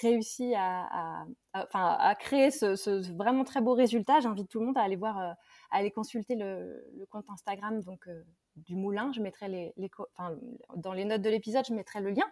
[0.00, 4.20] réussi à, à, à, créer ce, vraiment très beau résultat.
[4.20, 5.32] J'invite tout le monde à aller voir, euh,
[5.70, 8.22] à aller consulter le, le compte Instagram donc, euh,
[8.56, 9.12] du Moulin.
[9.12, 10.36] Je mettrai les, les enfin,
[10.76, 12.26] dans les notes de l'épisode, je mettrai le lien.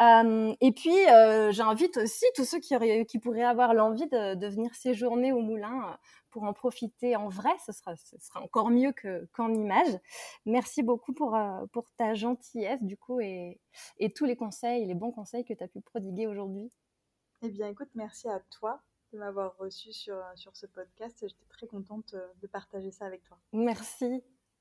[0.00, 4.34] Euh, et puis, euh, j'invite aussi tous ceux qui, auraient, qui pourraient avoir l'envie de,
[4.34, 5.96] de, venir séjourner au Moulin euh,
[6.30, 7.50] pour en profiter en vrai.
[7.64, 8.92] Ce sera, ce sera encore mieux
[9.32, 9.98] qu'en image.
[10.46, 11.38] Merci beaucoup pour,
[11.72, 13.60] pour ta gentillesse, du coup, et,
[13.98, 16.70] et tous les conseils, les bons conseils que tu as pu prodiguer aujourd'hui.
[17.42, 18.80] Eh bien, écoute, merci à toi
[19.12, 21.18] de m'avoir reçu sur, sur ce podcast.
[21.20, 23.38] J'étais très contente de partager ça avec toi.
[23.52, 24.24] Merci.